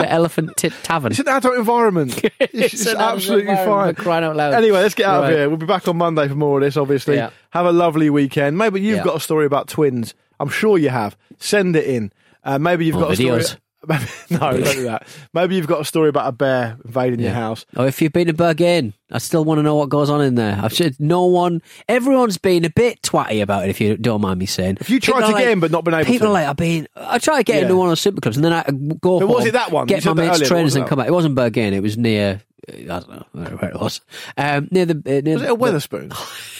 Elephant 0.00 0.56
Tit 0.56 0.72
Tavern. 0.82 1.12
It's 1.12 1.20
an 1.20 1.28
adult 1.28 1.56
environment. 1.58 2.20
It's, 2.38 2.54
It's 2.74 2.86
an 2.86 2.98
absolutely 2.98 3.50
environment, 3.50 3.96
fine. 3.96 4.04
crying 4.04 4.24
out 4.24 4.36
loud. 4.36 4.54
Anyway, 4.54 4.78
let's 4.80 4.94
get 4.94 5.06
out 5.06 5.22
Right. 5.22 5.32
of 5.32 5.38
here. 5.38 5.48
We'll 5.48 5.56
be 5.58 5.66
back 5.66 5.88
on 5.88 5.96
Monday 5.96 6.28
for 6.28 6.34
more 6.34 6.58
of 6.58 6.64
this, 6.64 6.76
obviously. 6.76 7.16
Yeah. 7.16 7.30
Have 7.50 7.66
a 7.66 7.72
lovely 7.72 8.10
weekend. 8.10 8.58
Maybe 8.58 8.80
you've 8.80 8.98
Yeah. 8.98 9.04
got 9.04 9.16
a 9.16 9.20
story 9.20 9.46
about 9.46 9.68
twins. 9.68 10.14
I'm 10.38 10.48
sure 10.50 10.78
you 10.78 10.90
have. 10.90 11.16
Send 11.38 11.74
it 11.74 11.84
in. 11.86 12.12
Uh, 12.44 12.58
maybe 12.58 12.84
you've 12.86 12.96
Or 12.96 13.00
got 13.00 13.12
a 13.12 13.16
story. 13.16 13.42
Maybe, 13.88 14.04
no, 14.30 14.38
don't 14.38 14.62
do 14.62 14.82
that. 14.84 15.06
Maybe 15.32 15.56
you've 15.56 15.66
got 15.66 15.80
a 15.80 15.84
story 15.84 16.10
about 16.10 16.28
a 16.28 16.32
bear 16.32 16.76
invading 16.84 17.20
your 17.20 17.32
house. 17.32 17.64
Oh, 17.76 17.84
if 17.86 18.02
you've 18.02 18.12
been 18.12 18.26
to 18.26 18.34
Berghain, 18.34 18.92
I 19.10 19.18
still 19.18 19.44
want 19.44 19.58
to 19.58 19.62
know 19.62 19.74
what 19.76 19.88
goes 19.88 20.10
on 20.10 20.20
in 20.20 20.34
there. 20.34 20.58
I've 20.62 20.74
said 20.74 20.96
no 20.98 21.24
one, 21.24 21.62
everyone's 21.88 22.36
been 22.38 22.64
a 22.66 22.70
bit 22.70 23.00
twatty 23.02 23.42
about 23.42 23.64
it. 23.64 23.70
If 23.70 23.80
you 23.80 23.96
don't 23.96 24.20
mind 24.20 24.38
me 24.38 24.46
saying, 24.46 24.78
If 24.80 24.90
you 24.90 25.00
tried 25.00 25.20
People 25.20 25.30
to 25.30 25.34
are 25.34 25.38
get 25.38 25.44
like- 25.46 25.52
in 25.54 25.60
but 25.60 25.70
not 25.70 25.84
been 25.84 25.94
able 25.94 26.04
people 26.04 26.26
to. 26.26 26.30
are 26.30 26.32
like, 26.34 26.46
I've 26.46 26.56
been, 26.56 26.88
I 26.94 27.18
try 27.18 27.38
to 27.38 27.42
get 27.44 27.56
Yeah. 27.56 27.62
into 27.62 27.76
one 27.76 27.86
of 27.88 27.90
those 27.92 28.00
super 28.00 28.20
clubs, 28.20 28.36
and 28.36 28.44
then 28.44 28.52
I 28.52 28.62
go 29.00 29.18
But 29.20 29.26
home, 29.26 29.34
was 29.36 29.46
it 29.46 29.52
that 29.54 29.72
one? 29.72 29.86
Get 29.86 30.04
my 30.04 30.12
mates' 30.12 30.46
trainers 30.46 30.76
and 30.76 30.86
come 30.86 30.98
back. 30.98 31.08
It 31.08 31.12
wasn't 31.12 31.34
Berghain. 31.34 31.72
It 31.72 31.80
was 31.82 31.96
near, 31.96 32.42
I 32.68 32.82
don't 32.84 33.08
know 33.08 33.24
where 33.32 33.70
it 33.70 33.80
was. 33.80 34.00
Um, 34.36 34.68
near 34.70 34.84
the 34.84 34.94
uh, 35.06 35.20
near 35.22 35.34
Was 35.34 35.42
it 35.42 35.46
a 35.46 35.48
the- 35.48 35.56
Wetherspoon? 35.56 36.12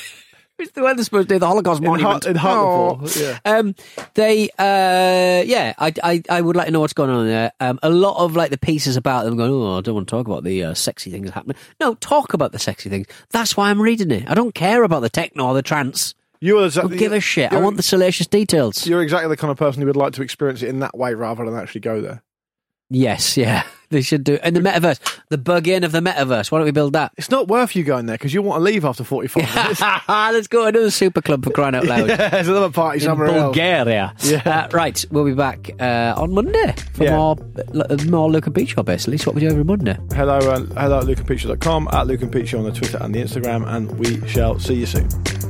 It's 0.61 0.73
the 0.73 0.83
Wetherspoons 0.83 1.29
near 1.29 1.39
the 1.39 1.47
Holocaust 1.47 1.81
In 1.83 1.89
Monument 1.89 2.27
in 2.27 2.37
Hartlepool, 2.37 3.09
Oh. 3.09 3.21
yeah. 3.21 3.39
Um, 3.45 3.75
they, 4.15 4.51
uh, 4.59 5.43
yeah, 5.47 5.73
I, 5.79 5.93
I, 6.03 6.23
I 6.29 6.41
would 6.41 6.57
like 6.57 6.67
to 6.67 6.73
know 6.73 6.81
what's 6.81 6.93
going 6.93 7.11
on 7.11 7.27
there. 7.27 7.51
Um, 7.61 7.79
a 7.83 7.91
lot 7.91 8.23
of 8.23 8.37
like 8.37 8.51
the 8.51 8.59
pieces 8.59 8.97
about 8.97 9.25
them 9.25 9.37
going, 9.37 9.51
oh, 9.51 9.79
I 9.79 9.81
don't 9.81 9.95
want 9.95 10.07
to 10.09 10.11
talk 10.11 10.27
about 10.27 10.45
the 10.45 10.65
uh, 10.65 10.75
sexy 10.75 11.11
things 11.11 11.31
happening. 11.31 11.57
No, 11.81 11.95
talk 11.95 12.35
about 12.35 12.53
the 12.53 12.59
sexy 12.59 12.89
things. 12.91 13.07
That's 13.31 13.57
why 13.57 13.71
I'm 13.71 13.81
reading 13.81 14.11
it. 14.11 14.29
I 14.29 14.35
don't 14.35 14.55
care 14.55 14.83
about 14.85 15.01
the 15.01 15.09
techno 15.11 15.47
or 15.47 15.55
the 15.55 15.63
trance. 15.63 16.15
You're 16.43 16.65
exactly, 16.67 16.91
don't 16.91 16.99
give 16.99 17.13
a 17.13 17.21
shit. 17.21 17.53
I 17.53 17.61
want 17.61 17.77
the 17.77 17.83
salacious 17.83 18.27
details. 18.27 18.87
You're 18.87 19.03
exactly 19.03 19.29
the 19.29 19.37
kind 19.37 19.51
of 19.51 19.59
person 19.59 19.83
who 19.83 19.87
would 19.87 19.97
like 19.97 20.15
to 20.15 20.23
experience 20.23 20.63
it 20.63 20.69
in 20.69 20.81
that 20.81 20.97
way 20.97 21.13
rather 21.15 21.45
than 21.45 21.55
actually 21.55 21.83
go 21.83 22.01
there. 22.01 22.23
Yes, 22.89 23.37
yeah, 23.37 23.65
they 23.91 24.03
should 24.03 24.25
do. 24.25 24.39
And 24.43 24.57
the 24.57 24.61
metaverse, 24.61 24.99
the 25.29 25.39
Berghain 25.39 25.85
of 25.85 25.93
the 25.93 26.01
metaverse. 26.01 26.51
Why 26.51 26.59
don't 26.59 26.65
we 26.65 26.71
build 26.71 26.93
that? 26.95 27.13
It's 27.17 27.31
not 27.31 27.49
worth 27.49 27.75
you 27.77 27.85
going 27.85 28.07
there 28.07 28.15
because 28.17 28.33
you 28.33 28.41
want 28.43 28.61
to 28.61 28.65
leave 28.65 28.85
after 28.85 29.05
45 29.05 29.55
minutes. 29.55 29.81
Let's 30.09 30.47
go 30.49 30.63
to 30.63 30.69
another 30.69 30.91
super 30.91 31.21
club 31.21 31.45
for 31.45 31.51
crying 31.51 31.75
out 31.75 31.85
loud. 31.87 32.09
yeah, 32.09 32.29
there's 32.31 32.49
another 32.49 32.71
party 32.71 32.99
in 32.99 33.05
somewhere 33.05 33.29
else. 33.29 33.43
Bulgaria. 33.55 34.15
Yeah. 34.23 34.43
Uh, 34.47 34.69
right, 34.73 35.05
we'll 35.11 35.25
be 35.25 35.35
back 35.35 35.71
uh, 35.81 36.15
on 36.17 36.33
Monday 36.33 36.75
for 36.95 37.05
Yeah. 37.05 37.17
more, 37.17 37.37
uh, 37.75 37.97
more 38.09 38.31
Luke 38.31 38.47
and 38.47 38.55
Pete 38.55 38.69
Show, 38.71 38.83
basically. 38.83 39.17
It's 39.17 39.27
what 39.27 39.35
we 39.35 39.41
do 39.41 39.49
every 39.49 39.65
Monday. 39.65 39.99
Hello, 40.15 40.39
uh, 40.39 40.61
hello 40.81 40.99
at 41.01 41.05
lukeandpeteshow.com, 41.07 41.89
at 41.93 42.07
Luke 42.07 42.23
and 42.23 42.49
Show 42.49 42.59
on 42.59 42.65
the 42.65 42.73
Twitter 42.73 42.99
and 43.01 43.15
the 43.15 43.21
Instagram, 43.23 43.67
and 43.69 43.99
we 43.99 44.27
shall 44.29 44.59
see 44.59 44.75
you 44.75 44.87
soon. 44.87 45.50